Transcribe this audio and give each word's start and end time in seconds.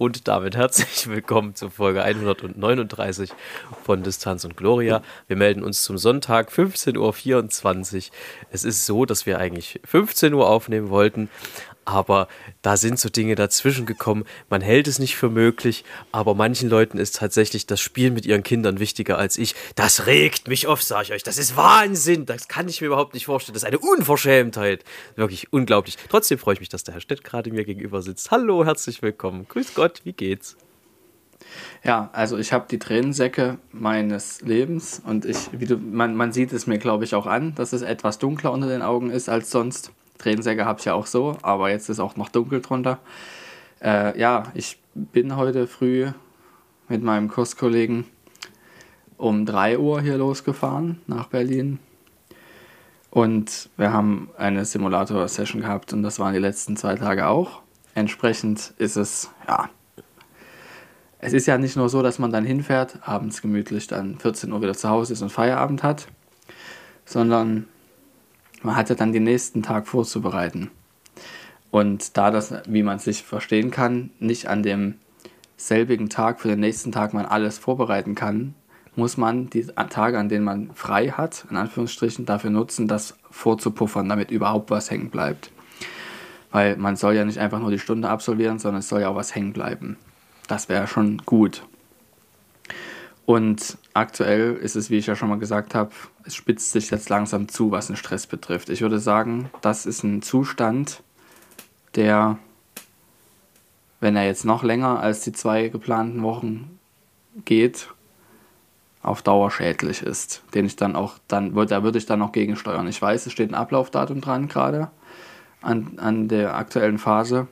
Und 0.00 0.28
damit 0.28 0.56
herzlich 0.56 1.10
willkommen 1.10 1.54
zur 1.54 1.70
Folge 1.70 2.02
139 2.02 3.32
von 3.84 4.02
Distanz 4.02 4.46
und 4.46 4.56
Gloria. 4.56 5.02
Wir 5.28 5.36
melden 5.36 5.62
uns 5.62 5.82
zum 5.82 5.98
Sonntag 5.98 6.50
15.24 6.50 6.96
Uhr. 7.96 8.02
Es 8.50 8.64
ist 8.64 8.86
so, 8.86 9.04
dass 9.04 9.26
wir 9.26 9.38
eigentlich 9.38 9.78
15 9.84 10.32
Uhr 10.32 10.48
aufnehmen 10.48 10.88
wollten, 10.88 11.28
aber 11.84 12.28
da 12.62 12.76
sind 12.76 12.98
so 12.98 13.08
Dinge 13.08 13.34
dazwischen 13.34 13.86
gekommen. 13.86 14.24
Man 14.48 14.60
hält 14.60 14.88
es 14.88 14.98
nicht 14.98 15.16
für 15.16 15.30
möglich, 15.30 15.84
aber 16.12 16.34
manchen 16.34 16.68
Leuten 16.68 16.98
ist 16.98 17.16
tatsächlich 17.16 17.66
das 17.66 17.80
Spiel 17.80 18.10
mit 18.10 18.26
ihren 18.26 18.42
Kindern 18.42 18.78
wichtiger 18.78 19.18
als 19.18 19.38
ich. 19.38 19.54
Das 19.74 20.06
regt 20.06 20.48
mich 20.48 20.66
auf, 20.66 20.82
sage 20.82 21.04
ich 21.04 21.12
euch. 21.12 21.22
Das 21.22 21.38
ist 21.38 21.56
Wahnsinn. 21.56 22.26
Das 22.26 22.48
kann 22.48 22.68
ich 22.68 22.80
mir 22.80 22.88
überhaupt 22.88 23.14
nicht 23.14 23.26
vorstellen. 23.26 23.54
Das 23.54 23.62
ist 23.62 23.68
eine 23.68 23.78
Unverschämtheit. 23.78 24.84
Wirklich 25.16 25.52
unglaublich. 25.52 25.96
Trotzdem 26.08 26.38
freue 26.38 26.54
ich 26.54 26.60
mich, 26.60 26.68
dass 26.68 26.84
der 26.84 26.94
Herr 26.94 27.00
Stett 27.00 27.24
gerade 27.24 27.50
mir 27.50 27.64
gegenüber 27.64 28.02
sitzt. 28.02 28.30
Hallo, 28.30 28.64
herzlich 28.64 29.02
willkommen. 29.02 29.46
Grüß 29.48 29.74
Gott, 29.74 30.02
wie 30.04 30.12
geht's? 30.12 30.56
Ja, 31.82 32.10
also 32.12 32.36
ich 32.38 32.52
habe 32.52 32.66
die 32.70 32.78
Tränensäcke 32.78 33.58
meines 33.72 34.42
Lebens 34.42 35.02
und 35.04 35.24
ich, 35.24 35.48
wie 35.52 35.66
du, 35.66 35.76
man, 35.76 36.14
man 36.14 36.32
sieht 36.32 36.52
es 36.52 36.66
mir, 36.66 36.78
glaube 36.78 37.04
ich, 37.04 37.14
auch 37.14 37.26
an, 37.26 37.54
dass 37.54 37.72
es 37.72 37.82
etwas 37.82 38.18
dunkler 38.18 38.52
unter 38.52 38.68
den 38.68 38.82
Augen 38.82 39.10
ist 39.10 39.28
als 39.28 39.50
sonst. 39.50 39.92
Tränensäcke 40.20 40.64
habe 40.64 40.78
ich 40.78 40.84
ja 40.84 40.94
auch 40.94 41.06
so, 41.06 41.36
aber 41.42 41.70
jetzt 41.70 41.88
ist 41.88 41.98
auch 42.00 42.16
noch 42.16 42.28
dunkel 42.28 42.60
drunter. 42.60 42.98
Äh, 43.82 44.18
ja, 44.18 44.44
ich 44.54 44.78
bin 44.94 45.36
heute 45.36 45.66
früh 45.66 46.08
mit 46.88 47.02
meinem 47.02 47.28
Kurskollegen 47.28 48.04
um 49.16 49.46
3 49.46 49.78
Uhr 49.78 50.00
hier 50.00 50.18
losgefahren 50.18 51.00
nach 51.06 51.26
Berlin. 51.26 51.78
Und 53.10 53.70
wir 53.76 53.92
haben 53.92 54.30
eine 54.36 54.64
Simulator-Session 54.64 55.62
gehabt 55.62 55.92
und 55.92 56.02
das 56.02 56.18
waren 56.18 56.32
die 56.32 56.38
letzten 56.38 56.76
zwei 56.76 56.94
Tage 56.94 57.26
auch. 57.26 57.62
Entsprechend 57.94 58.72
ist 58.78 58.96
es, 58.96 59.30
ja, 59.48 59.68
es 61.18 61.32
ist 61.32 61.46
ja 61.46 61.58
nicht 61.58 61.76
nur 61.76 61.88
so, 61.88 62.02
dass 62.02 62.18
man 62.18 62.30
dann 62.30 62.44
hinfährt, 62.44 62.98
abends 63.02 63.42
gemütlich 63.42 63.86
dann 63.86 64.18
14 64.18 64.52
Uhr 64.52 64.62
wieder 64.62 64.74
zu 64.74 64.88
Hause 64.88 65.12
ist 65.12 65.22
und 65.22 65.30
Feierabend 65.30 65.82
hat, 65.82 66.06
sondern 67.04 67.66
man 68.62 68.76
hat 68.76 68.88
ja 68.88 68.94
dann 68.94 69.12
den 69.12 69.24
nächsten 69.24 69.62
Tag 69.62 69.86
vorzubereiten. 69.86 70.70
Und 71.70 72.16
da 72.16 72.30
das, 72.30 72.52
wie 72.66 72.82
man 72.82 72.98
sich 72.98 73.22
verstehen 73.22 73.70
kann, 73.70 74.10
nicht 74.18 74.48
an 74.48 74.62
dem 74.62 74.96
selbigen 75.56 76.08
Tag 76.08 76.40
für 76.40 76.48
den 76.48 76.60
nächsten 76.60 76.90
Tag 76.90 77.14
man 77.14 77.26
alles 77.26 77.58
vorbereiten 77.58 78.14
kann, 78.14 78.54
muss 78.96 79.16
man 79.16 79.48
die 79.50 79.66
Tage, 79.66 80.18
an 80.18 80.28
denen 80.28 80.44
man 80.44 80.70
frei 80.74 81.08
hat, 81.08 81.46
in 81.48 81.56
Anführungsstrichen, 81.56 82.26
dafür 82.26 82.50
nutzen, 82.50 82.88
das 82.88 83.16
vorzupuffern, 83.30 84.08
damit 84.08 84.30
überhaupt 84.30 84.70
was 84.70 84.90
hängen 84.90 85.10
bleibt. 85.10 85.52
Weil 86.50 86.76
man 86.76 86.96
soll 86.96 87.14
ja 87.14 87.24
nicht 87.24 87.38
einfach 87.38 87.60
nur 87.60 87.70
die 87.70 87.78
Stunde 87.78 88.08
absolvieren, 88.08 88.58
sondern 88.58 88.80
es 88.80 88.88
soll 88.88 89.02
ja 89.02 89.08
auch 89.08 89.16
was 89.16 89.34
hängen 89.34 89.52
bleiben. 89.52 89.96
Das 90.48 90.68
wäre 90.68 90.88
schon 90.88 91.18
gut. 91.24 91.62
Und 93.26 93.78
aktuell 93.94 94.56
ist 94.56 94.76
es, 94.76 94.90
wie 94.90 94.98
ich 94.98 95.06
ja 95.06 95.14
schon 95.14 95.28
mal 95.28 95.38
gesagt 95.38 95.74
habe, 95.74 95.90
es 96.24 96.34
spitzt 96.34 96.72
sich 96.72 96.90
jetzt 96.90 97.08
langsam 97.08 97.48
zu, 97.48 97.70
was 97.70 97.86
den 97.86 97.96
Stress 97.96 98.26
betrifft. 98.26 98.70
Ich 98.70 98.80
würde 98.80 98.98
sagen, 98.98 99.50
das 99.60 99.86
ist 99.86 100.02
ein 100.02 100.22
Zustand, 100.22 101.02
der, 101.94 102.38
wenn 104.00 104.16
er 104.16 104.26
jetzt 104.26 104.44
noch 104.44 104.62
länger 104.62 105.00
als 105.00 105.22
die 105.22 105.32
zwei 105.32 105.68
geplanten 105.68 106.22
Wochen 106.22 106.78
geht, 107.44 107.88
auf 109.02 109.22
Dauer 109.22 109.50
schädlich 109.50 110.02
ist, 110.02 110.42
den 110.54 110.66
ich 110.66 110.76
dann 110.76 110.94
auch, 110.94 111.14
dann, 111.26 111.54
da 111.54 111.82
würde 111.82 111.98
ich 111.98 112.06
dann 112.06 112.18
noch 112.18 112.32
gegensteuern. 112.32 112.86
Ich 112.86 113.00
weiß, 113.00 113.26
es 113.26 113.32
steht 113.32 113.50
ein 113.50 113.54
Ablaufdatum 113.54 114.20
dran 114.20 114.48
gerade 114.48 114.90
an, 115.62 115.98
an 115.98 116.28
der 116.28 116.56
aktuellen 116.56 116.98
Phase. 116.98 117.46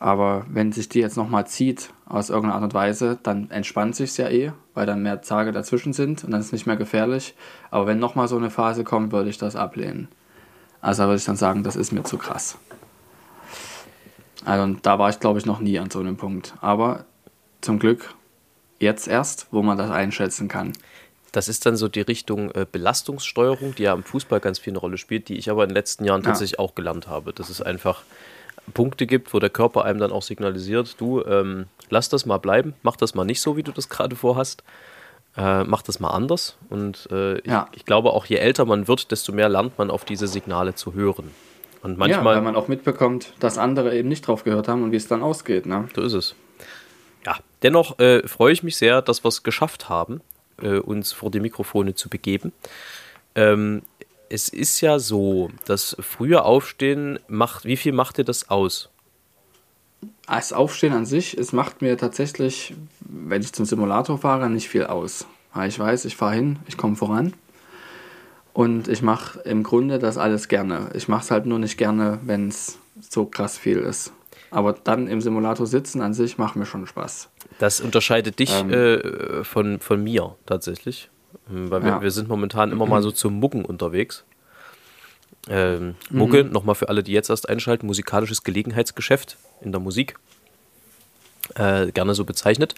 Aber 0.00 0.46
wenn 0.48 0.72
sich 0.72 0.88
die 0.88 1.00
jetzt 1.00 1.16
nochmal 1.16 1.46
zieht 1.46 1.90
aus 2.06 2.30
irgendeiner 2.30 2.54
Art 2.54 2.64
und 2.64 2.74
Weise, 2.74 3.18
dann 3.22 3.50
entspannt 3.50 3.96
sich 3.96 4.16
ja 4.16 4.28
eh, 4.28 4.52
weil 4.74 4.86
dann 4.86 5.02
mehr 5.02 5.20
Tage 5.20 5.50
dazwischen 5.50 5.92
sind 5.92 6.22
und 6.24 6.30
dann 6.30 6.40
ist 6.40 6.46
es 6.46 6.52
nicht 6.52 6.66
mehr 6.66 6.76
gefährlich. 6.76 7.34
Aber 7.70 7.86
wenn 7.86 7.98
nochmal 7.98 8.28
so 8.28 8.36
eine 8.36 8.50
Phase 8.50 8.84
kommt, 8.84 9.12
würde 9.12 9.30
ich 9.30 9.38
das 9.38 9.56
ablehnen. 9.56 10.08
Also 10.80 11.04
würde 11.04 11.16
ich 11.16 11.24
dann 11.24 11.36
sagen, 11.36 11.64
das 11.64 11.74
ist 11.74 11.92
mir 11.92 12.04
zu 12.04 12.16
krass. 12.16 12.58
Also 14.44 14.76
da 14.82 14.98
war 14.98 15.10
ich, 15.10 15.18
glaube 15.18 15.40
ich, 15.40 15.46
noch 15.46 15.58
nie 15.58 15.78
an 15.78 15.90
so 15.90 15.98
einem 15.98 16.16
Punkt. 16.16 16.54
Aber 16.60 17.04
zum 17.60 17.80
Glück 17.80 18.14
jetzt 18.78 19.08
erst, 19.08 19.48
wo 19.50 19.62
man 19.62 19.76
das 19.76 19.90
einschätzen 19.90 20.46
kann. 20.46 20.72
Das 21.32 21.48
ist 21.48 21.66
dann 21.66 21.76
so 21.76 21.88
die 21.88 22.00
Richtung 22.00 22.50
äh, 22.52 22.64
Belastungssteuerung, 22.70 23.74
die 23.74 23.82
ja 23.82 23.92
im 23.92 24.04
Fußball 24.04 24.40
ganz 24.40 24.60
viel 24.60 24.72
eine 24.72 24.78
Rolle 24.78 24.96
spielt, 24.96 25.28
die 25.28 25.36
ich 25.36 25.50
aber 25.50 25.64
in 25.64 25.70
den 25.70 25.74
letzten 25.74 26.04
Jahren 26.04 26.22
tatsächlich 26.22 26.58
ja. 26.58 26.64
auch 26.64 26.74
gelernt 26.74 27.08
habe. 27.08 27.32
Das 27.32 27.50
ist 27.50 27.60
einfach 27.60 28.02
Punkte 28.74 29.06
gibt, 29.06 29.32
wo 29.34 29.38
der 29.38 29.50
Körper 29.50 29.84
einem 29.84 29.98
dann 29.98 30.12
auch 30.12 30.22
signalisiert, 30.22 31.00
du, 31.00 31.22
ähm, 31.24 31.66
lass 31.90 32.08
das 32.08 32.26
mal 32.26 32.38
bleiben, 32.38 32.74
mach 32.82 32.96
das 32.96 33.14
mal 33.14 33.24
nicht 33.24 33.40
so, 33.40 33.56
wie 33.56 33.62
du 33.62 33.72
das 33.72 33.88
gerade 33.88 34.16
vorhast. 34.16 34.62
Äh, 35.36 35.64
mach 35.64 35.82
das 35.82 36.00
mal 36.00 36.10
anders. 36.10 36.56
Und 36.68 37.08
äh, 37.12 37.40
ja. 37.48 37.68
ich, 37.70 37.78
ich, 37.78 37.84
glaube, 37.84 38.10
auch 38.12 38.26
je 38.26 38.36
älter 38.36 38.64
man 38.64 38.88
wird, 38.88 39.12
desto 39.12 39.32
mehr 39.32 39.48
lernt 39.48 39.78
man 39.78 39.90
auf 39.90 40.04
diese 40.04 40.26
Signale 40.26 40.74
zu 40.74 40.94
hören. 40.94 41.30
Und 41.82 41.96
manchmal. 41.96 42.34
Ja, 42.34 42.36
weil 42.36 42.42
man 42.42 42.56
auch 42.56 42.66
mitbekommt, 42.66 43.34
dass 43.38 43.56
andere 43.56 43.96
eben 43.96 44.08
nicht 44.08 44.26
drauf 44.26 44.42
gehört 44.42 44.68
haben 44.68 44.82
und 44.82 44.90
wie 44.90 44.96
es 44.96 45.06
dann 45.06 45.22
ausgeht. 45.22 45.66
Ne? 45.66 45.88
So 45.94 46.02
ist 46.02 46.14
es. 46.14 46.34
Ja, 47.24 47.36
dennoch 47.62 47.98
äh, 47.98 48.26
freue 48.26 48.52
ich 48.52 48.62
mich 48.62 48.76
sehr, 48.76 49.02
dass 49.02 49.24
wir 49.24 49.28
es 49.28 49.42
geschafft 49.42 49.88
haben, 49.88 50.20
äh, 50.60 50.78
uns 50.78 51.12
vor 51.12 51.30
die 51.30 51.40
Mikrofone 51.40 51.94
zu 51.94 52.08
begeben. 52.08 52.52
Ähm, 53.34 53.82
es 54.30 54.48
ist 54.48 54.80
ja 54.80 54.98
so, 54.98 55.50
das 55.64 55.96
frühe 56.00 56.42
Aufstehen 56.42 57.18
macht, 57.28 57.64
wie 57.64 57.76
viel 57.76 57.92
macht 57.92 58.18
dir 58.18 58.24
das 58.24 58.50
aus? 58.50 58.90
Das 60.26 60.52
Aufstehen 60.52 60.92
an 60.92 61.06
sich, 61.06 61.36
es 61.36 61.52
macht 61.52 61.82
mir 61.82 61.96
tatsächlich, 61.96 62.74
wenn 63.00 63.42
ich 63.42 63.52
zum 63.52 63.64
Simulator 63.64 64.18
fahre, 64.18 64.50
nicht 64.50 64.68
viel 64.68 64.84
aus. 64.84 65.26
Weil 65.54 65.68
ich 65.68 65.78
weiß, 65.78 66.04
ich 66.04 66.16
fahre 66.16 66.34
hin, 66.34 66.58
ich 66.66 66.76
komme 66.76 66.96
voran 66.96 67.32
und 68.52 68.88
ich 68.88 69.02
mache 69.02 69.40
im 69.40 69.62
Grunde 69.62 69.98
das 69.98 70.18
alles 70.18 70.48
gerne. 70.48 70.90
Ich 70.94 71.08
mache 71.08 71.22
es 71.22 71.30
halt 71.30 71.46
nur 71.46 71.58
nicht 71.58 71.78
gerne, 71.78 72.18
wenn 72.22 72.48
es 72.48 72.78
so 73.00 73.24
krass 73.24 73.56
viel 73.56 73.78
ist. 73.78 74.12
Aber 74.50 74.72
dann 74.72 75.08
im 75.08 75.20
Simulator 75.20 75.66
sitzen 75.66 76.00
an 76.00 76.14
sich 76.14 76.38
macht 76.38 76.56
mir 76.56 76.66
schon 76.66 76.86
Spaß. 76.86 77.28
Das 77.58 77.80
unterscheidet 77.80 78.38
dich 78.38 78.52
ähm, 78.52 78.70
äh, 78.70 79.44
von, 79.44 79.80
von 79.80 80.02
mir 80.02 80.36
tatsächlich. 80.46 81.10
Ähm, 81.50 81.70
weil 81.70 81.82
wir, 81.82 81.90
ja. 81.90 82.02
wir 82.02 82.10
sind 82.10 82.28
momentan 82.28 82.72
immer 82.72 82.86
mal 82.86 83.02
so 83.02 83.10
zum 83.10 83.34
Mucken 83.34 83.64
unterwegs. 83.64 84.24
Ähm, 85.48 85.94
Mucke, 86.10 86.44
mhm. 86.44 86.52
nochmal 86.52 86.74
für 86.74 86.88
alle, 86.88 87.02
die 87.02 87.12
jetzt 87.12 87.30
erst 87.30 87.48
einschalten, 87.48 87.86
musikalisches 87.86 88.44
Gelegenheitsgeschäft 88.44 89.38
in 89.60 89.72
der 89.72 89.80
Musik. 89.80 90.16
Äh, 91.54 91.90
gerne 91.92 92.14
so 92.14 92.24
bezeichnet. 92.24 92.74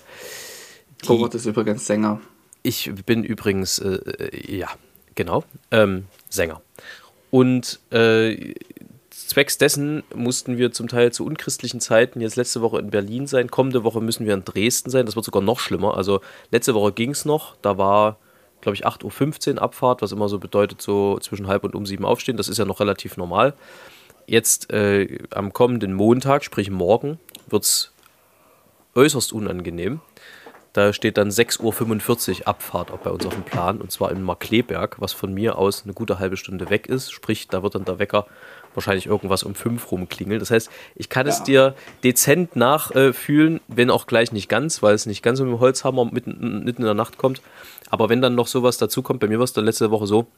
Die, 1.02 1.08
Robert 1.08 1.34
ist 1.34 1.46
übrigens 1.46 1.86
Sänger. 1.86 2.20
Ich 2.62 2.92
bin 3.06 3.24
übrigens, 3.24 3.78
äh, 3.78 3.94
äh, 3.94 4.56
ja, 4.56 4.68
genau, 5.14 5.44
ähm, 5.70 6.06
Sänger. 6.28 6.60
Und 7.30 7.80
äh, 7.90 8.54
zwecks 9.10 9.58
dessen 9.58 10.02
mussten 10.14 10.58
wir 10.58 10.72
zum 10.72 10.88
Teil 10.88 11.12
zu 11.12 11.24
unchristlichen 11.24 11.80
Zeiten 11.80 12.20
jetzt 12.20 12.36
letzte 12.36 12.60
Woche 12.60 12.78
in 12.78 12.90
Berlin 12.90 13.26
sein. 13.26 13.50
Kommende 13.50 13.82
Woche 13.84 14.00
müssen 14.00 14.26
wir 14.26 14.34
in 14.34 14.44
Dresden 14.44 14.90
sein. 14.90 15.06
Das 15.06 15.16
wird 15.16 15.24
sogar 15.24 15.42
noch 15.42 15.58
schlimmer. 15.58 15.96
Also 15.96 16.20
letzte 16.50 16.74
Woche 16.74 16.92
ging 16.92 17.10
es 17.10 17.24
noch. 17.24 17.56
Da 17.62 17.78
war 17.78 18.18
glaube 18.60 18.74
ich, 18.76 18.86
8.15 18.86 19.54
Uhr 19.54 19.62
Abfahrt, 19.62 20.02
was 20.02 20.12
immer 20.12 20.28
so 20.28 20.38
bedeutet, 20.38 20.80
so 20.82 21.18
zwischen 21.18 21.46
halb 21.46 21.64
und 21.64 21.74
um 21.74 21.86
sieben 21.86 22.04
aufstehen. 22.04 22.36
Das 22.36 22.48
ist 22.48 22.58
ja 22.58 22.64
noch 22.64 22.80
relativ 22.80 23.16
normal. 23.16 23.54
Jetzt 24.26 24.72
äh, 24.72 25.18
am 25.30 25.52
kommenden 25.52 25.94
Montag, 25.94 26.44
sprich 26.44 26.70
morgen, 26.70 27.18
wird 27.48 27.64
es 27.64 27.92
äußerst 28.94 29.32
unangenehm. 29.32 30.00
Da 30.72 30.92
steht 30.92 31.16
dann 31.16 31.30
6.45 31.30 32.40
Uhr 32.42 32.48
Abfahrt 32.48 32.92
auch 32.92 32.98
bei 32.98 33.10
uns 33.10 33.26
auf 33.26 33.34
dem 33.34 33.42
Plan 33.42 33.80
und 33.80 33.90
zwar 33.90 34.12
in 34.12 34.22
Markleberg, 34.22 35.00
was 35.00 35.12
von 35.12 35.34
mir 35.34 35.58
aus 35.58 35.82
eine 35.84 35.94
gute 35.94 36.18
halbe 36.18 36.36
Stunde 36.36 36.70
weg 36.70 36.86
ist. 36.86 37.10
Sprich, 37.10 37.48
da 37.48 37.62
wird 37.62 37.74
dann 37.74 37.84
der 37.84 37.98
Wecker 37.98 38.26
wahrscheinlich 38.74 39.06
irgendwas 39.06 39.42
um 39.42 39.56
fünf 39.56 39.90
rumklingeln. 39.90 40.38
Das 40.38 40.52
heißt, 40.52 40.70
ich 40.94 41.08
kann 41.08 41.26
ja. 41.26 41.32
es 41.32 41.42
dir 41.42 41.74
dezent 42.04 42.54
nachfühlen, 42.54 43.56
äh, 43.56 43.60
wenn 43.66 43.90
auch 43.90 44.06
gleich 44.06 44.30
nicht 44.30 44.48
ganz, 44.48 44.80
weil 44.82 44.94
es 44.94 45.06
nicht 45.06 45.22
ganz 45.22 45.40
mit 45.40 45.48
dem 45.48 45.58
Holzhammer 45.58 46.04
mitten, 46.04 46.64
mitten 46.64 46.82
in 46.82 46.86
der 46.86 46.94
Nacht 46.94 47.18
kommt. 47.18 47.42
Aber 47.90 48.08
wenn 48.08 48.22
dann 48.22 48.36
noch 48.36 48.46
sowas 48.46 48.78
dazu 48.78 49.02
kommt, 49.02 49.18
bei 49.20 49.26
mir 49.26 49.38
war 49.38 49.44
es 49.44 49.52
dann 49.52 49.64
letzte 49.64 49.90
Woche 49.90 50.06
so, 50.06 50.28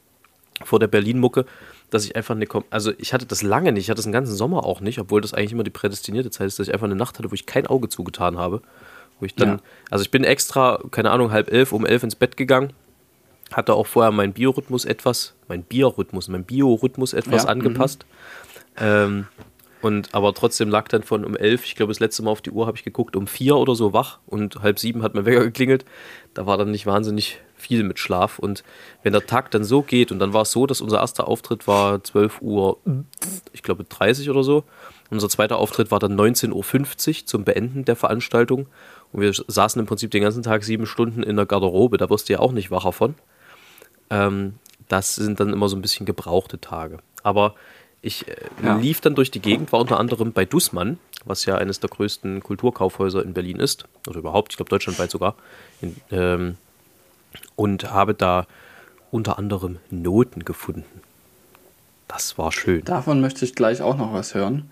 vor 0.64 0.78
der 0.78 0.86
Berlin-Mucke, 0.86 1.44
dass 1.90 2.04
ich 2.04 2.16
einfach 2.16 2.34
eine, 2.34 2.46
also 2.70 2.92
ich 2.98 3.12
hatte 3.12 3.26
das 3.26 3.42
lange 3.42 3.72
nicht, 3.72 3.84
ich 3.84 3.90
hatte 3.90 3.96
das 3.96 4.04
den 4.04 4.12
ganzen 4.12 4.34
Sommer 4.34 4.64
auch 4.64 4.80
nicht, 4.80 4.98
obwohl 4.98 5.20
das 5.20 5.34
eigentlich 5.34 5.52
immer 5.52 5.64
die 5.64 5.70
prädestinierte 5.70 6.30
Zeit 6.30 6.46
ist, 6.46 6.58
dass 6.58 6.68
ich 6.68 6.74
einfach 6.74 6.86
eine 6.86 6.94
Nacht 6.94 7.18
hatte, 7.18 7.30
wo 7.30 7.34
ich 7.34 7.46
kein 7.46 7.66
Auge 7.66 7.88
zugetan 7.88 8.38
habe. 8.38 8.62
Wo 9.22 9.26
ich 9.26 9.36
dann, 9.36 9.48
ja. 9.48 9.58
also 9.88 10.02
ich 10.02 10.10
bin 10.10 10.24
extra, 10.24 10.82
keine 10.90 11.12
Ahnung, 11.12 11.30
halb 11.30 11.52
elf, 11.52 11.70
um 11.70 11.86
elf 11.86 12.02
ins 12.02 12.16
Bett 12.16 12.36
gegangen, 12.36 12.72
Hatte 13.52 13.74
auch 13.74 13.86
vorher 13.86 14.10
meinen 14.10 14.32
Biorhythmus 14.32 14.84
etwas, 14.84 15.34
mein 15.46 15.62
Biorhythmus, 15.62 16.26
mein 16.26 16.42
Biorhythmus 16.42 17.12
etwas 17.12 17.44
Ja, 17.44 17.50
angepasst. 17.50 18.04
Ähm, 18.76 19.28
und 19.80 20.12
aber 20.12 20.34
trotzdem 20.34 20.70
lag 20.70 20.88
dann 20.88 21.04
von 21.04 21.24
um 21.24 21.36
elf, 21.36 21.64
ich 21.64 21.76
glaube 21.76 21.92
das 21.92 22.00
letzte 22.00 22.24
Mal 22.24 22.32
auf 22.32 22.40
die 22.40 22.50
Uhr 22.50 22.66
habe 22.66 22.76
ich 22.76 22.82
geguckt, 22.82 23.14
um 23.14 23.28
vier 23.28 23.56
oder 23.56 23.76
so 23.76 23.92
wach 23.92 24.18
und 24.26 24.60
halb 24.60 24.80
sieben 24.80 25.04
hat 25.04 25.14
mein 25.14 25.24
Wecker 25.24 25.44
geklingelt. 25.44 25.84
Da 26.34 26.44
war 26.44 26.58
dann 26.58 26.72
nicht 26.72 26.86
wahnsinnig 26.86 27.38
viel 27.54 27.84
mit 27.84 28.00
Schlaf. 28.00 28.40
Und 28.40 28.64
wenn 29.04 29.12
der 29.12 29.26
Tag 29.26 29.52
dann 29.52 29.62
so 29.62 29.82
geht, 29.82 30.10
und 30.10 30.18
dann 30.18 30.32
war 30.32 30.42
es 30.42 30.50
so, 30.50 30.66
dass 30.66 30.80
unser 30.80 30.98
erster 30.98 31.28
Auftritt 31.28 31.68
war 31.68 32.02
12 32.02 32.42
Uhr, 32.42 32.78
ich 33.52 33.62
glaube 33.62 33.84
30 33.84 34.30
oder 34.30 34.42
so. 34.42 34.64
Unser 35.12 35.28
zweiter 35.28 35.58
Auftritt 35.58 35.90
war 35.90 35.98
dann 35.98 36.18
19.50 36.18 36.52
Uhr 36.54 37.26
zum 37.26 37.44
Beenden 37.44 37.84
der 37.84 37.96
Veranstaltung. 37.96 38.66
Und 39.12 39.20
wir 39.20 39.32
saßen 39.32 39.78
im 39.80 39.86
Prinzip 39.86 40.10
den 40.10 40.22
ganzen 40.22 40.42
Tag 40.42 40.64
sieben 40.64 40.86
Stunden 40.86 41.22
in 41.22 41.36
der 41.36 41.46
Garderobe. 41.46 41.98
Da 41.98 42.08
wirst 42.10 42.28
du 42.28 42.32
ja 42.34 42.38
auch 42.38 42.52
nicht 42.52 42.70
wacher 42.70 42.92
von. 42.92 43.14
Ähm, 44.10 44.54
das 44.88 45.14
sind 45.14 45.40
dann 45.40 45.52
immer 45.52 45.68
so 45.68 45.76
ein 45.76 45.82
bisschen 45.82 46.06
gebrauchte 46.06 46.60
Tage. 46.60 46.98
Aber 47.22 47.54
ich 48.00 48.26
äh, 48.28 48.34
Ja. 48.64 48.76
lief 48.76 49.00
dann 49.00 49.14
durch 49.14 49.30
die 49.30 49.40
Gegend, 49.40 49.72
war 49.72 49.80
unter 49.80 49.98
anderem 50.00 50.32
bei 50.32 50.44
Dussmann, 50.44 50.98
was 51.24 51.44
ja 51.44 51.56
eines 51.56 51.80
der 51.80 51.90
größten 51.90 52.42
Kulturkaufhäuser 52.42 53.22
in 53.22 53.32
Berlin 53.32 53.58
ist, 53.60 53.86
oder 54.08 54.18
überhaupt, 54.18 54.52
ich 54.52 54.56
glaube 54.56 54.70
deutschlandweit 54.70 55.10
sogar, 55.10 55.36
in, 55.80 55.96
ähm, 56.10 56.56
und 57.54 57.90
habe 57.92 58.14
da 58.14 58.46
unter 59.10 59.38
anderem 59.38 59.78
Noten 59.90 60.44
gefunden. 60.44 60.84
Das 62.08 62.36
war 62.38 62.50
schön. 62.52 62.84
Davon 62.84 63.20
möchte 63.20 63.44
ich 63.44 63.54
gleich 63.54 63.82
auch 63.82 63.96
noch 63.96 64.12
was 64.12 64.34
hören. 64.34 64.70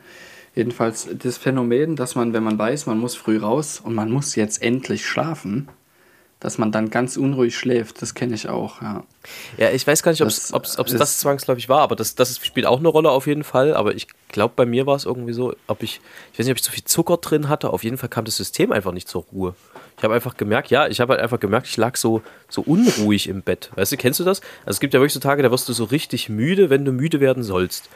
Jedenfalls 0.61 1.09
das 1.11 1.39
Phänomen, 1.39 1.97
dass 1.97 2.17
man, 2.17 2.35
wenn 2.35 2.43
man 2.43 2.59
weiß, 2.59 2.85
man 2.85 2.99
muss 2.99 3.15
früh 3.15 3.39
raus 3.39 3.81
und 3.83 3.95
man 3.95 4.11
muss 4.11 4.35
jetzt 4.35 4.63
endlich 4.63 5.07
schlafen, 5.07 5.69
dass 6.39 6.59
man 6.59 6.71
dann 6.71 6.91
ganz 6.91 7.17
unruhig 7.17 7.57
schläft, 7.57 8.03
das 8.03 8.13
kenne 8.13 8.35
ich 8.35 8.47
auch, 8.47 8.83
ja. 8.83 9.05
Ja, 9.57 9.71
ich 9.71 9.87
weiß 9.87 10.03
gar 10.03 10.11
nicht, 10.11 10.21
ob 10.21 10.29
es 10.29 10.53
das 10.53 11.19
zwangsläufig 11.19 11.71
war, 11.71 11.81
aber 11.81 11.97
das, 11.97 12.15
das 12.15 12.39
spielt 12.45 12.67
auch 12.67 12.79
eine 12.79 12.89
Rolle 12.89 13.11
auf 13.11 13.27
jeden 13.27 13.43
Fall. 13.43 13.73
Aber 13.73 13.95
ich 13.95 14.07
glaube, 14.29 14.53
bei 14.55 14.67
mir 14.67 14.85
war 14.85 14.97
es 14.97 15.07
irgendwie 15.07 15.33
so, 15.33 15.55
ob 15.67 15.83
ich, 15.83 16.03
ich 16.35 16.39
weiß 16.39 16.45
nicht, 16.45 16.53
ob 16.53 16.59
ich 16.59 16.65
zu 16.65 16.73
viel 16.73 16.85
Zucker 16.85 17.17
drin 17.17 17.49
hatte. 17.49 17.71
Auf 17.71 17.83
jeden 17.83 17.97
Fall 17.97 18.11
kam 18.11 18.27
das 18.27 18.37
System 18.37 18.71
einfach 18.71 18.93
nicht 18.93 19.09
zur 19.09 19.25
Ruhe. 19.33 19.55
Ich 19.97 20.05
habe 20.05 20.13
einfach 20.13 20.37
gemerkt, 20.37 20.71
ja, 20.71 20.89
ich 20.89 21.01
habe 21.01 21.15
halt 21.15 21.23
einfach 21.23 21.41
gemerkt, 21.41 21.69
ich 21.69 21.79
lag 21.79 21.97
so, 21.97 22.21
so 22.51 22.61
unruhig 22.61 23.31
im 23.31 23.41
Bett. 23.41 23.71
Weißt 23.77 23.93
du, 23.93 23.97
kennst 23.97 24.21
du 24.21 24.25
das? 24.25 24.43
Also 24.67 24.73
es 24.77 24.81
gibt 24.81 24.93
ja 24.93 25.01
wirklich 25.01 25.15
so 25.15 25.21
Tage, 25.21 25.43
da 25.43 25.51
wirst 25.51 25.71
du 25.71 25.73
so 25.73 25.85
richtig 25.85 26.29
müde, 26.29 26.69
wenn 26.69 26.85
du 26.85 26.93
müde 26.93 27.19
werden 27.19 27.43
sollst. 27.43 27.89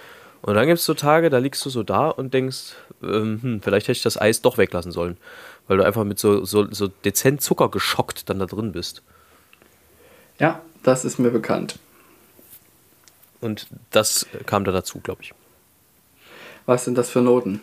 Und 0.44 0.56
dann 0.56 0.66
gibt 0.66 0.78
es 0.78 0.84
so 0.84 0.92
Tage, 0.92 1.30
da 1.30 1.38
liegst 1.38 1.64
du 1.64 1.70
so 1.70 1.82
da 1.82 2.10
und 2.10 2.34
denkst, 2.34 2.74
ähm, 3.02 3.38
hm, 3.40 3.62
vielleicht 3.62 3.88
hätte 3.88 3.96
ich 3.96 4.02
das 4.02 4.20
Eis 4.20 4.42
doch 4.42 4.58
weglassen 4.58 4.92
sollen. 4.92 5.16
Weil 5.66 5.78
du 5.78 5.86
einfach 5.86 6.04
mit 6.04 6.18
so, 6.18 6.44
so, 6.44 6.70
so 6.70 6.88
dezent 6.88 7.40
Zucker 7.40 7.70
geschockt 7.70 8.28
dann 8.28 8.38
da 8.38 8.44
drin 8.44 8.72
bist. 8.72 9.02
Ja, 10.38 10.60
das 10.82 11.06
ist 11.06 11.18
mir 11.18 11.30
bekannt. 11.30 11.78
Und 13.40 13.68
das 13.90 14.26
kam 14.44 14.64
da 14.64 14.72
dazu, 14.72 15.00
glaube 15.00 15.22
ich. 15.22 15.32
Was 16.66 16.84
sind 16.84 16.98
das 16.98 17.08
für 17.08 17.22
Noten? 17.22 17.62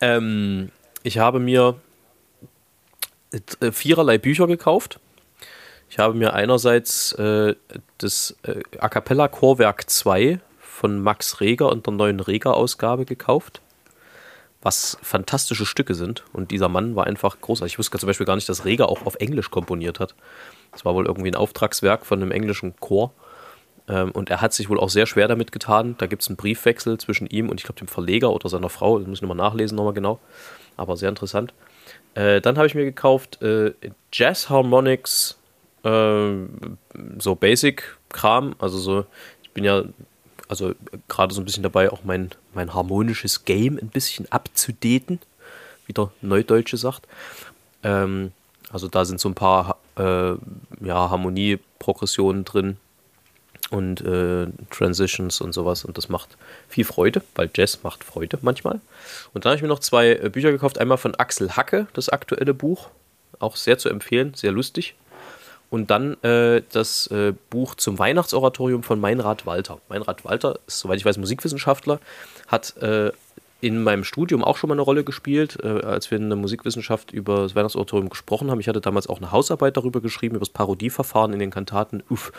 Ähm, 0.00 0.70
ich 1.02 1.18
habe 1.18 1.40
mir 1.40 1.80
äh, 3.58 3.72
viererlei 3.72 4.18
Bücher 4.18 4.46
gekauft. 4.46 5.00
Ich 5.90 5.98
habe 5.98 6.14
mir 6.14 6.32
einerseits 6.32 7.10
äh, 7.14 7.56
das 7.96 8.36
äh, 8.44 8.62
A 8.78 8.88
Cappella 8.88 9.26
Chorwerk 9.26 9.90
2 9.90 10.38
von 10.78 11.02
Max 11.02 11.40
Reger 11.40 11.70
und 11.70 11.86
der 11.86 11.94
neuen 11.94 12.20
Reger-Ausgabe 12.20 13.04
gekauft, 13.04 13.60
was 14.62 14.96
fantastische 15.02 15.66
Stücke 15.66 15.94
sind. 15.94 16.24
Und 16.32 16.52
dieser 16.52 16.68
Mann 16.68 16.94
war 16.94 17.06
einfach 17.06 17.40
großartig. 17.40 17.74
Ich 17.74 17.78
wusste 17.78 17.98
zum 17.98 18.06
Beispiel 18.06 18.26
gar 18.26 18.36
nicht, 18.36 18.48
dass 18.48 18.64
Reger 18.64 18.88
auch 18.88 19.04
auf 19.04 19.16
Englisch 19.16 19.50
komponiert 19.50 19.98
hat. 19.98 20.14
Das 20.70 20.84
war 20.84 20.94
wohl 20.94 21.06
irgendwie 21.06 21.30
ein 21.30 21.34
Auftragswerk 21.34 22.06
von 22.06 22.22
einem 22.22 22.30
englischen 22.30 22.76
Chor. 22.78 23.12
Ähm, 23.88 24.12
und 24.12 24.30
er 24.30 24.40
hat 24.40 24.52
sich 24.52 24.68
wohl 24.68 24.78
auch 24.78 24.88
sehr 24.88 25.06
schwer 25.06 25.26
damit 25.26 25.50
getan. 25.50 25.96
Da 25.98 26.06
gibt 26.06 26.22
es 26.22 26.28
einen 26.28 26.36
Briefwechsel 26.36 26.96
zwischen 26.98 27.26
ihm 27.26 27.48
und 27.48 27.58
ich 27.58 27.64
glaube 27.64 27.80
dem 27.80 27.88
Verleger 27.88 28.30
oder 28.32 28.48
seiner 28.48 28.68
Frau. 28.68 28.98
Das 28.98 29.08
muss 29.08 29.18
ich 29.18 29.22
nochmal 29.22 29.36
nachlesen, 29.36 29.74
nochmal 29.74 29.94
genau. 29.94 30.20
Aber 30.76 30.96
sehr 30.96 31.08
interessant. 31.08 31.52
Äh, 32.14 32.40
dann 32.40 32.56
habe 32.56 32.68
ich 32.68 32.76
mir 32.76 32.84
gekauft 32.84 33.42
äh, 33.42 33.72
Jazz 34.12 34.48
Harmonics, 34.48 35.38
äh, 35.82 36.30
so 37.18 37.34
Basic-Kram. 37.34 38.54
Also 38.60 38.78
so, 38.78 39.06
ich 39.42 39.50
bin 39.50 39.64
ja 39.64 39.82
also 40.48 40.74
gerade 41.08 41.34
so 41.34 41.40
ein 41.40 41.44
bisschen 41.44 41.62
dabei, 41.62 41.90
auch 41.90 42.04
mein, 42.04 42.30
mein 42.54 42.74
harmonisches 42.74 43.44
Game 43.44 43.78
ein 43.78 43.88
bisschen 43.88 44.30
abzudaten, 44.32 45.20
wie 45.86 45.92
der 45.92 46.10
Neudeutsche 46.22 46.76
sagt. 46.76 47.06
Ähm, 47.82 48.32
also 48.70 48.88
da 48.88 49.04
sind 49.04 49.20
so 49.20 49.28
ein 49.28 49.34
paar 49.34 49.78
äh, 49.96 50.32
ja, 50.80 51.10
Harmonie-Progressionen 51.10 52.44
drin 52.44 52.76
und 53.70 54.00
äh, 54.00 54.46
Transitions 54.70 55.40
und 55.40 55.52
sowas 55.52 55.84
und 55.84 55.98
das 55.98 56.08
macht 56.08 56.36
viel 56.68 56.84
Freude, 56.84 57.22
weil 57.34 57.50
Jazz 57.54 57.80
macht 57.82 58.04
Freude 58.04 58.38
manchmal. 58.42 58.80
Und 59.34 59.44
dann 59.44 59.50
habe 59.50 59.56
ich 59.56 59.62
mir 59.62 59.68
noch 59.68 59.80
zwei 59.80 60.12
äh, 60.12 60.30
Bücher 60.30 60.50
gekauft, 60.50 60.78
einmal 60.78 60.98
von 60.98 61.14
Axel 61.14 61.56
Hacke, 61.56 61.86
das 61.92 62.08
aktuelle 62.08 62.54
Buch, 62.54 62.88
auch 63.38 63.56
sehr 63.56 63.78
zu 63.78 63.88
empfehlen, 63.88 64.34
sehr 64.34 64.52
lustig. 64.52 64.94
Und 65.70 65.90
dann 65.90 66.14
äh, 66.22 66.62
das 66.72 67.08
äh, 67.08 67.34
Buch 67.50 67.74
zum 67.74 67.98
Weihnachtsoratorium 67.98 68.82
von 68.82 69.00
Meinrad 69.00 69.44
Walter. 69.44 69.80
Meinrad 69.88 70.24
Walter 70.24 70.58
ist, 70.66 70.80
soweit 70.80 70.98
ich 70.98 71.04
weiß, 71.04 71.18
Musikwissenschaftler, 71.18 72.00
hat 72.46 72.76
äh, 72.78 73.12
in 73.60 73.82
meinem 73.82 74.04
Studium 74.04 74.44
auch 74.44 74.56
schon 74.56 74.68
mal 74.68 74.74
eine 74.74 74.82
Rolle 74.82 75.04
gespielt, 75.04 75.58
äh, 75.62 75.66
als 75.66 76.10
wir 76.10 76.18
in 76.18 76.28
der 76.28 76.38
Musikwissenschaft 76.38 77.12
über 77.12 77.42
das 77.42 77.54
Weihnachtsoratorium 77.54 78.08
gesprochen 78.08 78.50
haben. 78.50 78.60
Ich 78.60 78.68
hatte 78.68 78.80
damals 78.80 79.08
auch 79.08 79.18
eine 79.18 79.32
Hausarbeit 79.32 79.76
darüber 79.76 80.00
geschrieben, 80.00 80.36
über 80.36 80.44
das 80.44 80.52
Parodieverfahren 80.52 81.32
in 81.32 81.38
den 81.38 81.50
Kantaten 81.50 82.02
uff, 82.08 82.32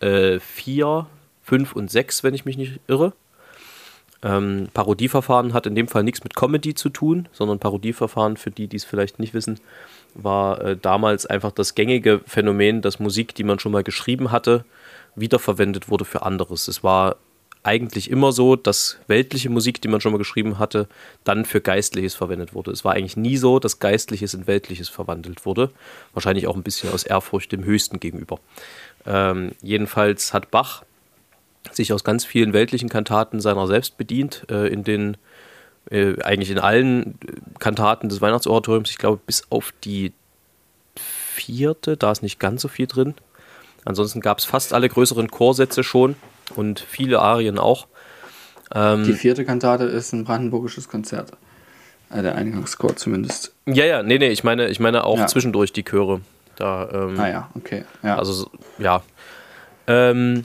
äh, 0.00 0.40
4, 0.40 1.06
5 1.42 1.74
und 1.74 1.90
6, 1.90 2.24
wenn 2.24 2.34
ich 2.34 2.44
mich 2.44 2.56
nicht 2.56 2.80
irre. 2.88 3.12
Ähm, 4.22 4.68
Parodieverfahren 4.72 5.52
hat 5.52 5.66
in 5.66 5.74
dem 5.74 5.88
Fall 5.88 6.04
nichts 6.04 6.22
mit 6.22 6.36
Comedy 6.36 6.74
zu 6.74 6.88
tun, 6.88 7.28
sondern 7.32 7.58
Parodieverfahren, 7.58 8.36
für 8.36 8.50
die, 8.50 8.68
die 8.68 8.76
es 8.76 8.84
vielleicht 8.84 9.18
nicht 9.18 9.34
wissen, 9.34 9.60
war 10.14 10.60
äh, 10.60 10.76
damals 10.76 11.26
einfach 11.26 11.52
das 11.52 11.74
gängige 11.74 12.20
Phänomen, 12.26 12.82
dass 12.82 12.98
Musik, 12.98 13.34
die 13.34 13.44
man 13.44 13.58
schon 13.58 13.72
mal 13.72 13.82
geschrieben 13.82 14.30
hatte, 14.30 14.64
wiederverwendet 15.14 15.88
wurde 15.88 16.04
für 16.04 16.22
anderes. 16.22 16.68
Es 16.68 16.82
war 16.82 17.16
eigentlich 17.64 18.10
immer 18.10 18.32
so, 18.32 18.56
dass 18.56 18.98
weltliche 19.06 19.48
Musik, 19.48 19.80
die 19.80 19.88
man 19.88 20.00
schon 20.00 20.12
mal 20.12 20.18
geschrieben 20.18 20.58
hatte, 20.58 20.88
dann 21.24 21.44
für 21.44 21.60
Geistliches 21.60 22.14
verwendet 22.14 22.54
wurde. 22.54 22.72
Es 22.72 22.84
war 22.84 22.94
eigentlich 22.94 23.16
nie 23.16 23.36
so, 23.36 23.58
dass 23.58 23.78
Geistliches 23.78 24.34
in 24.34 24.46
Weltliches 24.46 24.88
verwandelt 24.88 25.46
wurde. 25.46 25.70
Wahrscheinlich 26.12 26.46
auch 26.48 26.56
ein 26.56 26.64
bisschen 26.64 26.90
aus 26.90 27.04
Ehrfurcht 27.04 27.52
dem 27.52 27.64
Höchsten 27.64 28.00
gegenüber. 28.00 28.40
Ähm, 29.06 29.52
jedenfalls 29.62 30.32
hat 30.32 30.50
Bach 30.50 30.82
sich 31.70 31.92
aus 31.92 32.02
ganz 32.02 32.24
vielen 32.24 32.52
weltlichen 32.52 32.88
Kantaten 32.88 33.40
seiner 33.40 33.68
selbst 33.68 33.96
bedient, 33.96 34.44
äh, 34.50 34.66
in 34.66 34.82
den 34.82 35.16
äh, 35.90 36.20
eigentlich 36.22 36.50
in 36.50 36.58
allen 36.58 37.18
Kantaten 37.58 38.08
des 38.08 38.20
Weihnachtsoratoriums, 38.20 38.90
ich 38.90 38.98
glaube 38.98 39.20
bis 39.26 39.44
auf 39.50 39.72
die 39.84 40.12
vierte, 40.96 41.96
da 41.96 42.12
ist 42.12 42.22
nicht 42.22 42.38
ganz 42.38 42.62
so 42.62 42.68
viel 42.68 42.86
drin. 42.86 43.14
Ansonsten 43.84 44.20
gab 44.20 44.38
es 44.38 44.44
fast 44.44 44.72
alle 44.74 44.88
größeren 44.88 45.28
Chorsätze 45.30 45.82
schon 45.82 46.14
und 46.54 46.80
viele 46.80 47.20
Arien 47.20 47.58
auch. 47.58 47.88
Ähm, 48.74 49.04
Die 49.04 49.14
vierte 49.14 49.44
Kantate 49.44 49.84
ist 49.84 50.12
ein 50.12 50.24
brandenburgisches 50.24 50.88
Konzert. 50.88 51.32
Äh, 52.10 52.22
der 52.22 52.34
Eingangschor 52.36 52.94
zumindest. 52.96 53.52
ja, 53.66 53.84
ja, 53.84 54.02
nee, 54.02 54.18
nee, 54.18 54.28
ich 54.28 54.44
meine, 54.44 54.68
ich 54.68 54.80
meine 54.80 55.04
auch 55.04 55.18
Ja. 55.18 55.26
zwischendurch 55.26 55.72
die 55.72 55.82
Chöre. 55.82 56.20
Da, 56.56 56.88
ähm, 56.92 57.18
Ah 57.18 57.28
ja, 57.28 57.50
okay. 57.54 57.84
Ja. 58.02 58.18
Also 58.18 58.32
so- 58.34 58.50
ja. 58.78 59.02
Ähm, 59.86 60.42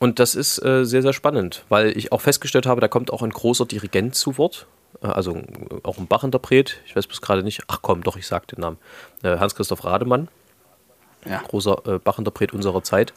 und 0.00 0.18
das 0.18 0.34
ist 0.34 0.62
äh, 0.64 0.84
sehr, 0.84 1.02
sehr 1.02 1.12
spannend, 1.12 1.64
weil 1.68 1.96
ich 1.96 2.12
auch 2.12 2.20
festgestellt 2.20 2.66
habe, 2.66 2.80
da 2.80 2.88
kommt 2.88 3.12
auch 3.12 3.22
ein 3.22 3.30
großer 3.30 3.66
Dirigent 3.66 4.14
zu 4.14 4.38
Wort. 4.38 4.66
Äh, 5.02 5.06
Also 5.06 5.36
äh, 5.36 5.44
auch 5.82 5.98
ein 5.98 6.06
Bachinterpret. 6.06 6.80
Ich 6.86 6.96
weiß 6.96 7.06
bis 7.06 7.20
gerade 7.20 7.42
nicht. 7.42 7.62
Ach 7.68 7.78
komm, 7.82 8.02
doch, 8.02 8.16
ich 8.16 8.26
sag 8.26 8.46
den 8.48 8.60
Namen. 8.60 8.78
Äh, 9.22 9.38
Hans-Christoph 9.38 9.84
Rademann, 9.84 10.28
ja. 11.26 11.38
großer 11.38 12.00
Bachinterpret 12.00 12.52
unserer 12.52 12.82
Zeit, 12.82 13.14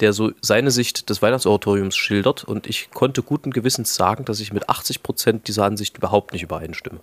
der 0.00 0.12
so 0.12 0.30
seine 0.40 0.70
Sicht 0.70 1.10
des 1.10 1.22
Weihnachtsoratoriums 1.22 1.96
schildert. 1.96 2.44
Und 2.44 2.66
ich 2.66 2.90
konnte 2.90 3.22
guten 3.22 3.50
Gewissens 3.50 3.94
sagen, 3.94 4.24
dass 4.24 4.40
ich 4.40 4.52
mit 4.52 4.68
80 4.68 5.02
Prozent 5.02 5.48
dieser 5.48 5.64
Ansicht 5.64 5.96
überhaupt 5.96 6.32
nicht 6.32 6.42
übereinstimme. 6.42 7.00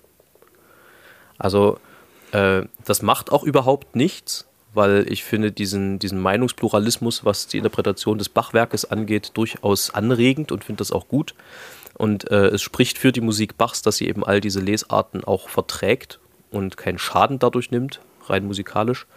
Also, 1.38 1.80
äh, 2.32 2.64
das 2.86 3.02
macht 3.02 3.32
auch 3.32 3.44
überhaupt 3.44 3.96
nichts, 3.96 4.48
weil 4.76 5.06
ich 5.12 5.24
finde 5.24 5.52
diesen, 5.52 6.00
diesen 6.00 6.20
Meinungspluralismus, 6.20 7.26
was 7.26 7.48
die 7.48 7.58
Interpretation 7.58 8.18
des 8.18 8.30
Bachwerkes 8.30 8.86
angeht, 8.86 9.32
durchaus 9.34 9.94
anregend 9.94 10.52
und 10.52 10.64
finde 10.64 10.80
das 10.80 10.92
auch 10.92 11.08
gut. 11.08 11.34
Und 11.94 12.30
äh, 12.30 12.48
es 12.48 12.62
spricht 12.62 12.98
für 12.98 13.12
die 13.12 13.22
Musik 13.22 13.58
Bachs, 13.58 13.82
dass 13.82 13.98
sie 13.98 14.08
eben 14.08 14.26
all 14.26 14.42
diese 14.42 14.60
Lesarten 14.60 15.24
auch 15.24 15.50
verträgt 15.50 16.20
und 16.52 16.78
keinen 16.78 16.98
Schaden 16.98 17.40
dadurch 17.40 17.72
nimmt, 17.72 18.02
rein 18.28 18.46
musikalisch. 18.46 19.08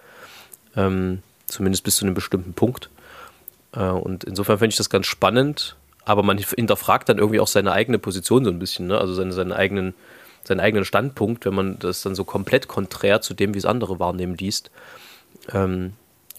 Ähm, 0.77 1.23
zumindest 1.47 1.83
bis 1.85 1.97
zu 1.97 2.05
einem 2.05 2.15
bestimmten 2.15 2.53
Punkt. 2.53 2.89
Äh, 3.73 3.81
und 3.89 4.25
insofern 4.25 4.59
finde 4.59 4.73
ich 4.73 4.77
das 4.77 4.91
ganz 4.91 5.07
spannend, 5.07 5.77
aber 6.05 6.23
man 6.23 6.39
hinterfragt 6.39 7.09
dann 7.09 7.19
irgendwie 7.19 7.41
auch 7.41 7.49
seine 7.49 7.73
eigene 7.73 7.99
Position 7.99 8.45
so 8.45 8.51
ein 8.51 8.59
bisschen, 8.59 8.87
ne? 8.87 8.99
also 8.99 9.15
seine, 9.15 9.33
seinen, 9.33 9.53
eigenen, 9.53 9.95
seinen 10.45 10.61
eigenen 10.61 10.85
Standpunkt, 10.85 11.45
wenn 11.45 11.55
man 11.55 11.79
das 11.79 12.03
dann 12.03 12.15
so 12.15 12.25
komplett 12.25 12.69
konträr 12.69 13.21
zu 13.21 13.35
dem, 13.35 13.55
wie 13.55 13.59
es 13.59 13.67
andere 13.67 13.99
wahrnehmen, 13.99 14.37
liest. 14.37 14.71
Ähm, 15.53 15.95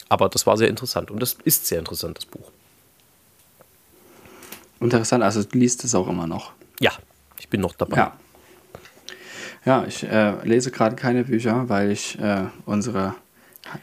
aber 0.08 0.30
das 0.30 0.48
war 0.48 0.58
sehr 0.58 0.68
interessant 0.68 1.12
und 1.12 1.22
das 1.22 1.38
ist 1.44 1.66
sehr 1.66 1.80
interessant, 1.80 2.18
das 2.18 2.26
Buch. 2.26 2.52
Interessant, 4.80 5.24
also 5.24 5.44
du 5.44 5.58
liest 5.58 5.84
es 5.84 5.94
auch 5.94 6.08
immer 6.08 6.28
noch. 6.28 6.54
Ja, 6.80 6.92
ich 7.38 7.50
bin 7.50 7.62
noch 7.62 7.74
dabei. 7.74 7.98
Ja. 7.98 8.18
Ja, 9.66 9.86
ich 9.86 10.04
äh, 10.04 10.42
lese 10.48 10.72
gerade 10.72 10.96
keine 10.96 11.26
Bücher, 11.26 11.68
weil 11.68 11.92
ich 11.92 12.18
äh, 12.18 12.46
unsere 12.66 13.16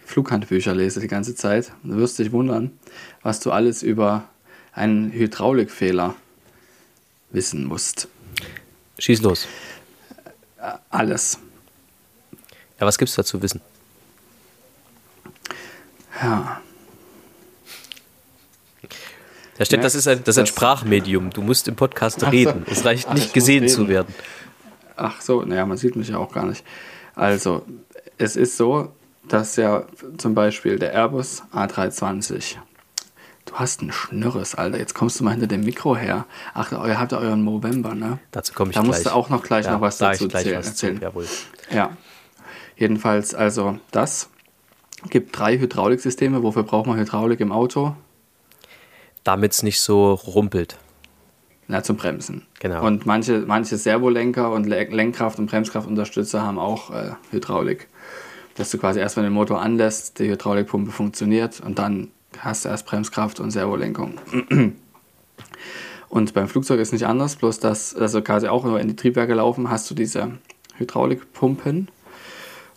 Flughandbücher 0.06 0.74
lese 0.74 1.00
die 1.00 1.06
ganze 1.06 1.34
Zeit. 1.34 1.70
Du 1.84 1.96
wirst 1.96 2.18
dich 2.18 2.32
wundern, 2.32 2.76
was 3.22 3.40
du 3.40 3.52
alles 3.52 3.82
über 3.82 4.24
einen 4.72 5.12
Hydraulikfehler 5.12 6.14
wissen 7.30 7.64
musst. 7.64 8.08
Schieß 8.98 9.20
los. 9.22 9.46
Alles. 10.90 11.38
Ja, 12.80 12.86
was 12.86 12.96
gibt 12.98 13.10
es 13.10 13.14
da 13.14 13.24
zu 13.24 13.40
wissen? 13.42 13.60
Ja. 16.22 16.60
Da 19.58 19.64
steht, 19.64 19.82
das 19.82 19.94
ist 19.94 20.06
ein, 20.06 20.22
das 20.22 20.36
ist 20.36 20.40
ein 20.40 20.46
Sprachmedium. 20.46 21.30
Du 21.30 21.40
musst 21.42 21.66
im 21.68 21.76
Podcast 21.76 22.20
so. 22.20 22.26
reden. 22.26 22.66
Es 22.70 22.84
reicht 22.84 23.12
nicht 23.14 23.28
ich 23.28 23.32
gesehen 23.32 23.68
zu 23.68 23.88
werden. 23.88 24.14
Ach 24.96 25.20
so, 25.20 25.42
naja, 25.42 25.64
man 25.64 25.78
sieht 25.78 25.96
mich 25.96 26.08
ja 26.08 26.18
auch 26.18 26.32
gar 26.32 26.44
nicht. 26.46 26.64
Also, 27.14 27.64
es 28.18 28.36
ist 28.36 28.56
so, 28.58 28.92
dass 29.28 29.56
ja 29.56 29.84
zum 30.18 30.34
Beispiel 30.34 30.78
der 30.78 30.92
Airbus 30.92 31.42
A320, 31.54 32.56
du 33.46 33.54
hast 33.54 33.80
einen 33.80 33.92
Schnürres, 33.92 34.54
Alter, 34.54 34.78
jetzt 34.78 34.94
kommst 34.94 35.18
du 35.20 35.24
mal 35.24 35.30
hinter 35.30 35.46
dem 35.46 35.62
Mikro 35.62 35.96
her. 35.96 36.26
Ach, 36.52 36.70
ihr 36.72 36.98
habt 36.98 37.12
ja 37.12 37.18
euren 37.18 37.44
November, 37.44 37.94
ne? 37.94 38.18
Dazu 38.32 38.52
komme 38.52 38.70
ich 38.70 38.74
Da 38.76 38.82
gleich. 38.82 38.88
musst 38.92 39.06
du 39.06 39.14
auch 39.14 39.30
noch 39.30 39.42
gleich 39.42 39.64
Ja, 39.64 39.72
noch 39.72 39.80
was 39.80 39.96
sag 39.98 40.12
dazu 40.12 40.24
ich 40.26 40.30
gleich 40.30 40.46
erzählen. 40.46 40.58
was 40.58 40.66
erzählen. 40.68 41.00
Jawohl. 41.00 41.26
Ja, 41.70 41.96
jedenfalls, 42.76 43.34
also 43.34 43.78
das 43.90 44.28
gibt 45.08 45.38
drei 45.38 45.58
Hydrauliksysteme. 45.58 46.42
Wofür 46.42 46.62
braucht 46.62 46.86
man 46.86 46.98
Hydraulik 46.98 47.40
im 47.40 47.52
Auto? 47.52 47.94
Damit 49.24 49.52
es 49.52 49.62
nicht 49.62 49.80
so 49.80 50.14
rumpelt. 50.14 50.78
Na, 51.68 51.82
zum 51.82 51.96
Bremsen. 51.96 52.46
Genau. 52.60 52.86
Und 52.86 53.06
manche, 53.06 53.40
manche 53.40 53.76
Servolenker 53.76 54.52
und 54.52 54.66
Le- 54.66 54.84
Lenkkraft- 54.84 55.38
und 55.38 55.50
Bremskraftunterstützer 55.50 56.42
haben 56.42 56.58
auch 56.58 56.90
äh, 56.90 57.12
Hydraulik. 57.32 57.88
Dass 58.54 58.70
du 58.70 58.78
quasi 58.78 59.00
erst, 59.00 59.16
wenn 59.16 59.24
du 59.24 59.30
den 59.30 59.34
Motor 59.34 59.60
anlässt, 59.60 60.18
die 60.18 60.30
Hydraulikpumpe 60.30 60.92
funktioniert 60.92 61.60
und 61.60 61.78
dann 61.78 62.08
hast 62.38 62.64
du 62.64 62.68
erst 62.68 62.86
Bremskraft 62.86 63.40
und 63.40 63.50
Servolenkung. 63.50 64.14
Und 66.08 66.34
beim 66.34 66.48
Flugzeug 66.48 66.80
ist 66.80 66.92
nicht 66.92 67.06
anders, 67.06 67.36
bloß 67.36 67.60
dass, 67.60 67.94
also 67.94 68.22
quasi 68.22 68.46
auch 68.46 68.64
nur 68.64 68.78
in 68.80 68.88
die 68.88 68.96
Triebwerke 68.96 69.34
laufen, 69.34 69.68
hast 69.68 69.90
du 69.90 69.94
diese 69.94 70.38
Hydraulikpumpen. 70.76 71.88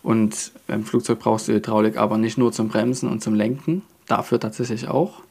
Und 0.02 0.52
beim 0.68 0.84
Flugzeug 0.84 1.20
brauchst 1.20 1.48
du 1.48 1.54
Hydraulik 1.54 1.98
aber 1.98 2.18
nicht 2.18 2.38
nur 2.38 2.52
zum 2.52 2.70
Bremsen 2.70 3.10
und 3.10 3.22
zum 3.22 3.34
Lenken, 3.34 3.82
dafür 4.08 4.40
tatsächlich 4.40 4.88
auch 4.88 5.22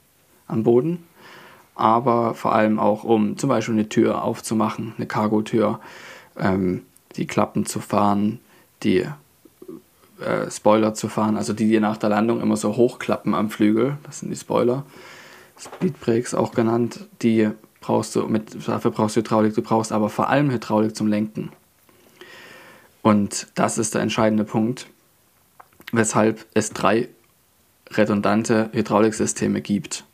am 0.46 0.62
Boden, 0.62 1.04
aber 1.74 2.34
vor 2.34 2.54
allem 2.54 2.78
auch, 2.78 3.04
um 3.04 3.38
zum 3.38 3.48
Beispiel 3.48 3.74
eine 3.74 3.88
Tür 3.88 4.24
aufzumachen, 4.24 4.94
eine 4.96 5.06
Cargotür, 5.06 5.80
ähm, 6.36 6.82
die 7.16 7.26
Klappen 7.26 7.66
zu 7.66 7.80
fahren, 7.80 8.40
die 8.82 9.06
äh, 10.20 10.50
Spoiler 10.50 10.94
zu 10.94 11.08
fahren, 11.08 11.36
also 11.36 11.52
die, 11.52 11.68
die 11.68 11.80
nach 11.80 11.96
der 11.96 12.10
Landung 12.10 12.40
immer 12.40 12.56
so 12.56 12.76
hochklappen 12.76 13.34
am 13.34 13.50
Flügel, 13.50 13.96
das 14.04 14.20
sind 14.20 14.30
die 14.30 14.36
Spoiler, 14.36 14.84
Speedbrakes 15.58 16.34
auch 16.34 16.52
genannt, 16.52 17.06
die 17.22 17.50
brauchst 17.80 18.16
du, 18.16 18.26
mit, 18.26 18.68
dafür 18.68 18.90
brauchst 18.90 19.16
du 19.16 19.20
Hydraulik, 19.20 19.54
du 19.54 19.62
brauchst 19.62 19.92
aber 19.92 20.08
vor 20.08 20.28
allem 20.28 20.50
Hydraulik 20.50 20.94
zum 20.96 21.06
Lenken. 21.06 21.50
Und 23.02 23.46
das 23.54 23.78
ist 23.78 23.94
der 23.94 24.02
entscheidende 24.02 24.44
Punkt, 24.44 24.86
weshalb 25.92 26.46
es 26.54 26.70
drei 26.70 27.08
redundante 27.90 28.70
Hydrauliksysteme 28.72 29.60
gibt 29.60 30.04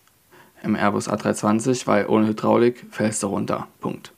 im 0.63 0.77
Airbus 0.77 1.09
A320, 1.09 1.87
weil 1.87 2.07
ohne 2.07 2.27
Hydraulik 2.29 2.87
fällst 2.91 3.23
du 3.23 3.29
runter. 3.29 3.69
Punkt. 3.81 4.13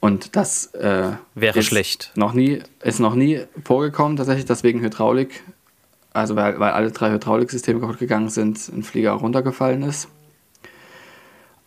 Und 0.00 0.36
das 0.36 0.66
äh, 0.74 1.12
Wäre 1.34 1.58
ist 1.58 1.66
schlecht. 1.66 2.12
Noch 2.14 2.34
nie, 2.34 2.62
ist 2.82 3.00
noch 3.00 3.14
nie 3.14 3.40
vorgekommen, 3.64 4.16
tatsächlich, 4.16 4.44
dass 4.44 4.62
wegen 4.62 4.80
Hydraulik, 4.80 5.42
also 6.12 6.36
weil, 6.36 6.60
weil 6.60 6.72
alle 6.72 6.90
drei 6.90 7.10
Hydrauliksysteme 7.10 7.80
kaputt 7.80 7.98
gegangen 7.98 8.28
sind, 8.28 8.68
ein 8.68 8.82
Flieger 8.82 9.12
runtergefallen 9.12 9.82
ist. 9.82 10.08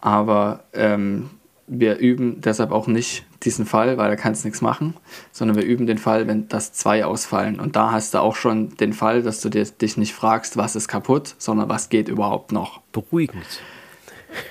Aber 0.02 0.66
ähm, 0.74 1.32
wir 1.68 1.98
üben 1.98 2.40
deshalb 2.42 2.72
auch 2.72 2.88
nicht 2.88 3.26
diesen 3.44 3.66
Fall, 3.66 3.98
weil 3.98 4.10
da 4.10 4.16
kannst 4.16 4.44
du 4.44 4.48
nichts 4.48 4.62
machen, 4.62 4.96
sondern 5.32 5.58
wir 5.58 5.66
üben 5.66 5.86
den 5.86 5.98
Fall, 5.98 6.28
wenn 6.28 6.48
das 6.48 6.74
zwei 6.74 7.06
ausfallen. 7.06 7.60
Und 7.60 7.76
da 7.76 7.92
hast 7.92 8.14
du 8.14 8.20
auch 8.20 8.36
schon 8.36 8.70
den 8.78 8.94
Fall, 8.94 9.22
dass 9.22 9.42
du 9.42 9.50
dir, 9.50 9.66
dich 9.66 9.98
nicht 9.98 10.14
fragst, 10.14 10.58
was 10.58 10.76
ist 10.76 10.88
kaputt, 10.88 11.36
sondern 11.38 11.70
was 11.70 11.90
geht 11.90 12.08
überhaupt 12.08 12.52
noch. 12.52 12.82
Beruhigend. 12.94 13.46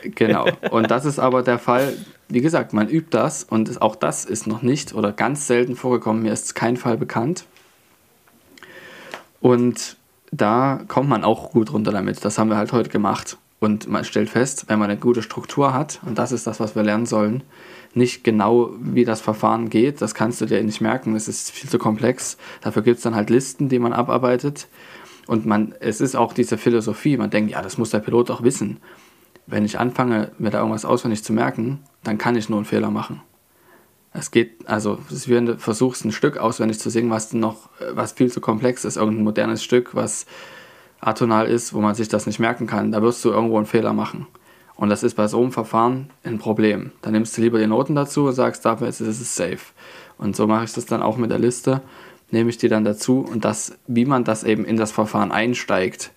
Genau. 0.02 0.46
Und 0.70 0.90
das 0.90 1.04
ist 1.04 1.18
aber 1.18 1.42
der 1.42 1.58
Fall, 1.58 1.94
wie 2.28 2.40
gesagt, 2.40 2.73
man 2.73 2.88
übt 2.88 3.08
das 3.11 3.44
und 3.44 3.80
auch 3.80 3.96
das 3.96 4.25
ist 4.25 4.46
noch 4.46 4.62
nicht 4.62 4.94
oder 4.94 5.12
ganz 5.12 5.46
selten 5.46 5.76
vorgekommen. 5.76 6.23
Mir 6.23 6.32
ist 6.32 6.54
kein 6.54 6.76
Fall 6.76 6.96
bekannt. 6.96 7.44
Und 9.40 9.96
da 10.32 10.82
kommt 10.88 11.08
man 11.08 11.25
auch 11.25 11.50
gut 11.50 11.73
runter 11.73 11.92
damit. 11.92 12.25
Das 12.25 12.38
haben 12.38 12.50
wir 12.50 12.56
halt 12.56 12.73
heute 12.73 12.90
gemacht. 12.90 13.38
Und 13.59 13.89
man 13.89 14.05
stellt 14.05 14.29
fest, 14.29 14.67
wenn 14.69 14.79
man 14.79 14.91
eine 14.91 15.01
gute 15.01 15.23
Struktur 15.23 15.73
hat, 15.73 16.01
und 16.05 16.19
das 16.19 16.33
ist 16.33 16.47
das, 16.47 16.61
was 16.61 16.77
wir 16.77 16.83
lernen 16.83 17.07
sollen, 17.07 17.43
nicht 17.95 18.23
genau, 18.25 18.71
wie 18.79 19.07
das 19.07 19.23
Verfahren 19.23 19.71
geht, 19.71 20.03
das 20.03 20.15
kannst 20.15 20.41
du 20.41 20.47
dir 20.47 20.63
nicht 20.63 20.83
merken, 20.83 21.15
das 21.15 21.29
ist 21.29 21.51
viel 21.51 21.71
zu 21.71 21.79
komplex. 21.79 22.37
Dafür 22.61 22.83
gibt 22.83 22.99
es 22.99 23.03
dann 23.03 23.15
halt 23.15 23.31
Listen, 23.31 23.71
die 23.71 23.79
man 23.79 23.95
abarbeitet. 23.95 24.69
Und 25.27 25.47
man, 25.47 25.75
es 25.81 26.01
ist 26.01 26.15
auch 26.15 26.35
diese 26.35 26.59
Philosophie, 26.59 27.17
man 27.17 27.31
denkt, 27.31 27.51
ja, 27.51 27.63
das 27.63 27.79
muss 27.79 27.91
der 27.91 28.01
Pilot 28.01 28.31
auch 28.31 28.43
wissen. 28.43 28.79
Wenn 29.47 29.65
ich 29.65 29.79
anfange, 29.79 30.33
mir 30.39 30.51
da 30.51 30.59
irgendwas 30.59 30.85
auswendig 30.85 31.25
zu 31.25 31.33
merken, 31.33 31.81
dann 32.05 32.19
kann 32.19 32.37
ich 32.37 32.49
nur 32.49 32.59
einen 32.59 32.67
Fehler 32.67 32.91
machen. 32.91 33.23
Es 34.13 34.31
geht, 34.31 34.67
also, 34.67 34.99
es 35.11 35.29
wie 35.29 35.35
wenn 35.35 35.47
du 35.47 35.59
versuchst, 35.59 36.05
ein 36.05 36.13
Stück 36.13 36.39
auswendig 36.39 36.79
zu 36.79 36.91
singen, 36.91 37.11
was 37.11 37.33
noch, 37.33 37.69
was 37.93 38.13
viel 38.13 38.31
zu 38.31 38.41
komplex 38.41 38.85
ist, 38.85 38.97
irgendein 38.97 39.25
modernes 39.25 39.63
Stück, 39.63 39.95
was 39.95 40.27
atonal 41.00 41.47
ist, 41.47 41.75
wo 41.75 41.81
man 41.81 41.95
sich 41.95 42.09
das 42.09 42.26
nicht 42.26 42.38
merken 42.38 42.67
kann, 42.67 42.93
da 42.93 43.03
wirst 43.03 43.25
du 43.25 43.31
irgendwo 43.31 43.57
einen 43.57 43.67
Fehler 43.67 43.93
machen. 43.93 44.26
Und 44.75 44.91
das 44.91 45.03
ist 45.03 45.15
bei 45.15 45.26
so 45.26 45.41
einem 45.41 45.53
Verfahren 45.53 46.11
ein 46.23 46.38
Problem. 46.38 46.93
Dann 47.03 47.12
nimmst 47.12 47.37
du 47.37 47.43
lieber 47.43 47.59
die 47.59 47.67
Noten 47.67 47.95
dazu 47.95 48.26
und 48.26 48.35
sagst, 48.35 48.65
dafür 48.65 48.88
ist 48.88 49.00
es 49.00 49.35
safe. 49.35 49.59
Und 50.19 50.37
so 50.37 50.47
mache 50.47 50.65
ich 50.65 50.73
das 50.73 50.87
dann 50.87 51.03
auch 51.03 51.17
mit 51.17 51.31
der 51.31 51.38
Liste, 51.38 51.81
nehme 52.31 52.50
ich 52.50 52.59
die 52.59 52.69
dann 52.69 52.85
dazu 52.85 53.21
und 53.21 53.45
das, 53.45 53.79
wie 53.87 54.05
man 54.05 54.25
das 54.25 54.45
eben 54.45 54.65
in 54.65 54.76
das 54.76 54.93
Verfahren 54.93 55.33
einsteigt. 55.33 56.12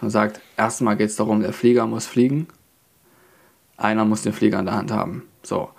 Man 0.00 0.10
sagt, 0.10 0.40
erstmal 0.56 0.96
geht 0.96 1.10
es 1.10 1.16
darum, 1.16 1.40
der 1.40 1.52
Flieger 1.52 1.86
muss 1.86 2.06
fliegen, 2.06 2.48
einer 3.76 4.04
muss 4.04 4.22
den 4.22 4.32
Flieger 4.32 4.58
in 4.58 4.66
der 4.66 4.74
Hand 4.74 4.90
haben. 4.90 5.22
So. 5.42 5.70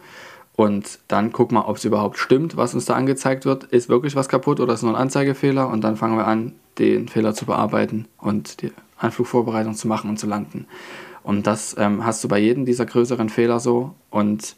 Und 0.55 1.00
dann 1.09 1.33
guck 1.33 1.51
mal, 1.51 1.65
ob 1.65 1.77
es 1.77 1.85
überhaupt 1.85 2.17
stimmt, 2.17 2.55
was 2.55 2.74
uns 2.74 2.85
da 2.85 2.95
angezeigt 2.95 3.45
wird. 3.45 3.65
Ist 3.65 3.89
wirklich 3.89 4.15
was 4.15 4.29
kaputt 4.29 4.62
oder 4.62 4.74
ist 4.74 4.83
nur 4.83 4.93
ein 4.93 5.01
Anzeigefehler? 5.01 5.67
Und 5.67 5.83
dann 5.83 5.97
fangen 5.97 6.17
wir 6.17 6.27
an, 6.27 6.53
den 6.79 7.09
Fehler 7.09 7.33
zu 7.33 7.45
bearbeiten 7.45 8.07
und 8.17 8.62
die 8.62 8.71
Anflugvorbereitung 8.97 9.75
zu 9.75 9.88
machen 9.88 10.09
und 10.09 10.17
zu 10.17 10.27
landen. 10.27 10.65
Und 11.24 11.45
das 11.47 11.75
ähm, 11.77 12.05
hast 12.05 12.24
du 12.24 12.27
bei 12.27 12.39
jedem 12.39 12.65
dieser 12.65 12.85
größeren 12.85 13.29
Fehler 13.29 13.59
so. 13.59 13.95
Und 14.09 14.55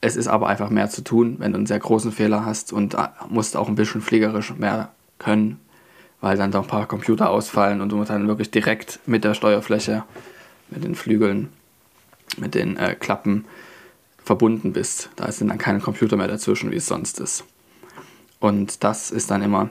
es 0.00 0.16
ist 0.16 0.28
aber 0.28 0.48
einfach 0.48 0.68
mehr 0.68 0.90
zu 0.90 1.02
tun, 1.02 1.36
wenn 1.38 1.52
du 1.52 1.58
einen 1.58 1.66
sehr 1.66 1.78
großen 1.78 2.12
Fehler 2.12 2.44
hast 2.44 2.72
und 2.72 2.94
äh, 2.94 3.08
musst 3.30 3.56
auch 3.56 3.68
ein 3.68 3.74
bisschen 3.74 4.02
fliegerisch 4.02 4.54
mehr 4.54 4.90
können, 5.18 5.58
weil 6.20 6.36
dann 6.36 6.52
doch 6.52 6.62
ein 6.62 6.68
paar 6.68 6.86
Computer 6.86 7.30
ausfallen 7.30 7.80
und 7.80 7.90
du 7.90 8.04
dann 8.04 8.28
wirklich 8.28 8.50
direkt 8.50 9.00
mit 9.06 9.24
der 9.24 9.34
Steuerfläche, 9.34 10.04
mit 10.70 10.84
den 10.84 10.94
Flügeln, 10.94 11.48
mit 12.36 12.54
den 12.54 12.76
äh, 12.76 12.94
Klappen 12.94 13.46
verbunden 14.28 14.74
bist. 14.74 15.08
Da 15.16 15.32
sind 15.32 15.48
dann 15.48 15.56
keine 15.56 15.80
Computer 15.80 16.16
mehr 16.16 16.28
dazwischen, 16.28 16.70
wie 16.70 16.76
es 16.76 16.86
sonst 16.86 17.18
ist. 17.18 17.44
Und 18.40 18.84
das 18.84 19.10
ist 19.10 19.30
dann 19.30 19.42
immer 19.42 19.70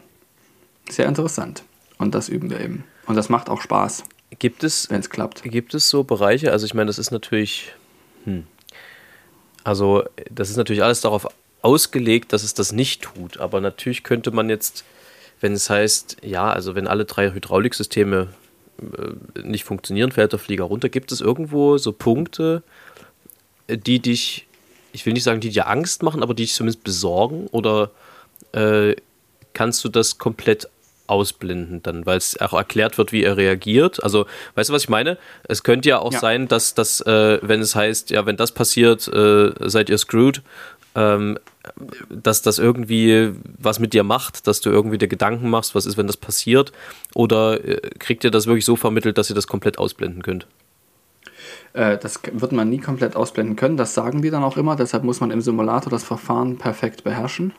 sehr 0.89 1.05
interessant. 1.05 1.63
Und 1.99 2.15
das 2.15 2.27
üben 2.27 2.49
wir 2.49 2.59
eben. 2.59 2.83
Und 3.05 3.15
das 3.15 3.29
macht 3.29 3.49
auch 3.49 3.61
Spaß, 3.61 4.03
Gibt 4.39 4.63
es, 4.63 4.89
wenn 4.89 4.99
es 4.99 5.09
klappt. 5.09 5.43
gibt 5.43 5.73
es 5.73 5.89
so 5.89 6.03
Bereiche, 6.03 6.51
also 6.51 6.65
ich 6.65 6.73
meine, 6.73 6.87
das 6.87 6.97
ist 6.97 7.11
natürlich, 7.11 7.73
hm, 8.25 8.45
also 9.63 10.03
das 10.29 10.49
ist 10.49 10.57
natürlich 10.57 10.83
alles 10.83 11.01
darauf 11.01 11.27
ausgelegt, 11.61 12.33
dass 12.33 12.43
es 12.43 12.53
das 12.53 12.71
nicht 12.71 13.03
tut, 13.03 13.37
aber 13.37 13.61
natürlich 13.61 14.03
könnte 14.03 14.31
man 14.31 14.49
jetzt, 14.49 14.83
wenn 15.39 15.53
es 15.53 15.69
heißt, 15.69 16.17
ja, 16.23 16.49
also 16.49 16.75
wenn 16.75 16.87
alle 16.87 17.05
drei 17.05 17.31
Hydrauliksysteme 17.31 18.27
äh, 18.81 19.41
nicht 19.43 19.63
funktionieren, 19.63 20.11
fällt 20.11 20.33
der 20.33 20.39
Flieger 20.39 20.65
runter, 20.65 20.89
gibt 20.89 21.11
es 21.11 21.21
irgendwo 21.21 21.77
so 21.77 21.93
Punkte, 21.93 22.63
die 23.69 23.99
dich, 23.99 24.46
ich 24.97 25.05
will 25.05 25.13
nicht 25.13 25.23
sagen, 25.23 25.39
die 25.39 25.49
dir 25.49 25.67
Angst 25.67 26.01
machen, 26.03 26.23
aber 26.23 26.33
die 26.33 26.43
dich 26.43 26.53
zumindest 26.53 26.83
besorgen 26.83 27.47
oder 27.51 27.91
äh, 28.53 28.95
kannst 29.53 29.83
du 29.83 29.89
das 29.89 30.17
komplett 30.17 30.67
ausblenden 31.05 31.81
dann, 31.83 32.05
weil 32.05 32.17
es 32.17 32.39
auch 32.41 32.53
erklärt 32.53 32.97
wird, 32.97 33.11
wie 33.11 33.23
er 33.23 33.37
reagiert. 33.37 34.03
Also, 34.03 34.25
weißt 34.55 34.69
du, 34.69 34.73
was 34.73 34.83
ich 34.83 34.89
meine? 34.89 35.17
Es 35.43 35.63
könnte 35.63 35.87
ja 35.87 35.99
auch 35.99 36.11
Ja. 36.11 36.19
sein, 36.19 36.47
dass 36.47 36.73
das, 36.73 36.99
äh, 37.01 37.39
wenn 37.41 37.61
es 37.61 37.75
heißt, 37.75 38.09
ja, 38.09 38.25
wenn 38.25 38.35
das 38.37 38.51
passiert, 38.51 39.07
äh, 39.07 39.51
seid 39.69 39.89
ihr 39.89 39.97
screwed, 39.97 40.41
ähm, 40.95 41.37
dass 42.09 42.41
das 42.41 42.59
irgendwie 42.59 43.31
was 43.59 43.79
mit 43.79 43.93
dir 43.93 44.03
macht, 44.03 44.47
dass 44.47 44.59
du 44.61 44.69
irgendwie 44.69 44.97
dir 44.97 45.07
Gedanken 45.07 45.49
machst, 45.49 45.75
was 45.75 45.85
ist, 45.85 45.95
wenn 45.97 46.07
das 46.07 46.17
passiert? 46.17 46.71
Oder 47.13 47.63
äh, 47.63 47.79
kriegt 47.99 48.23
ihr 48.23 48.31
das 48.31 48.47
wirklich 48.47 48.65
so 48.65 48.75
vermittelt, 48.75 49.17
dass 49.17 49.29
ihr 49.29 49.35
das 49.35 49.47
komplett 49.47 49.77
ausblenden 49.77 50.23
könnt? 50.23 50.45
Äh, 51.73 51.97
das 51.97 52.19
wird 52.31 52.51
man 52.51 52.69
nie 52.69 52.79
komplett 52.79 53.15
ausblenden 53.15 53.55
können, 53.55 53.77
das 53.77 53.93
sagen 53.93 54.21
die 54.21 54.29
dann 54.29 54.43
auch 54.43 54.57
immer, 54.57 54.75
deshalb 54.75 55.03
muss 55.03 55.19
man 55.19 55.31
im 55.31 55.41
Simulator 55.41 55.89
das 55.89 56.03
Verfahren 56.03 56.57
perfekt 56.57 57.03
beherrschen 57.03 57.53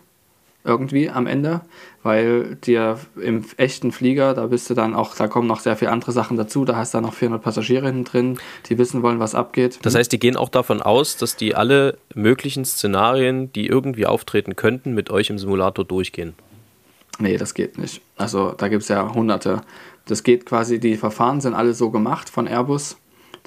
irgendwie 0.65 1.09
am 1.09 1.27
Ende, 1.27 1.63
weil 2.03 2.57
dir 2.57 2.99
im 3.21 3.45
echten 3.57 3.91
Flieger, 3.91 4.35
da 4.35 4.47
bist 4.47 4.69
du 4.69 4.75
dann 4.75 4.95
auch, 4.95 5.15
da 5.15 5.29
kommen 5.29 5.49
noch 5.49 5.61
sehr 5.61 5.77
viele 5.77 5.91
andere 5.91 6.13
Sachen 6.13 6.37
dazu, 6.37 6.65
da 6.65 6.77
hast 6.77 6.93
du 6.93 6.99
dann 6.99 7.05
noch 7.05 7.15
400 7.15 7.43
Passagiere 7.43 7.87
hinten 7.87 8.05
drin, 8.05 8.39
die 8.69 8.77
wissen 8.77 9.03
wollen, 9.03 9.19
was 9.19 9.35
abgeht. 9.35 9.79
Das 9.83 9.95
heißt, 9.95 10.13
die 10.13 10.19
gehen 10.19 10.37
auch 10.37 10.49
davon 10.49 10.83
aus, 10.83 11.17
dass 11.17 11.37
die 11.37 11.55
alle 11.55 11.97
möglichen 12.15 12.65
Szenarien, 12.65 13.53
die 13.53 13.67
irgendwie 13.67 14.07
auftreten 14.07 14.57
könnten, 14.57 14.95
mit 14.95 15.11
euch 15.11 15.31
im 15.31 15.39
Simulator 15.39 15.85
durchgehen. 15.85 16.35
Nee, 17.19 17.37
das 17.37 17.55
geht 17.55 17.79
nicht. 17.79 18.01
Also 18.17 18.53
da 18.57 18.69
gibt 18.69 18.83
es 18.83 18.89
ja 18.89 19.13
hunderte. 19.13 19.63
Das 20.07 20.23
geht 20.23 20.47
quasi, 20.47 20.79
die 20.79 20.97
Verfahren 20.97 21.41
sind 21.41 21.55
alle 21.55 21.75
so 21.75 21.91
gemacht 21.91 22.31
von 22.31 22.47
Airbus, 22.47 22.97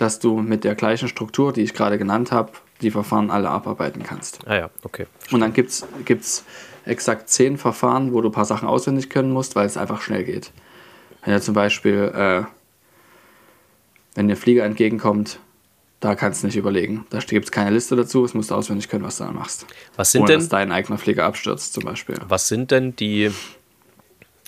dass 0.01 0.17
du 0.17 0.41
mit 0.41 0.63
der 0.63 0.73
gleichen 0.73 1.07
Struktur, 1.07 1.53
die 1.53 1.61
ich 1.61 1.75
gerade 1.75 1.99
genannt 1.99 2.31
habe, 2.31 2.53
die 2.81 2.89
Verfahren 2.89 3.29
alle 3.29 3.49
abarbeiten 3.49 4.01
kannst. 4.01 4.39
Ah 4.47 4.55
ja, 4.55 4.69
okay. 4.81 5.05
Und 5.31 5.41
dann 5.41 5.53
gibt 5.53 5.69
es 5.69 6.43
exakt 6.85 7.29
zehn 7.29 7.59
Verfahren, 7.59 8.11
wo 8.11 8.21
du 8.21 8.29
ein 8.29 8.31
paar 8.31 8.45
Sachen 8.45 8.67
auswendig 8.67 9.11
können 9.11 9.31
musst, 9.31 9.55
weil 9.55 9.67
es 9.67 9.77
einfach 9.77 10.01
schnell 10.01 10.23
geht. 10.23 10.51
Wenn 11.23 11.35
dir 11.35 11.41
zum 11.41 11.53
Beispiel, 11.53 12.11
äh, 12.15 12.43
wenn 14.15 14.27
dir 14.27 14.35
Flieger 14.35 14.63
entgegenkommt, 14.63 15.37
da 15.99 16.15
kannst 16.15 16.41
du 16.41 16.47
nicht 16.47 16.57
überlegen. 16.57 17.05
Da 17.11 17.19
gibt 17.19 17.45
es 17.45 17.51
keine 17.51 17.69
Liste 17.69 17.95
dazu, 17.95 18.25
es 18.25 18.33
musst 18.33 18.49
du 18.49 18.55
auswendig 18.55 18.89
können, 18.89 19.03
was 19.03 19.17
du 19.17 19.25
dann 19.25 19.35
machst. 19.35 19.67
Was 19.97 20.13
sind 20.13 20.21
Ohne, 20.21 20.31
denn, 20.31 20.39
dass 20.39 20.49
dein 20.49 20.71
eigener 20.71 20.97
Flieger 20.97 21.25
abstürzt, 21.25 21.73
zum 21.73 21.83
Beispiel. 21.83 22.15
was 22.27 22.47
sind 22.47 22.71
denn 22.71 22.95
die, 22.95 23.29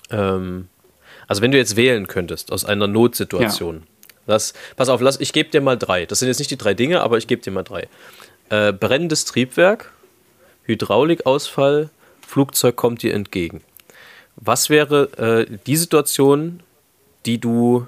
ähm, 0.09 0.67
also 1.27 1.43
wenn 1.43 1.51
du 1.51 1.59
jetzt 1.59 1.75
wählen 1.75 2.07
könntest 2.07 2.51
aus 2.51 2.65
einer 2.65 2.87
Notsituation, 2.87 3.83
das, 4.25 4.53
pass 4.75 4.89
auf, 4.89 5.01
lass, 5.01 5.19
ich 5.19 5.33
gebe 5.33 5.49
dir 5.49 5.61
mal 5.61 5.77
drei. 5.77 6.05
Das 6.05 6.19
sind 6.19 6.27
jetzt 6.27 6.39
nicht 6.39 6.51
die 6.51 6.57
drei 6.57 6.73
Dinge, 6.73 7.01
aber 7.01 7.17
ich 7.17 7.27
gebe 7.27 7.41
dir 7.41 7.51
mal 7.51 7.63
drei. 7.63 7.87
Äh, 8.49 8.73
brennendes 8.73 9.25
Triebwerk, 9.25 9.91
Hydraulikausfall, 10.63 11.89
Flugzeug 12.25 12.75
kommt 12.75 13.01
dir 13.03 13.13
entgegen. 13.13 13.61
Was 14.35 14.69
wäre 14.69 15.47
äh, 15.49 15.57
die 15.67 15.75
Situation, 15.75 16.61
die 17.25 17.39
du, 17.39 17.85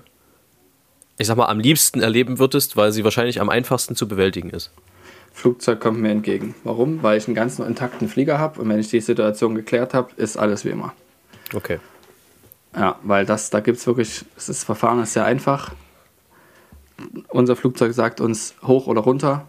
ich 1.18 1.28
sag 1.28 1.38
mal, 1.38 1.48
am 1.48 1.60
liebsten 1.60 2.02
erleben 2.02 2.40
würdest, 2.40 2.78
weil 2.78 2.92
sie 2.92 3.04
wahrscheinlich 3.04 3.42
am 3.42 3.50
einfachsten 3.50 3.96
zu 3.96 4.08
bewältigen 4.08 4.50
ist? 4.52 4.72
Flugzeug 5.34 5.82
kommt 5.82 6.00
mir 6.00 6.12
entgegen. 6.12 6.56
Warum? 6.64 7.04
Weil 7.04 7.18
ich 7.18 7.28
einen 7.28 7.36
ganz 7.36 7.60
intakten 7.60 8.08
Flieger 8.08 8.40
habe 8.40 8.62
und 8.62 8.70
wenn 8.70 8.80
ich 8.80 8.90
die 8.90 9.02
Situation 9.02 9.54
geklärt 9.56 9.94
habe, 9.94 10.12
ist 10.16 10.38
alles 10.38 10.64
wie 10.64 10.70
immer. 10.70 10.94
Okay. 11.54 11.80
Ja, 12.76 13.00
weil 13.04 13.26
das, 13.26 13.50
da 13.50 13.60
gibt 13.60 13.78
es 13.78 13.88
wirklich, 13.88 14.26
das 14.36 14.64
Verfahren 14.64 15.02
ist 15.02 15.14
sehr 15.14 15.26
einfach. 15.26 15.74
Unser 17.30 17.56
Flugzeug 17.56 17.94
sagt 17.94 18.22
uns 18.22 18.56
hoch 18.64 18.88
oder 18.88 19.02
runter 19.02 19.48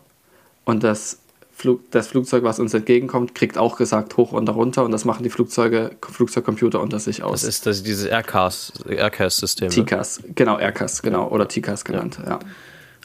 und 0.64 0.82
das, 0.82 1.20
Flug, 1.52 1.90
das 1.90 2.08
Flugzeug, 2.08 2.42
was 2.42 2.58
uns 2.58 2.74
entgegenkommt, 2.74 3.34
kriegt 3.34 3.56
auch 3.56 3.76
gesagt 3.76 4.16
hoch 4.16 4.32
oder 4.32 4.52
runter 4.52 4.84
und 4.84 4.90
das 4.90 5.04
machen 5.04 5.22
die 5.22 5.30
Flugzeuge, 5.30 5.92
Flugzeugcomputer 6.02 6.80
unter 6.80 6.98
sich 6.98 7.22
aus. 7.22 7.42
Das 7.42 7.44
ist 7.44 7.66
das, 7.66 7.82
dieses 7.82 8.06
Aircast-System. 8.06 9.70
TCAS, 9.70 10.22
genau, 10.34 10.58
Aircas, 10.58 11.02
genau, 11.02 11.28
oder 11.28 11.46
TCAS 11.48 11.84
genannt, 11.84 12.18
ja. 12.26 12.38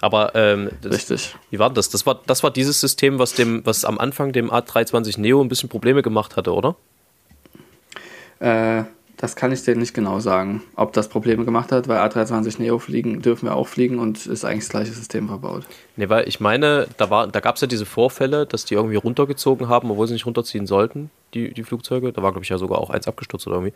Aber 0.01 0.33
ähm, 0.33 0.71
das, 0.81 0.93
Richtig. 0.93 1.35
wie 1.51 1.59
war 1.59 1.69
das? 1.69 1.89
Das 1.89 2.07
war, 2.07 2.19
das 2.25 2.41
war 2.41 2.49
dieses 2.49 2.81
System, 2.81 3.19
was, 3.19 3.33
dem, 3.33 3.63
was 3.65 3.85
am 3.85 3.99
Anfang 3.99 4.33
dem 4.33 4.49
A320 4.49 5.19
Neo 5.19 5.39
ein 5.41 5.47
bisschen 5.47 5.69
Probleme 5.69 6.01
gemacht 6.01 6.35
hatte, 6.35 6.53
oder? 6.53 6.75
Äh, 8.39 8.83
das 9.21 9.35
kann 9.35 9.51
ich 9.51 9.61
dir 9.61 9.75
nicht 9.75 9.93
genau 9.93 10.19
sagen, 10.19 10.63
ob 10.75 10.93
das 10.93 11.07
Probleme 11.07 11.45
gemacht 11.45 11.71
hat, 11.71 11.87
weil 11.87 11.99
A320 11.99 12.59
Neo 12.59 12.79
fliegen 12.79 13.21
dürfen 13.21 13.45
wir 13.45 13.55
auch 13.55 13.67
fliegen 13.67 13.99
und 13.99 14.25
ist 14.25 14.43
eigentlich 14.43 14.63
das 14.63 14.69
gleiche 14.69 14.91
System 14.93 15.27
verbaut. 15.27 15.63
Nee, 15.95 16.09
weil 16.09 16.27
ich 16.27 16.39
meine, 16.39 16.87
da, 16.97 17.11
war, 17.11 17.27
da 17.27 17.39
gab 17.39 17.53
es 17.53 17.61
ja 17.61 17.67
diese 17.67 17.85
Vorfälle, 17.85 18.47
dass 18.47 18.65
die 18.65 18.73
irgendwie 18.73 18.95
runtergezogen 18.95 19.69
haben, 19.69 19.91
obwohl 19.91 20.07
sie 20.07 20.13
nicht 20.13 20.25
runterziehen 20.25 20.65
sollten, 20.65 21.11
die, 21.35 21.53
die 21.53 21.63
Flugzeuge. 21.63 22.11
Da 22.11 22.23
war, 22.23 22.31
glaube 22.31 22.43
ich, 22.43 22.49
ja 22.49 22.57
sogar 22.57 22.79
auch 22.79 22.89
eins 22.89 23.07
abgestürzt 23.07 23.45
oder 23.45 23.57
irgendwie. 23.57 23.73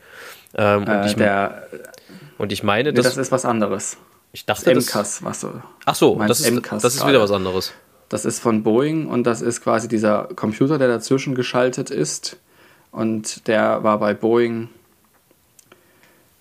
Ähm, 0.55 0.81
und, 0.81 0.87
Äh, 0.87 1.05
ich, 1.05 1.15
der, 1.15 1.67
und 2.39 2.51
ich 2.51 2.63
meine, 2.63 2.89
nee, 2.89 2.95
das, 2.95 3.05
das 3.05 3.17
ist 3.17 3.31
was 3.31 3.45
anderes. 3.45 3.97
ich 4.31 4.47
dachte, 4.47 4.73
das, 4.73 4.87
MCAS, 4.87 5.23
was 5.23 5.41
du. 5.41 5.49
ach 5.85 5.95
so, 5.95 6.19
das 6.27 6.39
ist, 6.39 6.51
MCAS 6.51 6.81
das 6.81 6.95
ist 6.95 7.01
gerade. 7.01 7.13
wieder 7.13 7.21
was 7.21 7.31
anderes. 7.31 7.71
Das 8.09 8.25
ist 8.25 8.39
von 8.39 8.63
Boeing 8.63 9.05
und 9.05 9.25
das 9.25 9.43
ist 9.43 9.61
quasi 9.61 9.87
dieser 9.87 10.23
Computer, 10.35 10.79
der 10.79 10.87
dazwischen 10.87 11.35
geschaltet 11.35 11.91
ist. 11.91 12.37
Und 12.89 13.47
der 13.47 13.83
war 13.83 13.99
bei 13.99 14.15
Boeing 14.15 14.69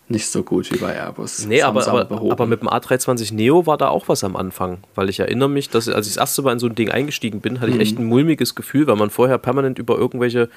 nicht 0.08 0.26
so 0.26 0.42
gut 0.42 0.70
wie 0.70 0.76
bei 0.76 0.94
Airbus. 0.94 1.46
Nee, 1.46 1.60
Das 1.60 1.88
aber, 1.88 2.10
aber, 2.10 2.32
aber 2.32 2.46
mit 2.46 2.60
dem 2.60 2.68
A320 2.68 3.32
Neo 3.32 3.66
war 3.66 3.78
da 3.78 3.88
auch 3.88 4.08
was 4.08 4.22
am 4.22 4.36
Anfang. 4.36 4.78
Weil 4.94 5.08
ich 5.08 5.20
erinnere 5.20 5.48
mich, 5.48 5.70
dass 5.70 5.88
als 5.88 6.06
ich 6.06 6.14
das 6.14 6.20
erste 6.20 6.42
Mal 6.42 6.52
in 6.52 6.58
so 6.58 6.66
ein 6.66 6.74
Ding 6.74 6.90
eingestiegen 6.90 7.40
bin, 7.40 7.60
hatte 7.60 7.72
ich 7.72 7.80
echt 7.80 7.98
ein 7.98 8.04
mulmiges 8.04 8.54
Gefühl, 8.54 8.86
weil 8.86 8.96
man 8.96 9.10
vorher 9.10 9.38
permanent 9.38 9.78
über 9.78 9.96
irgendwelche, 9.96 10.50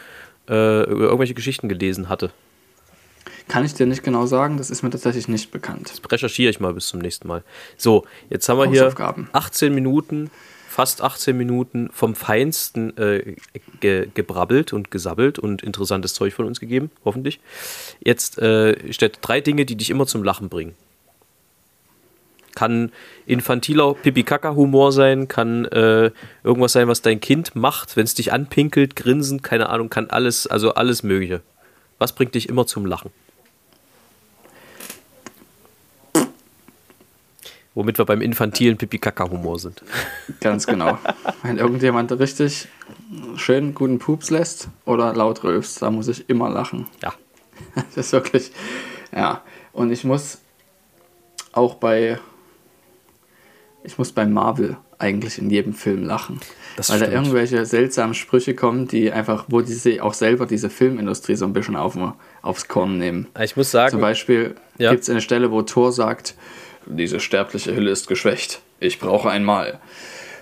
äh, 0.50 0.84
über 0.84 1.06
irgendwelche 1.06 1.34
Geschichten 1.34 1.70
gelesen 1.70 2.10
hatte. 2.10 2.32
Kann 3.48 3.64
ich 3.64 3.74
dir 3.74 3.86
nicht 3.86 4.04
genau 4.04 4.26
sagen, 4.26 4.58
das 4.58 4.70
ist 4.70 4.84
mir 4.84 4.90
tatsächlich 4.90 5.30
nicht 5.30 5.52
bekannt. 5.52 5.94
Recherchiere 6.12 6.50
ich 6.50 6.60
mal 6.60 6.74
bis 6.74 6.88
zum 6.88 7.00
nächsten 7.00 7.28
Mal. 7.30 7.44
So, 7.78 8.06
jetzt 8.30 8.50
haben 8.50 8.58
wir 8.58 8.70
hier 8.70 8.82
Hausaufgaben. 8.82 9.30
18 9.32 9.74
Minuten, 9.74 10.30
fast 10.68 11.02
18 11.02 11.36
Minuten 11.36 11.90
vom 11.92 12.14
Feinsten 12.14 12.96
äh, 12.98 13.36
ge 13.80 14.10
gebrabbelt 14.14 14.74
und 14.74 14.92
gesabbelt 14.92 15.40
und 15.40 15.64
interessantes 15.64 16.14
Zeug 16.14 16.34
von 16.34 16.46
uns 16.46 16.60
gegeben, 16.60 16.92
hoffentlich. 17.06 17.40
Jetzt 18.00 18.38
äh, 18.40 18.94
steht 18.94 19.20
drei 19.22 19.42
Dinge, 19.42 19.66
die 19.66 19.76
dich 19.76 19.90
immer 19.90 20.06
zum 20.06 20.24
Lachen 20.24 20.50
bringen. 20.50 20.76
Kann 22.54 22.92
infantiler 23.26 23.94
Pipi-Kaka-Humor 23.94 24.92
sein, 24.92 25.28
kann 25.28 25.66
äh, 25.66 26.12
irgendwas 26.44 26.74
sein, 26.74 26.88
was 26.88 27.02
dein 27.02 27.20
Kind 27.20 27.56
macht, 27.56 27.96
wenn 27.96 28.04
es 28.04 28.16
dich 28.16 28.34
anpinkelt, 28.34 28.96
grinsen, 28.96 29.42
keine 29.42 29.70
Ahnung, 29.70 29.90
kann 29.90 30.10
alles, 30.10 30.48
also 30.48 30.74
alles 30.74 31.04
Mögliche. 31.04 31.42
Was 32.00 32.14
bringt 32.14 32.36
dich 32.36 32.50
immer 32.50 32.66
zum 32.66 32.86
Lachen? 32.86 33.12
Womit 37.78 38.00
wir 38.00 38.06
beim 38.06 38.22
infantilen 38.22 38.76
Pipi-Kaka-Humor 38.76 39.60
sind. 39.60 39.84
Ganz 40.42 40.66
genau. 40.66 40.98
Wenn 41.44 41.60
irgendjemand 41.60 42.12
richtig 42.12 42.68
schön 43.36 43.76
guten 43.76 44.00
Pups 44.00 44.32
lässt 44.32 44.70
oder 44.86 45.14
laut 45.14 45.44
rülpst, 45.44 45.84
da 45.84 45.92
muss 45.92 46.08
ich 46.08 46.28
immer 46.28 46.50
lachen. 46.50 46.88
Ja. 47.04 47.14
Das 47.96 48.08
ist 48.08 48.14
wirklich, 48.14 48.52
ja. 49.16 49.44
Und 49.74 49.92
ich 49.92 50.04
muss 50.04 50.40
auch 51.52 51.76
bei, 51.76 52.18
ich 53.84 54.00
muss 54.00 54.12
bei 54.12 54.26
Marvel 54.26 54.78
eigentlich 54.98 55.38
in 55.38 55.52
jedem 55.52 55.74
Film 55.74 56.04
lachen. 56.04 56.40
Das 56.78 56.90
weil 56.90 56.98
da 57.00 57.06
stimmt. 57.06 57.26
irgendwelche 57.28 57.64
seltsamen 57.68 58.16
Sprüche 58.16 58.56
kommen, 58.56 58.88
die 58.88 59.12
einfach, 59.12 59.46
wo 59.50 59.62
die 59.62 60.02
auch 60.02 60.16
selber 60.16 60.48
diese 60.48 60.72
Filmindustrie 60.72 61.36
so 61.36 61.46
ein 61.46 61.54
bisschen 61.54 61.76
auf, 61.76 61.96
aufs 62.42 62.68
Korn 62.68 62.98
nehmen. 62.98 63.28
Ich 63.40 63.56
muss 63.56 63.70
sagen, 63.70 63.92
Zum 63.92 64.02
Beispiel 64.02 64.56
Ja. 64.80 64.90
gibt 64.90 65.04
es 65.04 65.10
eine 65.12 65.22
Stelle, 65.22 65.52
wo 65.52 65.62
Thor 65.62 65.92
sagt, 65.92 66.34
diese 66.90 67.20
sterbliche 67.20 67.76
Hülle 67.76 67.92
ist 67.92 68.08
geschwächt. 68.08 68.62
Ich 68.80 69.00
brauche 69.00 69.30
ein 69.30 69.44
Mal. 69.44 69.80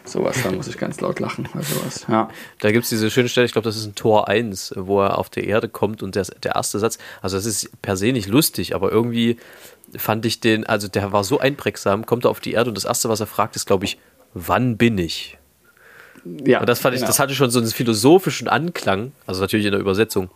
Sowas, 0.05 0.37
da 0.43 0.51
muss 0.51 0.67
ich 0.67 0.77
ganz 0.77 1.01
laut 1.01 1.19
lachen. 1.19 1.49
sowas. 1.53 2.05
Ja. 2.07 2.29
Da 2.59 2.71
gibt 2.71 2.83
es 2.83 2.89
diese 2.89 3.09
schöne 3.09 3.27
Stelle, 3.27 3.45
ich 3.45 3.53
glaube, 3.53 3.67
das 3.67 3.75
ist 3.75 3.85
ein 3.85 3.95
Tor 3.95 4.27
1, 4.27 4.75
wo 4.77 5.01
er 5.01 5.17
auf 5.17 5.29
der 5.29 5.45
Erde 5.45 5.67
kommt 5.67 6.03
und 6.03 6.15
der, 6.15 6.25
der 6.43 6.55
erste 6.55 6.77
Satz, 6.77 6.99
also 7.21 7.37
das 7.37 7.45
ist 7.45 7.81
per 7.81 7.97
se 7.97 8.11
nicht 8.11 8.27
lustig, 8.27 8.75
aber 8.75 8.91
irgendwie 8.91 9.37
fand 9.97 10.25
ich 10.25 10.39
den, 10.39 10.65
also 10.65 10.87
der 10.87 11.11
war 11.11 11.23
so 11.23 11.39
einprägsam, 11.39 12.05
kommt 12.05 12.25
er 12.25 12.31
auf 12.31 12.39
die 12.39 12.53
Erde 12.53 12.69
und 12.69 12.77
das 12.77 12.85
erste, 12.85 13.09
was 13.09 13.19
er 13.19 13.27
fragt, 13.27 13.55
ist, 13.55 13.65
glaube 13.65 13.85
ich, 13.85 13.97
wann 14.33 14.77
bin 14.77 14.97
ich? 14.99 15.37
ja 16.45 16.59
Und 16.59 16.69
das 16.69 16.79
fand 16.79 16.93
ich, 16.93 17.01
genau. 17.01 17.07
das 17.07 17.19
hatte 17.19 17.33
schon 17.33 17.49
so 17.49 17.59
einen 17.59 17.69
philosophischen 17.69 18.47
Anklang, 18.47 19.11
also 19.25 19.41
natürlich 19.41 19.65
in 19.65 19.71
der 19.71 19.81
Übersetzung. 19.81 20.29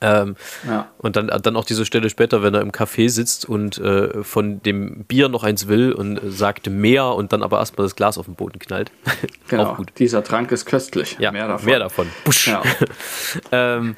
Ähm, 0.00 0.36
Ja. 0.66 0.88
Und 0.98 1.16
dann, 1.16 1.26
dann 1.28 1.56
auch 1.56 1.64
diese 1.64 1.84
Stelle 1.84 2.10
später, 2.10 2.42
wenn 2.42 2.54
er 2.54 2.60
im 2.60 2.72
Café 2.72 3.08
sitzt 3.08 3.48
und 3.48 3.78
äh, 3.78 4.22
von 4.22 4.62
dem 4.62 5.04
Bier 5.04 5.28
noch 5.28 5.42
eins 5.42 5.68
will 5.68 5.92
und 5.92 6.22
äh, 6.22 6.30
sagt 6.30 6.68
mehr 6.68 7.06
und 7.06 7.32
dann 7.32 7.42
aber 7.42 7.58
erstmal 7.58 7.86
das 7.86 7.96
Glas 7.96 8.18
auf 8.18 8.26
den 8.26 8.34
Boden 8.34 8.58
knallt. 8.58 8.90
Genau, 9.48 9.76
dieser 9.98 10.22
Trank 10.22 10.52
ist 10.52 10.64
köstlich. 10.64 11.16
Ja, 11.18 11.32
mehr 11.32 11.48
davon. 11.48 11.66
Mehr 11.66 11.78
davon. 11.80 12.06
Busch. 12.24 12.46
Ja. 12.46 12.62
ähm, 13.50 13.96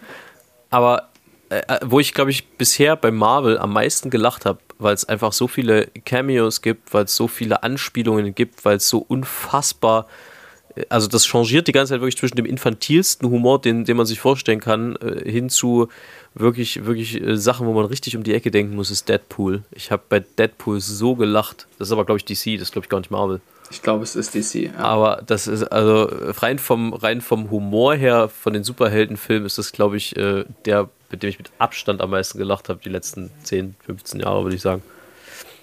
aber 0.70 1.10
äh, 1.50 1.58
äh, 1.68 1.80
wo 1.84 2.00
ich, 2.00 2.14
glaube 2.14 2.30
ich, 2.30 2.48
bisher 2.56 2.96
bei 2.96 3.10
Marvel 3.10 3.58
am 3.58 3.74
meisten 3.74 4.08
gelacht 4.08 4.46
habe, 4.46 4.60
weil 4.78 4.94
es 4.94 5.04
einfach 5.04 5.34
so 5.34 5.46
viele 5.46 5.88
Cameos 6.06 6.62
gibt, 6.62 6.94
weil 6.94 7.04
es 7.04 7.14
so 7.14 7.28
viele 7.28 7.62
Anspielungen 7.62 8.34
gibt, 8.34 8.64
weil 8.64 8.78
es 8.78 8.88
so 8.88 8.98
unfassbar, 8.98 10.06
äh, 10.06 10.31
also 10.88 11.08
das 11.08 11.26
changiert 11.26 11.68
die 11.68 11.72
ganze 11.72 11.92
Zeit 11.92 12.00
wirklich 12.00 12.16
zwischen 12.16 12.36
dem 12.36 12.46
infantilsten 12.46 13.28
Humor, 13.28 13.60
den, 13.60 13.84
den 13.84 13.96
man 13.96 14.06
sich 14.06 14.20
vorstellen 14.20 14.60
kann, 14.60 14.96
äh, 14.96 15.30
hin 15.30 15.48
zu 15.48 15.88
wirklich, 16.34 16.84
wirklich 16.84 17.20
äh, 17.20 17.36
Sachen, 17.36 17.66
wo 17.66 17.72
man 17.72 17.84
richtig 17.84 18.16
um 18.16 18.22
die 18.22 18.34
Ecke 18.34 18.50
denken 18.50 18.74
muss, 18.74 18.90
ist 18.90 19.08
Deadpool. 19.08 19.62
Ich 19.72 19.90
habe 19.90 20.02
bei 20.08 20.20
Deadpool 20.20 20.80
so 20.80 21.14
gelacht. 21.14 21.66
Das 21.78 21.88
ist 21.88 21.92
aber, 21.92 22.04
glaube 22.04 22.18
ich, 22.18 22.24
DC, 22.24 22.58
das 22.58 22.68
ist, 22.68 22.72
glaube 22.72 22.86
ich, 22.86 22.88
gar 22.88 22.98
nicht 22.98 23.10
Marvel. 23.10 23.40
Ich 23.70 23.82
glaube, 23.82 24.04
es 24.04 24.16
ist 24.16 24.34
DC. 24.34 24.72
Ja. 24.72 24.78
Aber 24.78 25.22
das 25.26 25.46
ist, 25.46 25.64
also 25.64 26.08
rein 26.40 26.58
vom, 26.58 26.92
rein 26.92 27.20
vom 27.20 27.50
Humor 27.50 27.94
her, 27.94 28.28
von 28.28 28.52
den 28.52 28.64
Superheldenfilmen, 28.64 29.46
ist 29.46 29.58
das, 29.58 29.72
glaube 29.72 29.96
ich, 29.96 30.16
äh, 30.16 30.44
der, 30.66 30.90
mit 31.10 31.22
dem 31.22 31.30
ich 31.30 31.38
mit 31.38 31.50
Abstand 31.58 32.00
am 32.00 32.10
meisten 32.10 32.38
gelacht 32.38 32.68
habe, 32.68 32.80
die 32.84 32.90
letzten 32.90 33.30
10, 33.44 33.76
15 33.84 34.20
Jahre, 34.20 34.42
würde 34.42 34.56
ich 34.56 34.62
sagen. 34.62 34.82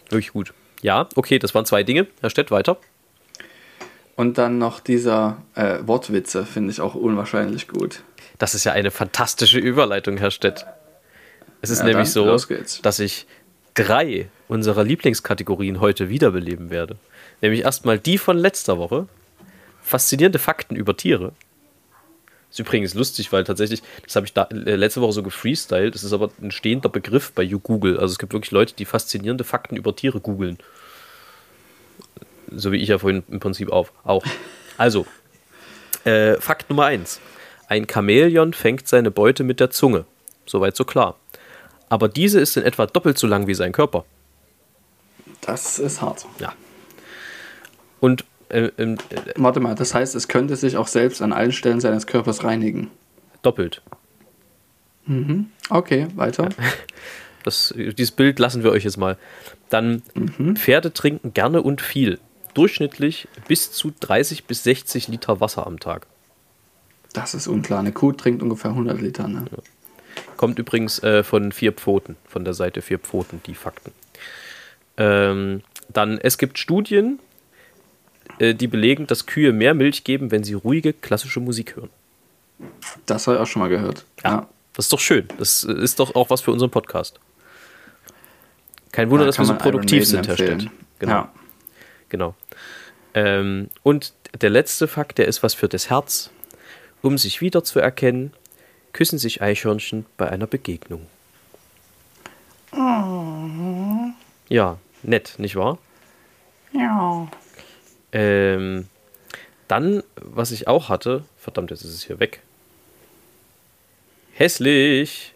Wirklich 0.09 0.33
gut. 0.33 0.53
Ja, 0.81 1.07
okay, 1.15 1.39
das 1.39 1.53
waren 1.53 1.65
zwei 1.65 1.83
Dinge. 1.83 2.07
Herr 2.21 2.29
Stett, 2.29 2.51
weiter. 2.51 2.77
Und 4.19 4.37
dann 4.37 4.57
noch 4.57 4.81
dieser 4.81 5.41
äh, 5.55 5.77
Wortwitze, 5.83 6.45
finde 6.45 6.71
ich 6.71 6.81
auch 6.81 6.93
unwahrscheinlich 6.93 7.69
gut. 7.69 8.01
Das 8.37 8.53
ist 8.53 8.65
ja 8.65 8.73
eine 8.73 8.91
fantastische 8.91 9.59
Überleitung, 9.59 10.17
Herr 10.17 10.29
Stett. 10.29 10.65
Es 11.61 11.69
ist 11.69 11.79
Ja, 11.79 11.85
nämlich 11.85 12.11
so, 12.11 12.37
dass 12.81 12.99
ich 12.99 13.27
drei 13.75 14.27
unserer 14.49 14.83
Lieblingskategorien 14.83 15.79
heute 15.79 16.09
wiederbeleben 16.09 16.69
werde. 16.69 16.97
Nämlich 17.39 17.61
erstmal 17.61 17.97
die 17.97 18.17
von 18.17 18.37
letzter 18.37 18.77
Woche. 18.77 19.07
Faszinierende 19.81 20.37
Fakten 20.37 20.75
über 20.75 20.97
Tiere. 20.97 21.31
Ist 22.51 22.59
übrigens 22.59 22.95
lustig, 22.95 23.31
weil 23.31 23.45
tatsächlich, 23.45 23.81
das 24.03 24.17
habe 24.17 24.25
ich 24.25 24.33
da, 24.33 24.49
äh, 24.51 24.75
letzte 24.75 24.99
Woche 24.99 25.13
so 25.13 25.23
gefreestylt, 25.23 25.95
das 25.95 26.03
ist 26.03 26.11
aber 26.11 26.29
ein 26.41 26.51
stehender 26.51 26.89
Begriff 26.89 27.31
bei 27.31 27.45
Google. 27.45 27.97
Also 27.97 28.11
es 28.11 28.19
gibt 28.19 28.33
wirklich 28.33 28.51
Leute, 28.51 28.73
die 28.77 28.83
faszinierende 28.83 29.45
Fakten 29.45 29.77
über 29.77 29.95
Tiere 29.95 30.19
googeln. 30.19 30.57
So 32.55 32.71
wie 32.71 32.77
ich 32.77 32.89
ja 32.89 32.99
vorhin 32.99 33.23
im 33.29 33.39
Prinzip 33.39 33.71
auf, 33.71 33.93
auch. 34.03 34.23
Also, 34.77 35.05
äh, 36.05 36.35
Fakt 36.35 36.69
Nummer 36.69 36.85
eins: 36.85 37.19
Ein 37.67 37.87
Chamäleon 37.91 38.53
fängt 38.53 38.87
seine 38.87 39.11
Beute 39.11 39.43
mit 39.43 39.59
der 39.59 39.69
Zunge. 39.69 40.05
Soweit 40.45 40.75
so 40.75 40.85
klar. 40.85 41.17
Aber 41.89 42.07
diese 42.07 42.39
ist 42.39 42.55
in 42.57 42.63
etwa 42.63 42.85
doppelt 42.85 43.17
so 43.17 43.27
lang 43.27 43.47
wie 43.47 43.53
sein 43.55 43.71
Körper. 43.71 44.05
Das 45.41 45.79
ist 45.79 46.01
hart. 46.01 46.25
Ja. 46.39 46.53
Und 47.99 48.25
äh, 48.49 48.69
ähm, 48.77 48.97
äh, 49.09 49.33
Warte 49.35 49.59
mal, 49.59 49.75
das 49.75 49.93
heißt, 49.93 50.15
es 50.15 50.27
könnte 50.27 50.55
sich 50.55 50.77
auch 50.77 50.87
selbst 50.87 51.21
an 51.21 51.33
allen 51.33 51.51
Stellen 51.51 51.79
seines 51.79 52.07
Körpers 52.07 52.43
reinigen. 52.43 52.89
doppelt. 53.41 53.81
Okay, 55.69 56.07
weiter. 56.15 56.49
Das, 57.43 57.73
dieses 57.75 58.11
Bild 58.11 58.37
lassen 58.37 58.63
wir 58.63 58.71
euch 58.71 58.83
jetzt 58.83 58.97
mal. 58.97 59.17
Dann 59.69 60.03
Pferde 60.55 60.93
trinken 60.93 61.33
gerne 61.33 61.61
und 61.61 61.81
viel. 61.81 62.19
Durchschnittlich 62.53 63.27
bis 63.47 63.71
zu 63.71 63.91
30 63.99 64.45
bis 64.45 64.63
60 64.63 65.07
Liter 65.07 65.39
Wasser 65.39 65.67
am 65.67 65.79
Tag. 65.79 66.07
Das 67.13 67.33
ist 67.33 67.47
unklar. 67.47 67.79
Eine 67.79 67.91
Kuh 67.91 68.11
trinkt 68.11 68.43
ungefähr 68.43 68.71
100 68.71 69.01
Liter. 69.01 69.27
Ne? 69.27 69.45
Kommt 70.37 70.59
übrigens 70.59 71.01
äh, 71.03 71.23
von 71.23 71.51
vier 71.51 71.71
Pfoten, 71.71 72.15
von 72.27 72.45
der 72.45 72.53
Seite 72.53 72.81
vier 72.81 72.99
Pfoten, 72.99 73.41
die 73.45 73.55
Fakten. 73.55 73.91
Ähm, 74.97 75.61
dann, 75.91 76.17
es 76.17 76.37
gibt 76.37 76.59
Studien, 76.59 77.19
äh, 78.37 78.53
die 78.53 78.67
belegen, 78.67 79.07
dass 79.07 79.25
Kühe 79.25 79.53
mehr 79.53 79.73
Milch 79.73 80.03
geben, 80.03 80.31
wenn 80.31 80.43
sie 80.43 80.53
ruhige, 80.53 80.93
klassische 80.93 81.39
Musik 81.39 81.75
hören. 81.75 81.89
Das 83.05 83.27
habe 83.27 83.37
ich 83.37 83.41
auch 83.43 83.47
schon 83.47 83.61
mal 83.61 83.69
gehört. 83.69 84.05
Ja. 84.23 84.47
Das 84.73 84.85
ist 84.85 84.93
doch 84.93 84.99
schön. 84.99 85.27
Das 85.37 85.63
äh, 85.63 85.73
ist 85.73 85.99
doch 85.99 86.15
auch 86.15 86.29
was 86.29 86.41
für 86.41 86.51
unseren 86.51 86.69
Podcast. 86.69 87.19
Kein 88.91 89.09
Wunder, 89.09 89.25
Da 89.25 89.27
dass 89.27 89.39
wir 89.39 89.45
so 89.45 89.55
produktiv 89.55 90.05
sind, 90.05 90.27
Herr. 90.27 90.35
Stett. 90.35 90.69
Genau. 90.99 91.27
Genau. 92.09 92.35
Ähm, 93.13 93.69
und 93.83 94.13
der 94.41 94.49
letzte 94.49 94.87
Fakt, 94.87 95.17
der 95.17 95.27
ist 95.27 95.41
was 95.43 95.53
für 95.53 95.67
das 95.67 95.89
Herz. 95.89 96.29
Um 97.01 97.17
sich 97.17 97.39
wiederzuerkennen, 97.41 98.33
küssen 98.93 99.17
sich 99.17 99.41
Eichhörnchen 99.41 100.05
bei 100.17 100.29
einer 100.29 100.47
Begegnung. 100.47 101.07
Ja, 104.49 104.77
nett, 105.03 105.35
nicht 105.37 105.55
wahr? 105.55 105.77
Ja. 106.73 107.27
Ähm, 108.11 108.87
dann, 109.67 110.03
was 110.15 110.51
ich 110.51 110.67
auch 110.67 110.89
hatte, 110.89 111.23
verdammt, 111.37 111.71
jetzt 111.71 111.83
ist 111.83 111.93
es 111.93 112.03
hier 112.03 112.19
weg. 112.19 112.41
Hässlich. 114.33 115.33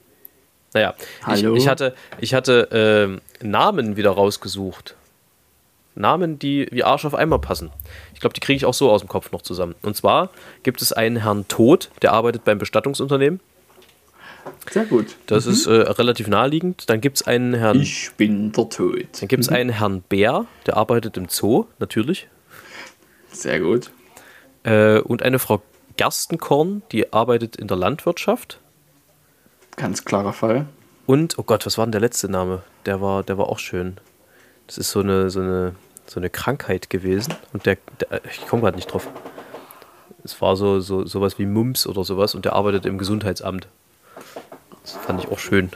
Naja, 0.74 0.96
ich, 0.98 1.26
Hallo? 1.26 1.56
ich 1.56 1.68
hatte, 1.68 1.96
ich 2.20 2.34
hatte 2.34 2.68
ähm, 2.72 3.22
Namen 3.42 3.96
wieder 3.96 4.12
rausgesucht. 4.12 4.96
Namen, 5.96 6.40
die 6.40 6.68
wie 6.72 6.84
Arsch 6.84 7.06
auf 7.06 7.14
Eimer 7.16 7.40
passen. 7.40 7.70
Ich 8.14 8.20
glaube, 8.20 8.34
die 8.34 8.40
kriege 8.40 8.58
ich 8.58 8.66
auch 8.66 8.74
so 8.74 8.92
aus 8.92 9.02
dem 9.02 9.10
Kopf 9.10 9.32
noch 9.32 9.42
zusammen. 9.42 9.76
Und 9.82 9.96
zwar 9.96 10.30
gibt 10.64 10.82
es 10.82 10.92
einen 10.94 11.18
Herrn 11.18 11.48
Tod, 11.48 11.92
der 12.02 12.14
arbeitet 12.14 12.44
beim 12.44 12.58
Bestattungsunternehmen. 12.58 13.40
Sehr 14.70 14.86
gut. 14.86 15.16
Das 15.28 15.46
ist 15.46 15.68
äh, 15.68 15.72
relativ 15.72 16.28
naheliegend. 16.28 16.90
Dann 16.90 17.00
gibt 17.00 17.18
es 17.18 17.28
einen 17.28 17.54
Herrn, 17.54 17.80
Ich 17.80 18.12
bin 18.18 18.52
der 18.52 18.70
Tod. 18.70 19.08
dann 19.20 19.28
gibt 19.28 19.44
es 19.44 19.50
einen 19.50 19.70
Herrn 19.70 20.02
Bär, 20.02 20.46
der 20.66 20.78
arbeitet 20.78 21.16
im 21.18 21.30
Zoo, 21.30 21.66
natürlich. 21.80 22.28
Sehr 23.30 23.60
gut. 23.60 23.92
Äh, 24.64 25.00
und 25.00 25.24
eine 25.24 25.40
Frau 25.40 25.62
Gerstenkorn, 25.98 26.82
die 26.92 27.14
arbeitet 27.14 27.56
in 27.56 27.68
der 27.68 27.78
Landwirtschaft. 27.78 28.60
Ganz 29.76 30.06
klarer 30.06 30.34
Fall. 30.34 30.66
Und, 31.06 31.38
oh 31.38 31.44
Gott, 31.44 31.66
was 31.66 31.78
war 31.78 31.86
denn 31.86 31.92
der 31.92 32.02
letzte 32.02 32.30
Name? 32.30 32.64
Der 32.86 33.02
war, 33.02 33.24
der 33.24 33.38
war 33.38 33.48
auch 33.50 33.60
schön. 33.60 33.98
Das 34.74 34.80
ist 34.80 34.90
so 34.90 35.02
eine, 35.02 35.30
so 35.30 35.40
eine, 35.40 35.76
so 36.08 36.20
eine 36.20 36.32
Krankheit 36.32 36.90
gewesen. 36.90 37.36
Und 37.54 37.68
der, 37.68 37.78
der 38.00 38.26
ich 38.26 38.48
komme 38.48 38.64
gerade 38.64 38.76
nicht 38.76 38.92
drauf. 38.92 39.08
Es 40.24 40.42
war 40.42 40.56
so, 40.56 40.80
so 40.80 41.06
sowas 41.06 41.38
wie 41.38 41.46
Mumps 41.46 41.86
oder 41.86 42.04
sowas 42.04 42.34
und 42.34 42.46
der 42.46 42.54
arbeitet 42.54 42.88
im 42.88 42.98
Gesundheitsamt. 42.98 43.68
Das 44.82 44.94
fand 44.94 45.24
ich 45.24 45.30
auch 45.30 45.38
schön. 45.38 45.70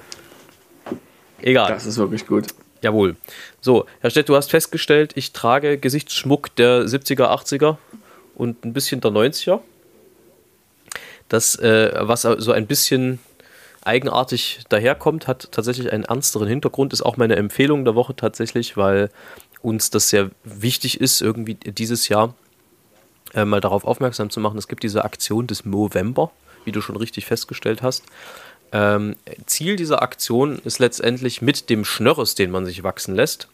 Egal. 1.40 1.70
Das 1.70 1.86
ist 1.86 1.98
wirklich 1.98 2.26
gut. 2.26 2.48
Jawohl. 2.82 3.18
So, 3.62 3.86
Herr 4.00 4.10
Stett, 4.10 4.30
du 4.30 4.36
hast 4.36 4.50
festgestellt, 4.50 5.12
ich 5.14 5.32
trage 5.32 5.78
Gesichtsschmuck 5.78 6.56
der 6.56 6.86
70er, 6.86 7.26
80er 7.26 7.78
und 8.34 8.66
ein 8.66 8.74
bisschen 8.74 9.00
der 9.00 9.12
90er. 9.12 9.60
Das, 11.30 11.56
äh, 11.60 11.92
was 12.00 12.24
so 12.24 12.52
ein 12.52 12.66
bisschen 12.66 13.20
eigenartig 13.88 14.60
daherkommt, 14.70 15.28
hat 15.28 15.52
tatsächlich 15.52 15.92
einen 15.92 16.04
ernsteren 16.04 16.48
Hintergrund, 16.48 16.94
ist 16.94 17.02
auch 17.02 17.18
meine 17.18 17.36
Empfehlung 17.36 17.86
der 17.86 17.96
Woche 17.96 18.16
tatsächlich, 18.16 18.78
weil 18.78 19.10
uns 19.62 19.90
das 19.90 20.10
sehr 20.10 20.30
wichtig 20.44 21.02
ist, 21.02 21.22
irgendwie 21.22 21.56
dieses 21.56 22.10
Jahr 22.10 22.36
äh, 23.34 23.46
mal 23.46 23.62
darauf 23.62 23.86
aufmerksam 23.86 24.30
zu 24.30 24.40
machen. 24.40 24.58
Es 24.58 24.68
gibt 24.68 24.84
diese 24.84 25.04
Aktion 25.04 25.48
des 25.48 25.66
Movember, 25.66 26.32
wie 26.66 26.72
du 26.72 26.82
schon 26.82 26.96
richtig 26.98 27.26
festgestellt 27.26 27.82
hast. 27.82 28.04
Ähm, 28.72 29.16
Ziel 29.46 29.78
dieser 29.78 30.02
Aktion 30.02 30.60
ist 30.60 30.80
letztendlich 30.80 31.42
mit 31.42 31.70
dem 31.70 31.86
Schnörres, 31.86 32.36
den 32.36 32.52
man 32.52 32.66
sich 32.66 32.84
wachsen 32.84 33.16
lässt, 33.16 33.48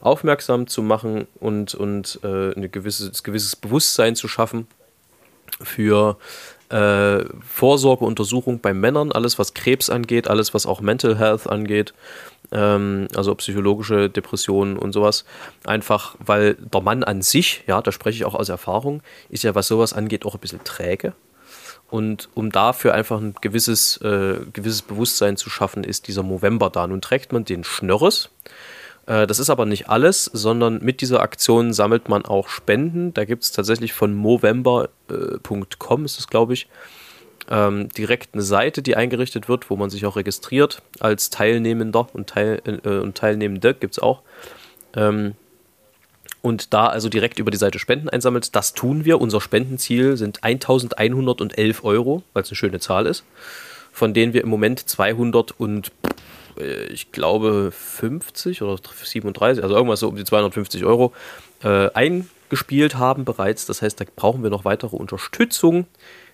aufmerksam 0.00 0.66
zu 0.66 0.82
machen 0.82 1.28
und, 1.38 1.74
und 1.74 2.18
äh, 2.24 2.52
ein 2.52 2.70
gewisses, 2.72 3.22
gewisses 3.22 3.54
Bewusstsein 3.54 4.16
zu 4.16 4.26
schaffen 4.26 4.66
für 5.62 6.18
äh, 6.70 7.24
Vorsorgeuntersuchung 7.40 8.60
bei 8.60 8.74
Männern, 8.74 9.12
alles 9.12 9.38
was 9.38 9.54
Krebs 9.54 9.90
angeht, 9.90 10.28
alles 10.28 10.54
was 10.54 10.66
auch 10.66 10.80
Mental 10.80 11.18
Health 11.18 11.46
angeht, 11.46 11.94
ähm, 12.52 13.08
also 13.14 13.34
psychologische 13.36 14.10
Depressionen 14.10 14.76
und 14.76 14.92
sowas. 14.92 15.24
Einfach, 15.64 16.16
weil 16.18 16.54
der 16.54 16.80
Mann 16.80 17.04
an 17.04 17.22
sich, 17.22 17.64
ja, 17.66 17.80
da 17.82 17.92
spreche 17.92 18.16
ich 18.16 18.24
auch 18.24 18.34
aus 18.34 18.48
Erfahrung, 18.48 19.02
ist 19.28 19.44
ja, 19.44 19.54
was 19.54 19.68
sowas 19.68 19.92
angeht, 19.92 20.24
auch 20.24 20.34
ein 20.34 20.40
bisschen 20.40 20.64
träge. 20.64 21.12
Und 21.88 22.28
um 22.34 22.50
dafür 22.50 22.94
einfach 22.94 23.20
ein 23.20 23.34
gewisses, 23.40 23.98
äh, 23.98 24.38
gewisses 24.52 24.82
Bewusstsein 24.82 25.36
zu 25.36 25.50
schaffen, 25.50 25.84
ist 25.84 26.08
dieser 26.08 26.24
Movember 26.24 26.70
da. 26.70 26.86
Nun 26.86 27.00
trägt 27.00 27.32
man 27.32 27.44
den 27.44 27.62
Schnörres. 27.62 28.30
Äh, 29.06 29.26
das 29.26 29.38
ist 29.38 29.50
aber 29.50 29.66
nicht 29.66 29.88
alles, 29.88 30.24
sondern 30.24 30.82
mit 30.82 31.00
dieser 31.00 31.20
Aktion 31.20 31.72
sammelt 31.72 32.08
man 32.08 32.24
auch 32.24 32.48
Spenden. 32.48 33.14
Da 33.14 33.24
gibt 33.24 33.44
es 33.44 33.52
tatsächlich 33.52 33.92
von 33.92 34.14
movember.com, 34.14 36.04
ist 36.04 36.18
es 36.18 36.28
glaube 36.28 36.52
ich, 36.52 36.68
ähm, 37.48 37.88
direkt 37.90 38.34
eine 38.34 38.42
Seite, 38.42 38.82
die 38.82 38.96
eingerichtet 38.96 39.48
wird, 39.48 39.70
wo 39.70 39.76
man 39.76 39.90
sich 39.90 40.04
auch 40.04 40.16
registriert 40.16 40.82
als 40.98 41.30
Teilnehmender 41.30 42.08
und, 42.12 42.28
Teil, 42.28 42.60
äh, 42.66 42.98
und 42.98 43.16
Teilnehmende 43.16 43.74
gibt 43.74 43.94
es 43.94 43.98
auch. 44.00 44.22
Ähm, 44.94 45.34
und 46.42 46.72
da 46.72 46.86
also 46.86 47.08
direkt 47.08 47.38
über 47.40 47.50
die 47.50 47.56
Seite 47.56 47.80
Spenden 47.80 48.08
einsammelt. 48.08 48.54
Das 48.54 48.72
tun 48.72 49.04
wir. 49.04 49.20
Unser 49.20 49.40
Spendenziel 49.40 50.16
sind 50.16 50.44
1111 50.44 51.82
Euro, 51.82 52.22
weil 52.32 52.44
es 52.44 52.50
eine 52.50 52.56
schöne 52.56 52.78
Zahl 52.78 53.06
ist, 53.06 53.24
von 53.90 54.14
denen 54.14 54.32
wir 54.32 54.42
im 54.42 54.48
Moment 54.48 54.88
200 54.88 55.58
und 55.58 55.88
äh, 55.88 56.45
ich 56.60 57.12
glaube 57.12 57.70
50 57.72 58.62
oder 58.62 58.76
37, 58.76 59.62
also 59.62 59.74
irgendwas 59.74 60.00
so 60.00 60.08
um 60.08 60.16
die 60.16 60.24
250 60.24 60.84
Euro 60.84 61.12
äh, 61.62 61.90
eingespielt 61.92 62.96
haben 62.96 63.24
bereits. 63.24 63.66
Das 63.66 63.82
heißt, 63.82 64.00
da 64.00 64.04
brauchen 64.14 64.42
wir 64.42 64.50
noch 64.50 64.64
weitere 64.64 64.96
Unterstützung. 64.96 65.86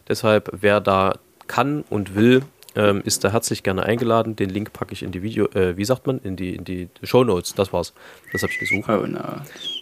Deshalb, 0.08 0.50
wer 0.52 0.80
da 0.80 1.14
kann 1.46 1.84
und 1.88 2.14
will, 2.14 2.42
ähm, 2.74 3.02
ist 3.04 3.24
da 3.24 3.32
herzlich 3.32 3.62
gerne 3.62 3.84
eingeladen. 3.84 4.36
Den 4.36 4.50
Link 4.50 4.72
packe 4.72 4.92
ich 4.92 5.02
in 5.02 5.12
die 5.12 5.22
Video, 5.22 5.46
äh, 5.48 5.76
wie 5.76 5.84
sagt 5.84 6.06
man, 6.06 6.18
in 6.20 6.36
die, 6.36 6.54
in 6.56 6.64
die 6.64 6.88
Show 7.02 7.24
Notes. 7.24 7.54
Das 7.54 7.72
war's. 7.72 7.92
Das 8.32 8.42
habe 8.42 8.52
ich 8.52 8.58
gesucht. 8.58 8.88
Oh, 8.88 9.06
no. 9.06 9.20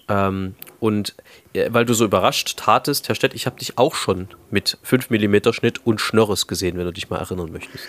Ähm, 0.09 0.55
und 0.81 1.15
äh, 1.53 1.69
weil 1.73 1.85
du 1.85 1.95
so 1.95 2.05
überrascht 2.05 2.57
tatest, 2.57 3.09
Herr 3.09 3.15
Stett, 3.15 3.35
ich 3.35 3.47
habe 3.47 3.59
dich 3.59 3.79
auch 3.79 3.95
schon 3.95 4.29
mit 4.51 4.79
5 4.83 5.11
mm 5.11 5.53
Schnitt 5.53 5.87
und 5.87 6.01
Schnörres 6.01 6.47
gesehen, 6.47 6.77
wenn 6.79 6.85
du 6.85 6.93
dich 6.93 7.11
mal 7.11 7.19
erinnern 7.19 7.53
möchtest. 7.53 7.87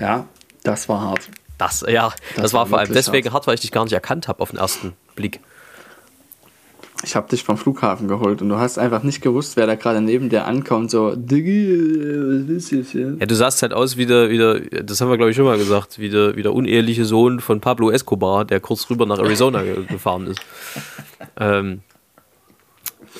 Ja, 0.00 0.26
das 0.62 0.88
war 0.88 1.00
hart. 1.02 1.28
Das, 1.58 1.84
ja, 1.88 2.08
das, 2.36 2.42
Das 2.42 2.52
war 2.54 2.60
war 2.60 2.66
vor 2.66 2.78
allem 2.78 2.92
deswegen 2.92 3.32
hart. 3.32 3.46
weil 3.46 3.54
ich 3.54 3.60
dich 3.60 3.72
gar 3.72 3.84
nicht 3.84 3.92
erkannt 3.92 4.28
habe 4.28 4.40
auf 4.40 4.50
den 4.50 4.58
ersten 4.58 4.94
Blick. 5.16 5.40
Ich 7.04 7.14
habe 7.14 7.28
dich 7.28 7.44
vom 7.44 7.56
Flughafen 7.56 8.08
geholt 8.08 8.42
und 8.42 8.48
du 8.48 8.56
hast 8.58 8.76
einfach 8.76 9.04
nicht 9.04 9.20
gewusst, 9.20 9.56
wer 9.56 9.68
da 9.68 9.76
gerade 9.76 10.00
neben 10.00 10.30
dir 10.30 10.46
ankommt. 10.46 10.90
So, 10.90 11.14
Diggi, 11.14 11.68
was 12.48 12.50
ist 12.50 12.70
jetzt 12.72 12.90
hier? 12.90 13.16
Ja, 13.20 13.26
du 13.26 13.36
sahst 13.36 13.62
halt 13.62 13.72
aus 13.72 13.96
wie 13.96 14.06
der, 14.06 14.30
wie 14.30 14.38
der 14.38 14.60
das 14.82 15.00
haben 15.00 15.08
wir 15.08 15.16
glaube 15.16 15.30
ich 15.30 15.36
schon 15.36 15.44
mal 15.44 15.58
gesagt, 15.58 16.00
wie 16.00 16.10
der, 16.10 16.34
wie 16.34 16.42
der 16.42 16.52
uneheliche 16.52 17.04
Sohn 17.04 17.38
von 17.38 17.60
Pablo 17.60 17.90
Escobar, 17.90 18.44
der 18.44 18.58
kurz 18.58 18.90
rüber 18.90 19.06
nach 19.06 19.18
Arizona 19.20 19.62
ge- 19.62 19.84
gefahren 19.88 20.26
ist. 20.26 20.40
Ähm, 21.38 21.82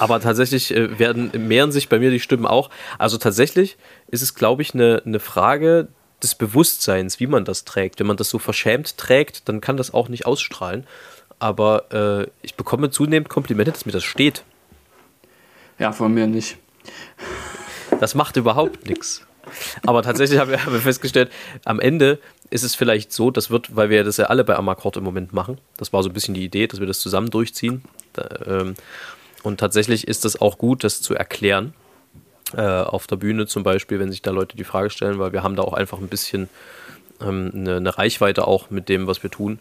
aber 0.00 0.20
tatsächlich 0.20 0.74
äh, 0.74 0.98
werden, 0.98 1.30
mehren 1.46 1.70
sich 1.70 1.88
bei 1.88 2.00
mir 2.00 2.10
die 2.10 2.20
Stimmen 2.20 2.46
auch. 2.46 2.70
Also 2.98 3.16
tatsächlich 3.16 3.76
ist 4.08 4.22
es, 4.22 4.34
glaube 4.34 4.62
ich, 4.62 4.74
eine, 4.74 5.02
eine 5.06 5.20
Frage 5.20 5.86
des 6.22 6.34
Bewusstseins, 6.34 7.20
wie 7.20 7.26
man 7.26 7.44
das 7.44 7.64
trägt. 7.64 8.00
Wenn 8.00 8.06
man 8.06 8.16
das 8.16 8.30
so 8.30 8.38
verschämt 8.38 8.96
trägt, 8.96 9.48
dann 9.48 9.60
kann 9.60 9.76
das 9.76 9.94
auch 9.94 10.08
nicht 10.08 10.26
ausstrahlen. 10.26 10.86
Aber 11.38 11.92
äh, 11.92 12.30
ich 12.42 12.56
bekomme 12.56 12.90
zunehmend 12.90 13.28
Komplimente, 13.28 13.72
dass 13.72 13.86
mir 13.86 13.92
das 13.92 14.04
steht. 14.04 14.42
Ja, 15.78 15.92
von 15.92 16.12
mir 16.12 16.26
nicht. 16.26 16.56
Das 18.00 18.14
macht 18.14 18.36
überhaupt 18.36 18.88
nichts. 18.88 19.24
Aber 19.86 20.02
tatsächlich 20.02 20.38
haben 20.38 20.50
wir, 20.50 20.64
haben 20.64 20.72
wir 20.72 20.80
festgestellt, 20.80 21.30
am 21.64 21.80
Ende 21.80 22.18
ist 22.50 22.64
es 22.64 22.74
vielleicht 22.74 23.12
so, 23.12 23.30
das 23.30 23.50
wird, 23.50 23.76
weil 23.76 23.90
wir 23.90 24.04
das 24.04 24.16
ja 24.16 24.26
alle 24.26 24.44
bei 24.44 24.56
Amakord 24.56 24.96
im 24.96 25.04
Moment 25.04 25.32
machen, 25.32 25.58
das 25.76 25.92
war 25.92 26.02
so 26.02 26.08
ein 26.08 26.12
bisschen 26.12 26.34
die 26.34 26.44
Idee, 26.44 26.66
dass 26.66 26.80
wir 26.80 26.86
das 26.86 27.00
zusammen 27.00 27.30
durchziehen. 27.30 27.82
Ähm, 28.46 28.74
und 29.42 29.60
tatsächlich 29.60 30.08
ist 30.08 30.24
es 30.24 30.40
auch 30.40 30.58
gut, 30.58 30.84
das 30.84 31.00
zu 31.00 31.14
erklären. 31.14 31.74
Äh, 32.56 32.62
auf 32.62 33.06
der 33.06 33.16
Bühne 33.16 33.46
zum 33.46 33.62
Beispiel, 33.62 33.98
wenn 34.00 34.10
sich 34.10 34.22
da 34.22 34.30
Leute 34.30 34.56
die 34.56 34.64
Frage 34.64 34.88
stellen, 34.88 35.18
weil 35.18 35.32
wir 35.32 35.42
haben 35.42 35.54
da 35.54 35.62
auch 35.62 35.74
einfach 35.74 35.98
ein 35.98 36.08
bisschen 36.08 36.48
ähm, 37.20 37.50
eine, 37.54 37.76
eine 37.76 37.98
Reichweite 37.98 38.46
auch 38.46 38.70
mit 38.70 38.88
dem, 38.88 39.06
was 39.06 39.22
wir 39.22 39.30
tun. 39.30 39.58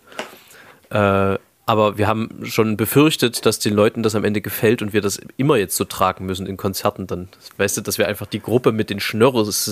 Äh, 0.89 1.37
aber 1.69 1.97
wir 1.97 2.07
haben 2.07 2.45
schon 2.45 2.77
befürchtet, 2.77 3.45
dass 3.45 3.59
den 3.59 3.73
Leuten 3.73 4.01
das 4.01 4.15
am 4.15 4.23
Ende 4.23 4.39
gefällt 4.39 4.81
und 4.81 4.93
wir 4.93 5.01
das 5.01 5.19
immer 5.35 5.57
jetzt 5.57 5.75
so 5.75 5.83
tragen 5.83 6.25
müssen 6.25 6.47
in 6.47 6.55
Konzerten 6.55 7.07
dann. 7.07 7.27
Weißt 7.57 7.75
du, 7.75 7.81
dass 7.81 7.97
wir 7.97 8.07
einfach 8.07 8.25
die 8.25 8.39
Gruppe 8.39 8.71
mit 8.71 8.89
den 8.89 9.01
Schnörres 9.01 9.67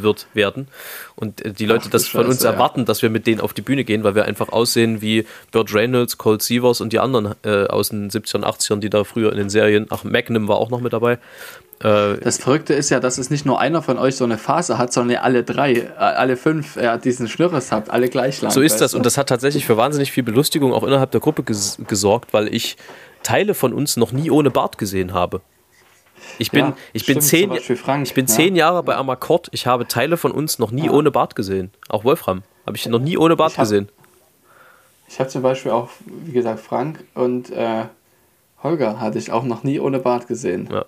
wird 0.00 0.28
werden 0.32 0.68
und 1.16 1.44
äh, 1.44 1.52
die 1.52 1.66
Leute 1.66 1.86
Ach 1.86 1.90
das 1.90 2.06
von 2.06 2.26
uns 2.26 2.36
Scheiße, 2.36 2.46
ja. 2.46 2.52
erwarten, 2.52 2.84
dass 2.84 3.02
wir 3.02 3.10
mit 3.10 3.26
denen 3.26 3.40
auf 3.40 3.52
die 3.52 3.62
Bühne 3.62 3.82
gehen, 3.82 4.04
weil 4.04 4.14
wir 4.14 4.26
einfach 4.26 4.50
aussehen 4.50 5.02
wie 5.02 5.26
Burt 5.50 5.74
Reynolds, 5.74 6.18
Colt 6.18 6.40
Sievers 6.40 6.80
und 6.80 6.92
die 6.92 7.00
anderen 7.00 7.34
äh, 7.42 7.66
aus 7.66 7.88
den 7.88 8.08
70ern, 8.10 8.44
80ern, 8.44 8.78
die 8.78 8.88
da 8.88 9.02
früher 9.02 9.32
in 9.32 9.38
den 9.38 9.50
Serien, 9.50 9.88
ach, 9.90 10.04
Magnum 10.04 10.46
war 10.46 10.58
auch 10.58 10.70
noch 10.70 10.80
mit 10.80 10.92
dabei. 10.92 11.18
Äh, 11.80 12.16
Das 12.18 12.38
Verrückte 12.38 12.74
ist 12.74 12.90
ja, 12.90 12.98
dass 13.00 13.18
es 13.18 13.30
nicht 13.30 13.46
nur 13.46 13.60
einer 13.60 13.82
von 13.82 13.98
euch 13.98 14.16
so 14.16 14.24
eine 14.24 14.36
Phase 14.38 14.78
hat, 14.78 14.92
sondern 14.92 15.12
ihr 15.12 15.22
alle 15.22 15.44
drei, 15.44 15.72
äh, 15.74 15.88
alle 15.96 16.36
fünf 16.36 16.76
ja, 16.76 16.96
diesen 16.96 17.28
Schnürres 17.28 17.70
habt, 17.70 17.90
alle 17.90 18.08
gleich 18.08 18.40
lang. 18.42 18.50
So 18.50 18.60
ist 18.60 18.80
das 18.80 18.94
und 18.94 19.06
das 19.06 19.16
hat 19.16 19.28
tatsächlich 19.28 19.64
für 19.64 19.76
wahnsinnig 19.76 20.10
viel 20.10 20.24
Belustigung 20.24 20.72
auch 20.72 20.82
innerhalb 20.82 21.10
der 21.12 21.20
Gruppe 21.20 21.42
ges 21.44 21.78
gesorgt, 21.86 22.32
weil 22.32 22.52
ich 22.52 22.76
Teile 23.22 23.54
von 23.54 23.72
uns 23.72 23.96
noch 23.96 24.12
nie 24.12 24.30
ohne 24.30 24.50
Bart 24.50 24.78
gesehen 24.78 25.12
habe. 25.12 25.40
Ich 26.38 26.50
bin, 26.50 26.66
Ja, 26.66 26.76
ich 26.92 27.06
bin, 27.06 27.22
stimmt, 27.22 27.58
zehn, 27.60 27.76
Frank, 27.76 28.06
ich 28.06 28.14
bin 28.14 28.26
ja. 28.26 28.34
zehn 28.34 28.56
Jahre 28.56 28.82
bei 28.82 28.96
Amakord. 28.96 29.48
Ich 29.52 29.66
habe 29.66 29.86
Teile 29.86 30.16
von 30.16 30.32
uns 30.32 30.58
noch 30.58 30.72
nie 30.72 30.90
ohne 30.90 31.10
Bart 31.12 31.34
gesehen. 31.36 31.70
Auch 31.88 32.04
Wolfram 32.04 32.42
habe 32.66 32.76
ich 32.76 32.86
noch 32.86 32.98
nie 32.98 33.16
ohne 33.16 33.36
Bart 33.36 33.52
Ich 33.52 33.58
hab- 33.58 33.64
gesehen. 33.64 33.88
Ich 35.08 35.18
habe 35.20 35.30
zum 35.30 35.42
Beispiel 35.42 35.70
auch, 35.72 35.88
wie 36.06 36.32
gesagt, 36.32 36.60
Frank 36.60 37.02
und 37.14 37.50
äh, 37.50 37.84
Holger 38.62 39.00
hatte 39.00 39.16
ich 39.18 39.30
auch 39.32 39.44
noch 39.44 39.62
nie 39.62 39.78
ohne 39.80 40.00
Bart 40.00 40.26
gesehen. 40.26 40.68
Ja. 40.70 40.84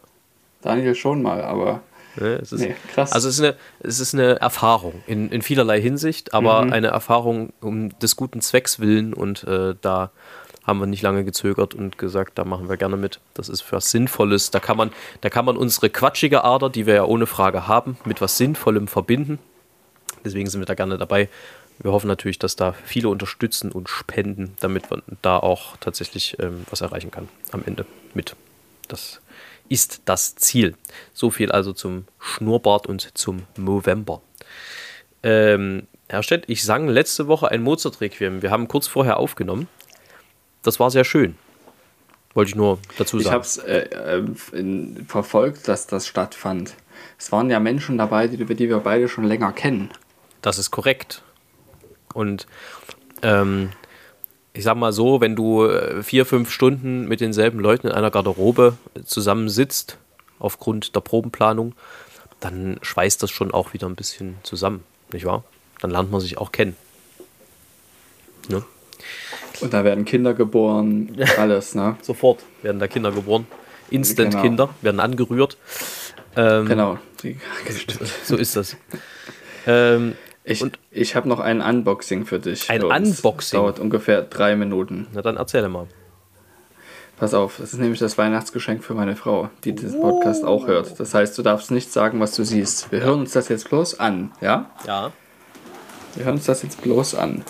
Daniel 0.62 0.94
schon 0.94 1.22
mal, 1.22 1.42
aber 1.42 1.80
Ne, 2.16 2.40
es 2.42 2.50
ist, 2.52 2.60
nee, 2.60 2.74
krass. 2.92 3.12
Also 3.12 3.28
es 3.28 3.38
ist 3.38 3.44
eine, 3.44 3.54
es 3.80 4.00
ist 4.00 4.14
eine 4.14 4.40
Erfahrung 4.40 5.02
in, 5.06 5.30
in 5.30 5.42
vielerlei 5.42 5.80
Hinsicht, 5.80 6.34
aber 6.34 6.62
Mhm. 6.64 6.72
eine 6.72 6.88
Erfahrung 6.88 7.52
um 7.60 7.96
des 8.00 8.16
guten 8.16 8.40
Zwecks 8.40 8.80
willen 8.80 9.14
und 9.14 9.44
äh, 9.44 9.76
da 9.80 10.10
haben 10.66 10.80
wir 10.80 10.86
nicht 10.86 11.02
lange 11.02 11.24
gezögert 11.24 11.72
und 11.72 11.98
gesagt, 11.98 12.36
da 12.36 12.44
machen 12.44 12.68
wir 12.68 12.76
gerne 12.76 12.96
mit. 12.96 13.20
Das 13.34 13.48
ist 13.48 13.60
für 13.62 13.76
was 13.76 13.90
Sinnvolles. 13.92 14.50
Da 14.50 14.58
kann 14.58 14.76
man, 14.76 14.90
da 15.20 15.30
kann 15.30 15.44
man 15.44 15.56
unsere 15.56 15.88
quatschige 15.88 16.42
Ader, 16.44 16.68
die 16.68 16.84
wir 16.86 16.94
ja 16.94 17.04
ohne 17.04 17.26
Frage 17.26 17.68
haben, 17.68 17.96
mit 18.04 18.20
was 18.20 18.36
Sinnvollem 18.36 18.88
verbinden. 18.88 19.38
Deswegen 20.24 20.50
sind 20.50 20.60
wir 20.60 20.66
da 20.66 20.74
gerne 20.74 20.98
dabei. 20.98 21.28
Wir 21.78 21.92
hoffen 21.92 22.08
natürlich, 22.08 22.38
dass 22.40 22.56
da 22.56 22.72
viele 22.84 23.08
unterstützen 23.08 23.70
und 23.72 23.88
spenden, 23.88 24.54
damit 24.60 24.90
man 24.90 25.00
da 25.22 25.38
auch 25.38 25.76
tatsächlich 25.78 26.36
ähm, 26.40 26.64
was 26.68 26.80
erreichen 26.82 27.10
kann 27.12 27.28
am 27.52 27.62
Ende 27.64 27.86
mit. 28.14 28.36
Das 28.88 29.20
ist 29.70 30.02
das 30.04 30.34
Ziel. 30.34 30.74
So 31.14 31.30
viel 31.30 31.50
also 31.50 31.72
zum 31.72 32.04
Schnurrbart 32.18 32.86
und 32.86 33.16
zum 33.16 33.44
November. 33.56 34.20
Ähm, 35.22 35.86
Herr 36.08 36.22
Stett, 36.22 36.44
ich 36.48 36.64
sang 36.64 36.88
letzte 36.88 37.28
Woche 37.28 37.50
ein 37.50 37.62
Mozart-Requiem. 37.62 38.42
Wir 38.42 38.50
haben 38.50 38.68
kurz 38.68 38.88
vorher 38.88 39.16
aufgenommen. 39.16 39.68
Das 40.62 40.80
war 40.80 40.90
sehr 40.90 41.04
schön. 41.04 41.36
Wollte 42.34 42.50
ich 42.50 42.56
nur 42.56 42.78
dazu 42.98 43.18
ich 43.18 43.24
sagen. 43.24 43.34
habe 43.34 43.44
es 43.44 43.58
äh, 43.58 43.78
äh, 43.78 45.04
verfolgt, 45.06 45.68
dass 45.68 45.86
das 45.86 46.06
stattfand. 46.06 46.74
Es 47.16 47.32
waren 47.32 47.48
ja 47.48 47.60
Menschen 47.60 47.96
dabei, 47.96 48.26
die, 48.26 48.44
die 48.44 48.68
wir 48.68 48.78
beide 48.80 49.08
schon 49.08 49.24
länger 49.24 49.52
kennen. 49.52 49.90
Das 50.42 50.58
ist 50.58 50.70
korrekt. 50.70 51.22
Und 52.12 52.46
ähm, 53.22 53.70
ich 54.52 54.64
sag 54.64 54.76
mal 54.76 54.92
so, 54.92 55.20
wenn 55.20 55.36
du 55.36 55.64
äh, 55.64 56.02
vier, 56.02 56.26
fünf 56.26 56.50
Stunden 56.50 57.06
mit 57.06 57.20
denselben 57.20 57.60
Leuten 57.60 57.86
in 57.88 57.92
einer 57.92 58.10
Garderobe 58.10 58.76
zusammensitzt, 59.04 59.96
aufgrund 60.38 60.94
der 60.96 61.00
Probenplanung, 61.00 61.74
dann 62.40 62.78
schweißt 62.82 63.22
das 63.22 63.30
schon 63.30 63.52
auch 63.52 63.74
wieder 63.74 63.86
ein 63.86 63.94
bisschen 63.96 64.36
zusammen, 64.42 64.82
nicht 65.12 65.24
wahr? 65.24 65.44
Dann 65.80 65.90
lernt 65.90 66.10
man 66.10 66.20
sich 66.20 66.38
auch 66.38 66.52
kennen. 66.52 66.76
Ne? 68.48 68.64
Und 69.60 69.72
da 69.74 69.84
werden 69.84 70.04
Kinder 70.04 70.34
geboren, 70.34 71.16
alles, 71.38 71.74
ne? 71.74 71.96
Sofort 72.02 72.40
werden 72.62 72.78
da 72.78 72.88
Kinder 72.88 73.12
geboren. 73.12 73.46
Instant-Kinder 73.90 74.66
Genau. 74.66 74.78
werden 74.82 75.00
angerührt. 75.00 75.56
Ähm, 76.36 76.66
Genau. 76.66 76.98
So 78.24 78.36
ist 78.36 78.56
das. 78.56 78.76
Ähm, 79.66 80.14
Ich, 80.44 80.62
Und- 80.62 80.78
ich 80.90 81.16
habe 81.16 81.28
noch 81.28 81.38
ein 81.40 81.60
Unboxing 81.60 82.24
für 82.26 82.38
dich. 82.38 82.70
Ein 82.70 82.80
für. 82.80 82.88
Unboxing? 82.88 83.58
Dauert 83.60 83.78
ungefähr 83.78 84.22
drei 84.22 84.56
Minuten. 84.56 85.06
na 85.12 85.22
dann 85.22 85.36
erzähle 85.36 85.68
mal. 85.68 85.86
Pass 87.18 87.34
auf, 87.34 87.58
das 87.58 87.74
ist 87.74 87.78
nämlich 87.78 87.98
das 88.00 88.16
Weihnachtsgeschenk 88.16 88.82
für 88.82 88.94
meine 88.94 89.14
Frau, 89.14 89.50
die 89.64 89.74
diesen 89.74 90.00
Podcast 90.00 90.42
auch 90.42 90.66
hört. 90.66 90.98
Das 90.98 91.12
heißt, 91.12 91.36
du 91.36 91.42
darfst 91.42 91.70
nicht 91.70 91.92
sagen, 91.92 92.18
was 92.18 92.34
du 92.34 92.44
siehst. 92.44 92.90
Wir 92.90 93.00
hören 93.00 93.20
uns 93.20 93.32
das 93.32 93.48
jetzt 93.50 93.68
bloß 93.68 94.00
an, 94.00 94.32
ja? 94.40 94.70
Ja. 94.86 95.12
Wir 96.14 96.24
hören 96.24 96.36
uns 96.36 96.46
das 96.46 96.62
jetzt 96.62 96.80
bloß 96.80 97.14
an. 97.16 97.44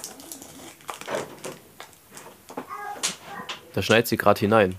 Da 3.72 3.82
schneit 3.82 4.08
sie 4.08 4.16
gerade 4.16 4.40
hinein. 4.40 4.74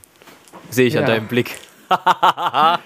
Sehe 0.69 0.88
ich 0.88 0.97
an 0.97 1.04
Ja. 1.04 1.08
deinem 1.15 1.28
Blick. 1.28 1.56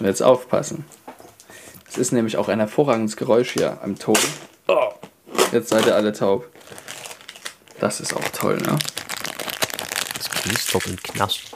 Jetzt 0.00 0.22
aufpassen. 0.22 0.84
Es 1.92 1.98
ist 1.98 2.12
nämlich 2.12 2.38
auch 2.38 2.48
ein 2.48 2.58
hervorragendes 2.58 3.16
Geräusch 3.18 3.50
hier 3.52 3.78
am 3.82 3.98
Ton. 3.98 4.16
Oh, 4.66 4.88
jetzt 5.52 5.68
seid 5.68 5.84
ihr 5.86 5.94
alle 5.94 6.12
taub. 6.12 6.48
Das 7.80 8.00
ist 8.00 8.14
auch 8.16 8.26
toll, 8.32 8.56
ne? 8.58 8.78
Das 10.16 10.30
knistert 10.30 10.86
und 10.86 11.02
knarscht. 11.04 11.48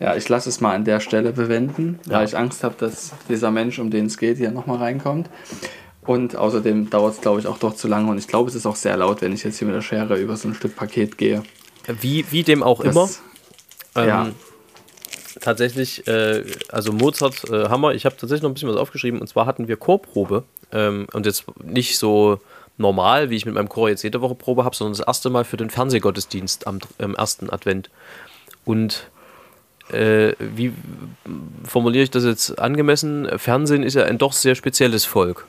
Ja, 0.00 0.14
ich 0.16 0.28
lasse 0.30 0.48
es 0.48 0.62
mal 0.62 0.74
an 0.74 0.84
der 0.84 1.00
Stelle 1.00 1.32
bewenden, 1.32 1.98
Ja. 2.06 2.18
weil 2.18 2.26
ich 2.26 2.36
Angst 2.38 2.64
habe, 2.64 2.76
dass 2.78 3.10
dieser 3.28 3.50
Mensch, 3.50 3.78
um 3.78 3.90
den 3.90 4.06
es 4.06 4.16
geht, 4.16 4.38
hier 4.38 4.50
nochmal 4.50 4.78
reinkommt. 4.78 5.28
Und 6.06 6.36
außerdem 6.36 6.88
dauert 6.88 7.16
es, 7.16 7.20
glaube 7.20 7.40
ich, 7.40 7.46
auch 7.46 7.58
doch 7.58 7.74
zu 7.74 7.86
lange. 7.86 8.10
Und 8.10 8.16
ich 8.16 8.28
glaube, 8.28 8.48
es 8.48 8.54
ist 8.54 8.64
auch 8.64 8.76
sehr 8.76 8.96
laut, 8.96 9.20
wenn 9.20 9.32
ich 9.34 9.44
jetzt 9.44 9.58
hier 9.58 9.66
mit 9.66 9.74
der 9.76 9.82
Schere 9.82 10.16
über 10.18 10.36
so 10.38 10.48
ein 10.48 10.54
Stück 10.54 10.74
Paket 10.74 11.18
gehe. 11.18 11.42
Wie, 12.00 12.24
wie 12.30 12.44
dem 12.44 12.62
auch 12.62 12.82
Das- 12.82 12.94
immer. 12.94 13.08
Ähm, 13.96 14.08
ja. 14.08 14.28
Tatsächlich, 15.40 16.06
äh, 16.06 16.44
also 16.68 16.92
Mozart 16.92 17.48
äh, 17.50 17.68
Hammer, 17.68 17.92
ich 17.92 18.04
habe 18.04 18.16
tatsächlich 18.16 18.42
noch 18.42 18.50
ein 18.50 18.54
bisschen 18.54 18.68
was 18.68 18.76
aufgeschrieben. 18.76 19.20
Und 19.20 19.26
zwar 19.26 19.46
hatten 19.46 19.68
wir 19.68 19.76
Chorprobe. 19.76 20.44
Ähm, 20.72 21.06
und 21.12 21.26
jetzt 21.26 21.44
nicht 21.62 21.98
so 21.98 22.40
normal, 22.76 23.30
wie 23.30 23.36
ich 23.36 23.46
mit 23.46 23.54
meinem 23.54 23.68
Chor 23.68 23.88
jetzt 23.88 24.02
jede 24.02 24.20
Woche 24.20 24.34
Probe 24.34 24.64
habe, 24.64 24.74
sondern 24.74 24.96
das 24.96 25.06
erste 25.06 25.30
Mal 25.30 25.44
für 25.44 25.56
den 25.56 25.70
Fernsehgottesdienst 25.70 26.66
am, 26.66 26.78
am 26.98 27.14
ersten 27.14 27.50
Advent. 27.50 27.90
Und 28.64 29.10
äh, 29.90 30.34
wie 30.38 30.72
formuliere 31.64 32.04
ich 32.04 32.10
das 32.10 32.24
jetzt 32.24 32.58
angemessen? 32.58 33.28
Fernsehen 33.38 33.82
ist 33.82 33.94
ja 33.94 34.04
ein 34.04 34.18
doch 34.18 34.32
sehr 34.32 34.54
spezielles 34.54 35.04
Volk. 35.04 35.46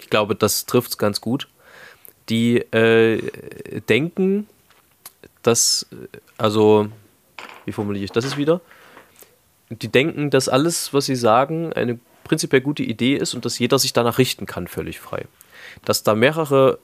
Ich 0.00 0.10
glaube, 0.10 0.34
das 0.34 0.66
trifft 0.66 0.90
es 0.90 0.98
ganz 0.98 1.20
gut. 1.20 1.48
Die 2.28 2.58
äh, 2.72 3.20
denken, 3.88 4.46
dass, 5.42 5.86
äh, 5.92 6.18
also, 6.38 6.88
wie 7.64 7.72
formuliere 7.72 8.04
ich 8.04 8.12
das 8.12 8.24
jetzt 8.24 8.36
wieder? 8.36 8.60
Die 9.70 9.88
denken, 9.88 10.30
dass 10.30 10.48
alles, 10.48 10.92
was 10.92 11.06
sie 11.06 11.16
sagen, 11.16 11.72
eine 11.72 11.98
prinzipiell 12.24 12.62
gute 12.62 12.82
Idee 12.82 13.16
ist 13.16 13.34
und 13.34 13.44
dass 13.44 13.58
jeder 13.58 13.78
sich 13.78 13.92
danach 13.92 14.18
richten 14.18 14.46
kann, 14.46 14.68
völlig 14.68 15.00
frei. 15.00 15.26
Dass 15.84 16.02
da 16.02 16.14
mehrere 16.14 16.78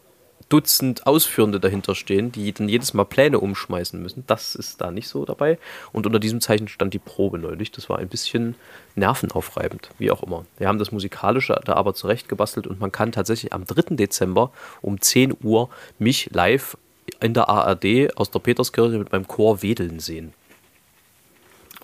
Dutzend 0.49 1.07
Ausführende 1.07 1.61
dahinter 1.61 1.95
stehen, 1.95 2.33
die 2.33 2.53
dann 2.53 2.69
jedes 2.69 2.93
Mal 2.93 3.05
Pläne 3.05 3.39
umschmeißen 3.39 4.03
müssen, 4.03 4.25
das 4.27 4.57
ist 4.57 4.81
da 4.81 4.91
nicht 4.91 5.07
so 5.07 5.25
dabei. 5.25 5.59
Und 5.93 6.07
unter 6.07 6.19
diesem 6.19 6.41
Zeichen 6.41 6.67
stand 6.67 6.93
die 6.93 6.99
Probe 6.99 7.39
neulich. 7.39 7.71
Das 7.71 7.89
war 7.89 7.99
ein 7.99 8.09
bisschen 8.09 8.57
nervenaufreibend, 8.97 9.91
wie 9.99 10.11
auch 10.11 10.23
immer. 10.25 10.47
Wir 10.59 10.67
haben 10.67 10.79
das 10.79 10.91
Musikalische 10.91 11.61
da 11.65 11.75
aber 11.75 11.95
zurechtgebastelt 11.95 12.67
und 12.67 12.81
man 12.81 12.91
kann 12.91 13.13
tatsächlich 13.13 13.53
am 13.53 13.65
3. 13.65 13.95
Dezember 13.95 14.51
um 14.81 15.01
10 15.01 15.37
Uhr 15.43 15.69
mich 15.99 16.31
live 16.33 16.77
in 17.21 17.35
der 17.35 17.49
ARD 17.49 18.17
aus 18.17 18.31
der 18.31 18.41
Peterskirche 18.41 18.99
mit 18.99 19.13
meinem 19.13 19.29
Chor 19.29 19.63
wedeln 19.63 20.01
sehen. 20.01 20.33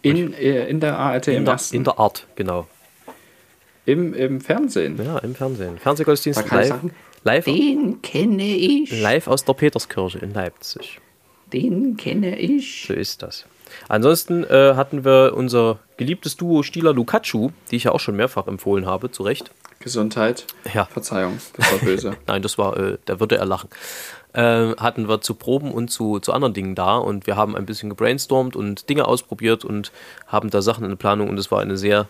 In, 0.06 0.32
äh, 0.34 0.66
in 0.68 0.80
der 0.80 0.98
ART 0.98 1.28
In 1.28 1.34
im 1.38 1.44
der, 1.44 1.52
ersten. 1.54 1.76
in 1.76 1.84
der 1.84 1.98
Art, 1.98 2.26
genau. 2.36 2.66
Im, 3.84 4.14
Im 4.14 4.40
Fernsehen. 4.40 4.98
Ja, 5.04 5.18
im 5.18 5.34
Fernsehen. 5.34 5.78
Fernsehgottesdienst 5.78 6.50
live, 6.50 6.68
sagen, 6.68 6.90
live, 7.22 7.44
Den 7.44 8.02
kenne 8.02 8.44
ich. 8.44 9.00
live 9.00 9.28
aus 9.28 9.44
der 9.44 9.52
Peterskirche 9.52 10.18
in 10.18 10.34
Leipzig. 10.34 11.00
Den 11.52 11.96
kenne 11.96 12.36
ich. 12.38 12.86
So 12.88 12.94
ist 12.94 13.22
das. 13.22 13.46
Ansonsten 13.88 14.42
äh, 14.44 14.74
hatten 14.74 15.04
wir 15.04 15.34
unser 15.36 15.78
geliebtes 15.96 16.36
Duo 16.36 16.62
Stila 16.62 16.90
Lukacu, 16.90 17.50
die 17.70 17.76
ich 17.76 17.84
ja 17.84 17.92
auch 17.92 18.00
schon 18.00 18.16
mehrfach 18.16 18.46
empfohlen 18.48 18.86
habe, 18.86 19.10
zu 19.10 19.22
Recht. 19.22 19.50
Gesundheit. 19.86 20.46
Ja. 20.74 20.86
Verzeihung, 20.86 21.38
das 21.56 21.70
war 21.70 21.78
böse. 21.78 22.16
Nein, 22.26 22.42
das 22.42 22.58
war, 22.58 22.76
äh, 22.76 22.98
da 23.04 23.20
würde 23.20 23.36
er 23.36 23.46
lachen. 23.46 23.70
Äh, 24.32 24.74
hatten 24.76 25.08
wir 25.08 25.20
zu 25.20 25.34
Proben 25.34 25.70
und 25.70 25.92
zu, 25.92 26.18
zu 26.18 26.32
anderen 26.32 26.54
Dingen 26.54 26.74
da 26.74 26.96
und 26.96 27.28
wir 27.28 27.36
haben 27.36 27.54
ein 27.54 27.66
bisschen 27.66 27.88
gebrainstormt 27.88 28.56
und 28.56 28.88
Dinge 28.88 29.06
ausprobiert 29.06 29.64
und 29.64 29.92
haben 30.26 30.50
da 30.50 30.60
Sachen 30.60 30.82
in 30.82 30.90
der 30.90 30.96
Planung 30.96 31.28
und 31.28 31.38
es 31.38 31.52
war 31.52 31.60
eine 31.60 31.76
sehr, 31.76 32.08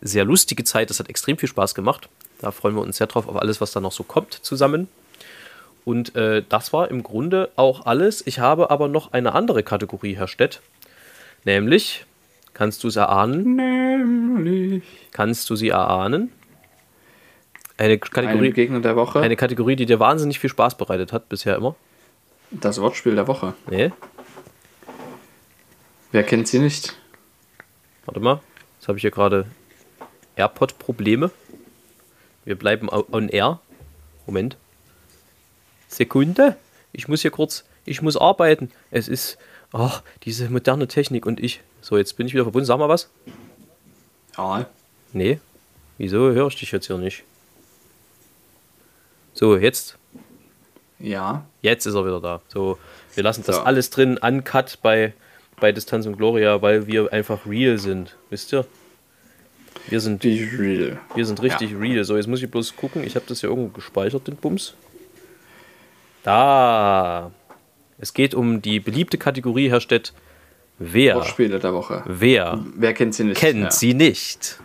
sehr 0.00 0.24
lustige 0.24 0.64
Zeit. 0.64 0.90
Das 0.90 0.98
hat 0.98 1.08
extrem 1.08 1.38
viel 1.38 1.48
Spaß 1.48 1.76
gemacht. 1.76 2.08
Da 2.40 2.50
freuen 2.50 2.74
wir 2.74 2.82
uns 2.82 2.96
sehr 2.96 3.06
drauf 3.06 3.28
auf 3.28 3.36
alles, 3.36 3.60
was 3.60 3.70
da 3.70 3.78
noch 3.78 3.92
so 3.92 4.02
kommt 4.02 4.34
zusammen. 4.34 4.88
Und 5.84 6.16
äh, 6.16 6.42
das 6.48 6.72
war 6.72 6.90
im 6.90 7.04
Grunde 7.04 7.50
auch 7.54 7.86
alles. 7.86 8.26
Ich 8.26 8.40
habe 8.40 8.70
aber 8.70 8.88
noch 8.88 9.12
eine 9.12 9.32
andere 9.32 9.62
Kategorie, 9.62 10.16
Herr 10.16 10.26
Stett. 10.26 10.60
Nämlich, 11.44 12.04
kannst 12.52 12.82
du 12.82 12.88
es 12.88 12.96
erahnen? 12.96 13.54
Nämlich. 13.54 14.82
Kannst 15.12 15.48
du 15.50 15.54
sie 15.54 15.68
erahnen? 15.68 16.32
Eine 17.82 17.98
Kategorie, 17.98 18.48
Begegnung 18.50 18.80
der 18.82 18.94
Woche. 18.94 19.20
eine 19.20 19.34
Kategorie, 19.34 19.74
die 19.74 19.86
dir 19.86 19.98
wahnsinnig 19.98 20.38
viel 20.38 20.50
Spaß 20.50 20.76
bereitet 20.76 21.12
hat, 21.12 21.28
bisher 21.28 21.56
immer. 21.56 21.74
das 22.52 22.80
Wortspiel 22.80 23.16
der 23.16 23.26
Woche. 23.26 23.54
Nee, 23.68 23.90
Wer 26.12 26.22
kennt 26.22 26.46
sie 26.46 26.60
nicht? 26.60 26.94
warte 28.04 28.20
mal. 28.20 28.40
Jetzt 28.78 28.86
habe 28.86 28.98
ich 28.98 29.02
hier 29.02 29.10
gerade 29.10 29.46
AirPod-Probleme. 30.36 31.30
Wir 32.44 32.56
bleiben 32.56 32.88
on 32.88 33.28
air. 33.28 33.58
Moment. 34.26 34.56
Sekunde. 35.88 36.56
Ich 36.92 37.08
muss 37.08 37.22
hier 37.22 37.30
kurz, 37.32 37.64
ich 37.84 38.00
muss 38.00 38.16
arbeiten. 38.16 38.70
Es 38.92 39.08
ist, 39.08 39.38
ach, 39.72 40.02
diese 40.22 40.50
moderne 40.50 40.86
Technik 40.86 41.26
und 41.26 41.40
ich. 41.40 41.62
So, 41.80 41.96
jetzt 41.96 42.16
bin 42.16 42.26
ich 42.28 42.34
wieder 42.34 42.44
verbunden. 42.44 42.66
Sag 42.66 42.78
mal 42.78 42.88
was. 42.88 43.10
Ja. 44.36 44.66
Nee. 45.12 45.40
Wieso 45.98 46.18
höre 46.30 46.46
ich 46.46 46.56
dich 46.56 46.70
jetzt 46.70 46.86
hier 46.86 46.98
nicht? 46.98 47.24
So, 49.34 49.56
jetzt. 49.56 49.96
Ja. 50.98 51.44
Jetzt 51.62 51.86
ist 51.86 51.94
er 51.94 52.04
wieder 52.04 52.20
da. 52.20 52.40
So, 52.48 52.78
wir 53.14 53.22
lassen 53.24 53.42
das 53.46 53.56
So. 53.56 53.62
alles 53.62 53.90
drin, 53.90 54.18
uncut 54.18 54.78
bei, 54.82 55.12
bei 55.60 55.72
Distanz 55.72 56.06
und 56.06 56.16
Gloria, 56.16 56.62
weil 56.62 56.86
wir 56.86 57.12
einfach 57.12 57.46
real 57.46 57.78
sind. 57.78 58.16
Wisst 58.30 58.52
ihr? 58.52 58.64
Wir 59.88 60.00
sind, 60.00 60.22
Die 60.22 60.44
Real. 60.44 61.00
wir 61.14 61.24
sind 61.26 61.42
richtig 61.42 61.74
real. 61.76 62.04
So, 62.04 62.16
jetzt 62.16 62.28
muss 62.28 62.42
ich 62.42 62.50
bloß 62.50 62.76
gucken. 62.76 63.02
Ich 63.04 63.16
habe 63.16 63.24
das 63.26 63.40
hier 63.40 63.48
irgendwo 63.50 63.70
gespeichert, 63.70 64.28
den 64.28 64.36
Bums. 64.36 64.74
Da. 66.22 67.32
Es 67.98 68.14
geht 68.14 68.34
um 68.34 68.62
die 68.62 68.78
beliebte 68.78 69.18
Kategorie, 69.18 69.70
Herr 69.70 69.80
Stett. 69.80 70.12
Wer? 70.78 71.16
Wortspiele 71.16 71.58
der 71.58 71.72
Woche. 71.72 72.02
Wer 72.06 72.60
Wer 72.76 72.92
kennt 72.94 73.14
sie 73.14 73.24
nicht? 73.24 73.38
kennt 73.40 73.60
Ja. 73.60 73.70
sie 73.70 73.94
nicht? 73.94 74.58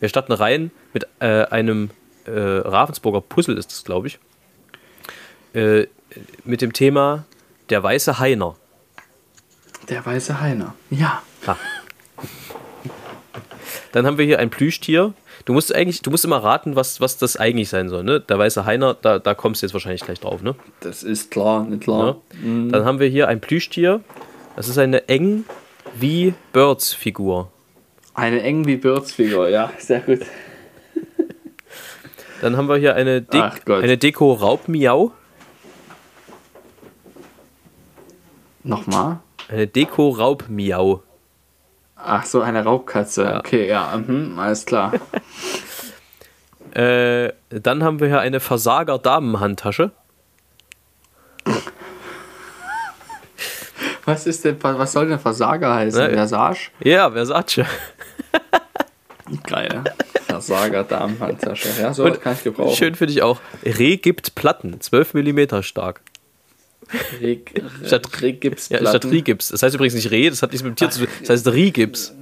Wir 0.00 0.08
starten 0.10 0.32
rein 0.32 0.70
mit 0.96 1.06
äh, 1.20 1.44
einem 1.50 1.90
äh, 2.24 2.30
Ravensburger 2.30 3.20
Puzzle, 3.20 3.58
ist 3.58 3.70
es, 3.70 3.84
glaube 3.84 4.06
ich. 4.06 4.18
Äh, 5.52 5.88
mit 6.44 6.62
dem 6.62 6.72
Thema 6.72 7.26
Der 7.68 7.82
weiße 7.82 8.18
Heiner. 8.18 8.56
Der 9.90 10.06
weiße 10.06 10.40
Heiner. 10.40 10.74
Ja. 10.88 11.22
Ha. 11.46 11.58
Dann 13.92 14.06
haben 14.06 14.16
wir 14.16 14.24
hier 14.24 14.38
ein 14.38 14.48
Plüschtier. 14.48 15.12
Du 15.44 15.52
musst 15.52 15.74
eigentlich, 15.74 16.00
du 16.00 16.10
musst 16.10 16.24
immer 16.24 16.42
raten, 16.42 16.76
was, 16.76 16.98
was 17.02 17.18
das 17.18 17.36
eigentlich 17.36 17.68
sein 17.68 17.90
soll. 17.90 18.02
Ne? 18.02 18.20
Der 18.20 18.38
weiße 18.38 18.64
Heiner, 18.64 18.94
da, 18.94 19.18
da 19.18 19.34
kommst 19.34 19.60
du 19.60 19.66
jetzt 19.66 19.74
wahrscheinlich 19.74 20.00
gleich 20.00 20.20
drauf. 20.20 20.42
Ne? 20.42 20.54
Das 20.80 21.02
ist 21.02 21.30
klar, 21.30 21.64
nicht 21.64 21.86
Ja. 21.86 21.92
klar. 21.92 22.16
Dann 22.42 22.84
haben 22.86 23.00
wir 23.00 23.08
hier 23.08 23.28
ein 23.28 23.42
Plüschtier. 23.42 24.00
Das 24.56 24.68
ist 24.68 24.78
eine 24.78 25.08
eng 25.10 25.44
wie 25.94 26.32
Birds 26.54 26.94
Figur. 26.94 27.50
Eine 28.14 28.40
eng 28.40 28.66
wie 28.66 28.76
Birds-Figur, 28.76 29.50
ja, 29.50 29.70
sehr 29.78 30.00
gut. 30.00 30.20
Dann 32.46 32.56
haben 32.56 32.68
wir 32.68 32.76
hier 32.76 32.94
eine, 32.94 33.22
De 33.22 33.40
Ach 33.40 33.58
eine 33.66 33.98
Deko 33.98 34.32
Raubmiau. 34.32 35.10
Nochmal. 38.62 39.18
Eine 39.48 39.66
Deko 39.66 40.10
Raubmiau. 40.10 41.02
Ach 41.96 42.24
so, 42.24 42.42
eine 42.42 42.62
Raubkatze. 42.62 43.24
Ja. 43.24 43.38
Okay, 43.40 43.66
ja, 43.66 43.96
mhm, 43.96 44.38
alles 44.38 44.64
klar. 44.64 44.92
Äh, 46.72 47.32
dann 47.48 47.82
haben 47.82 48.00
wir 48.00 48.08
hier 48.08 48.20
eine 48.20 48.38
Versager 48.38 48.98
Damenhandtasche. 48.98 49.92
Was 54.04 54.26
ist 54.26 54.44
denn, 54.44 54.62
was 54.62 54.92
soll 54.92 55.08
denn 55.08 55.18
Versager 55.18 55.74
heißen? 55.74 56.08
Na, 56.10 56.10
Versage? 56.10 56.70
Ja, 56.80 57.10
Versace. 57.10 57.64
Versager 60.46 60.84
Damenhandtasche. 60.84 61.68
Ja, 61.80 61.92
so 61.92 62.10
kann 62.12 62.34
ich 62.34 62.44
gebrauchen. 62.44 62.76
Schön 62.76 62.94
finde 62.94 63.12
ich 63.12 63.22
auch. 63.22 63.40
Reh 63.64 63.96
gibt 63.96 64.34
Platten, 64.34 64.80
12 64.80 65.14
mm 65.14 65.62
stark. 65.62 66.00
Reg, 67.20 67.62
Statt- 67.84 68.22
Regipsplatten. 68.22 68.84
Ja, 68.84 68.90
statt 68.90 69.04
Rigips. 69.06 69.48
Das 69.48 69.62
heißt 69.62 69.74
übrigens 69.74 69.94
nicht 69.94 70.10
Reh, 70.10 70.30
das 70.30 70.42
hat 70.42 70.52
nichts 70.52 70.62
mit 70.64 70.72
dem 70.72 70.76
Tier 70.76 70.90
zu 70.90 71.00
tun. 71.00 71.08
Das 71.20 71.30
heißt 71.30 71.48
Rigips. 71.48 72.14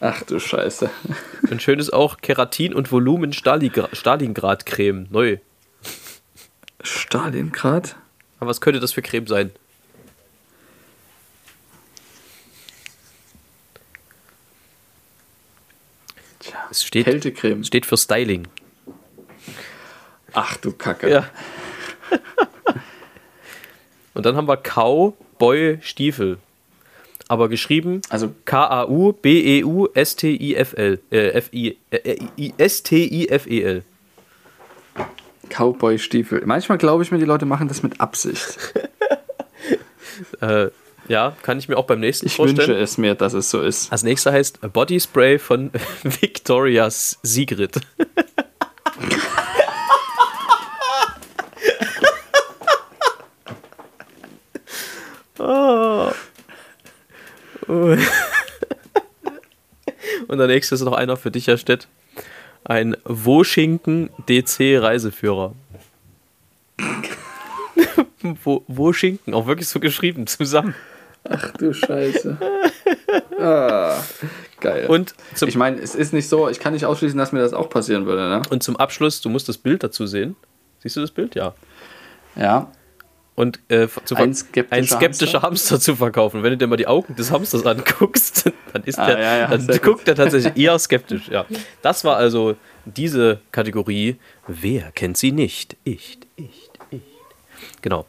Ach 0.00 0.22
du 0.22 0.38
Scheiße. 0.40 0.90
Und 1.50 1.62
schön 1.62 1.78
ist 1.78 1.92
auch 1.92 2.18
Keratin 2.18 2.74
und 2.74 2.90
Volumen 2.90 3.32
Stalingrad-Creme. 3.32 5.06
Neu. 5.10 5.38
Stalingrad? 6.82 7.96
Aber 8.40 8.50
was 8.50 8.60
könnte 8.60 8.80
das 8.80 8.92
für 8.92 9.02
Creme 9.02 9.26
sein? 9.26 9.50
Es 16.70 16.84
steht, 16.84 17.06
Kältecreme. 17.06 17.64
steht 17.64 17.86
für 17.86 17.96
Styling. 17.96 18.46
Ach 20.32 20.56
du 20.58 20.72
Kacke. 20.72 21.10
Ja. 21.10 21.28
Und 24.14 24.26
dann 24.26 24.36
haben 24.36 24.46
wir 24.48 24.56
Cowboy 24.56 25.78
Stiefel. 25.82 26.38
Aber 27.28 27.48
geschrieben 27.48 28.00
Also 28.08 28.32
K-A-U-B-E-U-S-T-I-F-L. 28.46 31.00
Äh, 31.10 31.28
F-I, 31.30 31.76
äh, 31.90 32.18
I- 32.36 32.54
S-T-I-F-E-L. 32.56 33.82
Cowboy-Stiefel. 35.50 36.42
Manchmal 36.46 36.78
glaube 36.78 37.02
ich 37.02 37.10
mir, 37.10 37.18
die 37.18 37.24
Leute 37.24 37.46
machen 37.46 37.66
das 37.68 37.82
mit 37.82 38.00
Absicht. 38.00 38.58
Äh, 40.40 40.70
ja, 41.08 41.36
kann 41.42 41.58
ich 41.58 41.68
mir 41.68 41.76
auch 41.76 41.86
beim 41.86 42.00
nächsten 42.00 42.26
Ich 42.26 42.36
vorstellen. 42.36 42.68
wünsche 42.68 42.80
es 42.80 42.98
mir, 42.98 43.14
dass 43.14 43.32
es 43.32 43.50
so 43.50 43.60
ist. 43.60 43.92
Als 43.92 44.02
nächster 44.02 44.32
heißt 44.32 44.72
Body 44.72 45.00
Spray 45.00 45.38
von 45.38 45.70
Victoria's 46.02 47.18
Sigrid. 47.22 47.80
Und 60.28 60.38
der 60.38 60.46
nächste 60.46 60.74
ist 60.74 60.82
noch 60.82 60.92
einer 60.92 61.16
für 61.16 61.30
dich, 61.30 61.46
Herr 61.46 61.58
Stett. 61.58 61.88
Ein 62.64 62.96
Woschinken 63.04 64.10
DC 64.28 64.78
Reiseführer. 64.80 65.54
Wo, 68.44 68.62
Woschinken, 68.66 69.32
auch 69.32 69.46
wirklich 69.46 69.68
so 69.68 69.80
geschrieben, 69.80 70.26
zusammen. 70.26 70.74
Ach 71.30 71.50
du 71.52 71.72
Scheiße. 71.72 72.36
ah, 73.38 73.96
geil. 74.60 74.86
Und 74.88 75.14
zum, 75.34 75.48
ich 75.48 75.56
meine, 75.56 75.78
es 75.80 75.94
ist 75.94 76.12
nicht 76.12 76.28
so, 76.28 76.48
ich 76.48 76.58
kann 76.60 76.72
nicht 76.72 76.84
ausschließen, 76.86 77.18
dass 77.18 77.32
mir 77.32 77.40
das 77.40 77.52
auch 77.52 77.68
passieren 77.70 78.06
würde, 78.06 78.28
ne? 78.28 78.42
Und 78.50 78.62
zum 78.62 78.76
Abschluss, 78.76 79.20
du 79.20 79.28
musst 79.28 79.48
das 79.48 79.58
Bild 79.58 79.82
dazu 79.82 80.06
sehen. 80.06 80.36
Siehst 80.80 80.96
du 80.96 81.00
das 81.00 81.10
Bild? 81.10 81.34
Ja. 81.34 81.54
Ja. 82.36 82.70
Und 83.34 83.60
äh, 83.68 83.86
Ein 84.16 84.34
skeptischer 84.34 84.72
ein 84.72 84.84
skeptischer 84.84 85.42
Hamster. 85.42 85.78
zu 85.78 85.94
verkaufen. 85.94 86.42
Wenn 86.42 86.50
du 86.50 86.56
dir 86.56 86.66
mal 86.66 86.76
die 86.76 86.88
Augen 86.88 87.14
des 87.14 87.30
Hamsters 87.30 87.64
anguckst, 87.66 88.50
dann 88.72 88.82
ist 88.82 88.98
Ah, 88.98 89.06
der, 89.06 89.18
ja, 89.20 89.36
ja, 89.38 89.56
dann 89.56 89.78
guckt 89.80 90.08
er 90.08 90.16
tatsächlich 90.16 90.56
eher 90.64 90.76
skeptisch. 90.78 91.28
Ja. 91.28 91.46
Das 91.82 92.02
war 92.04 92.16
also 92.16 92.56
diese 92.84 93.40
Kategorie. 93.52 94.16
Wer 94.48 94.90
kennt 94.90 95.18
sie 95.18 95.30
nicht? 95.30 95.76
Ich, 95.84 96.18
ich, 96.34 96.68
ich. 96.90 97.00
Genau. 97.80 98.06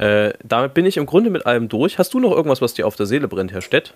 Äh, 0.00 0.32
damit 0.42 0.72
bin 0.72 0.86
ich 0.86 0.96
im 0.96 1.04
Grunde 1.04 1.28
mit 1.28 1.44
allem 1.44 1.68
durch. 1.68 1.98
Hast 1.98 2.14
du 2.14 2.20
noch 2.20 2.30
irgendwas, 2.30 2.62
was 2.62 2.72
dir 2.72 2.86
auf 2.86 2.96
der 2.96 3.04
Seele 3.04 3.28
brennt, 3.28 3.52
Herr 3.52 3.60
Stett? 3.60 3.92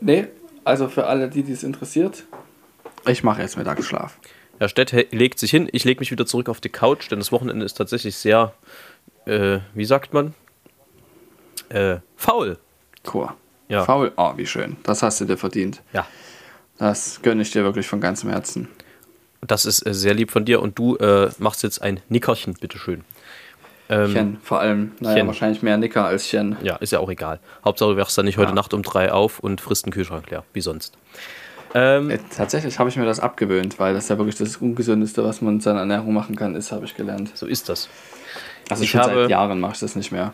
Nee, 0.00 0.28
also 0.62 0.86
für 0.86 1.06
alle, 1.06 1.28
die 1.28 1.42
dies 1.42 1.64
interessiert, 1.64 2.24
ich 3.06 3.24
mache 3.24 3.42
jetzt 3.42 3.56
Mittagsschlaf. 3.56 4.18
Herr 4.58 4.68
Stett 4.68 4.92
legt 5.12 5.40
sich 5.40 5.50
hin, 5.50 5.68
ich 5.72 5.82
lege 5.82 5.98
mich 5.98 6.12
wieder 6.12 6.26
zurück 6.26 6.48
auf 6.48 6.60
die 6.60 6.68
Couch, 6.68 7.10
denn 7.10 7.18
das 7.18 7.32
Wochenende 7.32 7.66
ist 7.66 7.74
tatsächlich 7.74 8.14
sehr, 8.14 8.54
äh, 9.26 9.58
wie 9.74 9.84
sagt 9.84 10.14
man? 10.14 10.34
Äh, 11.68 11.96
faul. 12.16 12.58
Cool. 13.12 13.30
Ja. 13.68 13.84
Faul. 13.84 14.12
Oh, 14.16 14.32
wie 14.36 14.46
schön. 14.46 14.76
Das 14.84 15.02
hast 15.02 15.20
du 15.20 15.24
dir 15.24 15.36
verdient. 15.36 15.82
Ja. 15.92 16.06
Das 16.78 17.20
gönne 17.22 17.42
ich 17.42 17.50
dir 17.50 17.64
wirklich 17.64 17.88
von 17.88 18.00
ganzem 18.00 18.30
Herzen. 18.30 18.68
Das 19.40 19.64
ist 19.64 19.84
äh, 19.84 19.92
sehr 19.92 20.14
lieb 20.14 20.30
von 20.30 20.44
dir 20.44 20.62
und 20.62 20.78
du 20.78 20.96
äh, 20.98 21.30
machst 21.38 21.64
jetzt 21.64 21.82
ein 21.82 22.00
Nickerchen, 22.08 22.54
bitteschön. 22.54 23.02
Ähm, 23.88 24.12
Chen, 24.12 24.36
vor 24.42 24.60
allem, 24.60 24.92
naja, 25.00 25.16
Chen. 25.18 25.26
wahrscheinlich 25.26 25.62
mehr 25.62 25.76
Nicker 25.76 26.04
als 26.04 26.26
Chen. 26.28 26.56
Ja, 26.62 26.76
ist 26.76 26.92
ja 26.92 26.98
auch 27.00 27.10
egal. 27.10 27.40
Hauptsache, 27.64 27.90
du 27.90 27.96
wachst 27.98 28.16
dann 28.16 28.24
nicht 28.24 28.38
heute 28.38 28.50
Ja. 28.50 28.54
Nacht 28.54 28.72
um 28.74 28.82
drei 28.82 29.12
auf 29.12 29.38
und 29.40 29.60
frisst 29.60 29.84
einen 29.84 29.92
Kühlschrank 29.92 30.30
leer, 30.30 30.44
wie 30.52 30.60
sonst. 30.60 30.96
Ähm, 31.74 32.10
Äh, 32.10 32.18
tatsächlich 32.34 32.78
habe 32.78 32.90
ich 32.90 32.96
mir 32.96 33.04
das 33.06 33.18
abgewöhnt, 33.20 33.78
weil 33.78 33.94
das 33.94 34.08
ja 34.08 34.18
wirklich 34.18 34.36
das 34.36 34.56
Ungesündeste, 34.58 35.24
was 35.24 35.40
man 35.42 35.54
in 35.54 35.60
seiner 35.60 35.80
Ernährung 35.80 36.12
machen 36.14 36.36
kann, 36.36 36.54
ist, 36.54 36.70
habe 36.72 36.84
ich 36.84 36.94
gelernt. 36.94 37.30
so 37.36 37.46
ist 37.46 37.68
das. 37.68 37.88
Also 38.70 38.84
Ich 38.84 38.90
schon 38.90 39.00
habe- 39.00 39.14
seit 39.22 39.30
Jahren 39.30 39.58
mache 39.60 39.72
ich 39.74 39.80
das 39.80 39.96
nicht 39.96 40.12
mehr. 40.12 40.32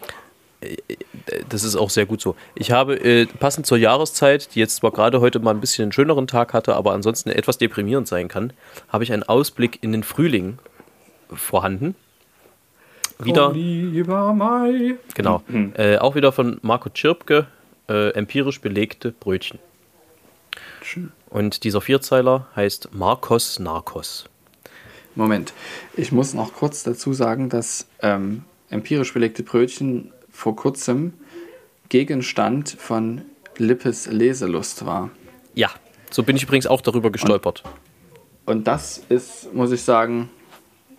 Das 1.49 1.63
ist 1.63 1.77
auch 1.77 1.89
sehr 1.91 2.05
gut 2.07 2.21
so. 2.21 2.35
Ich 2.57 2.73
habe 2.73 2.97
äh, 2.97 3.27
passend 3.27 3.67
zur 3.67 3.79
Jahreszeit, 3.79 4.55
die 4.57 4.59
jetzt 4.59 4.77
zwar 4.77 4.91
gerade 4.91 5.21
heute 5.21 5.39
mal 5.39 5.53
ein 5.53 5.61
bisschen 5.61 5.85
einen 5.85 5.93
schöneren 5.93 6.27
Tag 6.27 6.53
hatte, 6.53 6.75
aber 6.75 6.93
ansonsten 6.93 7.31
etwas 7.31 7.59
deprimierend 7.59 8.09
sein 8.09 8.27
kann, 8.27 8.53
habe 8.89 9.05
ich 9.05 9.13
einen 9.13 9.23
Ausblick 9.23 9.79
in 9.83 9.93
den 9.93 10.03
Frühling 10.03 10.59
vorhanden. 11.33 11.95
Wieder, 13.23 13.53
lieber 13.53 14.33
Mai. 14.33 14.97
genau, 15.15 15.43
äh, 15.75 15.99
auch 15.99 16.15
wieder 16.15 16.31
von 16.31 16.59
Marco 16.63 16.89
Tschirpke, 16.89 17.47
äh, 17.89 18.11
empirisch 18.11 18.61
belegte 18.61 19.13
Brötchen. 19.13 19.59
Und 21.29 21.65
dieser 21.65 21.81
Vierzeiler 21.81 22.47
heißt 22.57 22.91
Marcos 22.93 23.59
Narcos. 23.59 24.27
Moment, 25.15 25.53
ich 25.97 26.13
muss 26.13 26.33
noch 26.33 26.55
kurz 26.55 26.85
dazu 26.85 27.13
sagen, 27.13 27.49
dass 27.49 27.89
ähm, 28.01 28.45
empirisch 28.71 29.13
belegte 29.13 29.43
Brötchen 29.43 30.13
vor 30.31 30.55
kurzem 30.55 31.15
Gegenstand 31.89 32.71
von 32.71 33.23
Lippes 33.57 34.07
Leselust 34.07 34.87
war. 34.87 35.11
Ja, 35.55 35.71
so 36.11 36.23
bin 36.23 36.37
ich 36.37 36.45
übrigens 36.45 36.67
auch 36.67 36.81
darüber 36.81 37.11
gestolpert. 37.11 37.65
Und 38.47 38.67
das 38.67 39.03
ist, 39.09 39.53
muss 39.53 39.73
ich 39.73 39.83
sagen, 39.83 40.31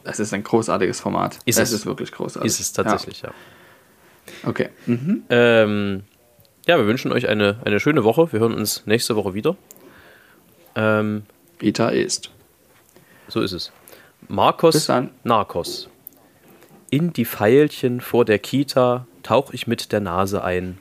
das 0.10 0.20
ist 0.20 0.34
ein 0.34 0.44
großartiges 0.44 1.00
Format. 1.00 1.40
Ist 1.46 1.60
es 1.60 1.70
es. 1.70 1.80
ist 1.80 1.86
wirklich 1.86 2.12
großartig. 2.12 2.48
Ist 2.48 2.60
es 2.60 2.74
tatsächlich, 2.74 3.22
ja. 3.22 3.30
Ja. 3.30 4.50
Okay. 4.50 4.70
Mhm. 4.86 5.24
Ähm, 5.30 6.04
ja, 6.68 6.78
wir 6.78 6.86
wünschen 6.86 7.12
euch 7.12 7.28
eine, 7.28 7.60
eine 7.66 7.80
schöne 7.80 8.04
Woche. 8.04 8.32
Wir 8.32 8.40
hören 8.40 8.54
uns 8.54 8.86
nächste 8.86 9.16
Woche 9.16 9.34
wieder. 9.34 9.56
Ähm, 10.76 11.24
Vita 11.60 11.90
ist. 11.90 12.32
so 13.28 13.42
ist 13.42 13.54
es. 13.54 13.72
Marcos 14.28 14.86
dann. 14.86 15.12
Narcos. 15.24 15.90
In 16.90 17.14
die 17.14 17.26
Veilchen 17.26 18.02
vor 18.02 18.26
der 18.26 18.40
Kita 18.40 19.08
tauch 19.24 19.54
ich 19.54 19.68
mit 19.68 19.92
der 19.92 20.00
Nase 20.00 20.44
ein. 20.44 20.80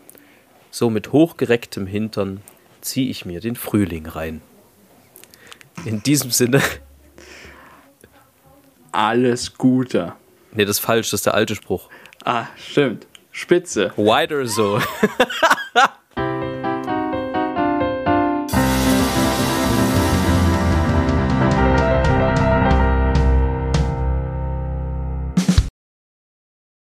So 0.70 0.90
mit 0.90 1.12
hochgerecktem 1.12 1.86
Hintern 1.86 2.42
zieh 2.80 3.10
ich 3.10 3.24
mir 3.24 3.40
den 3.40 3.56
Frühling 3.56 4.06
rein. 4.06 4.40
In 5.84 6.02
diesem 6.02 6.30
Sinne, 6.30 6.60
Alles 8.92 9.56
Gute. 9.56 10.14
nee, 10.52 10.64
das 10.64 10.76
ist 10.78 10.84
falsch, 10.84 11.10
das 11.10 11.20
ist 11.20 11.26
der 11.26 11.34
alte 11.34 11.54
Spruch. 11.54 11.88
Ah, 12.24 12.46
stimmt. 12.56 13.06
Spitze. 13.30 13.92
Wider 13.96 14.46
so. 14.46 14.80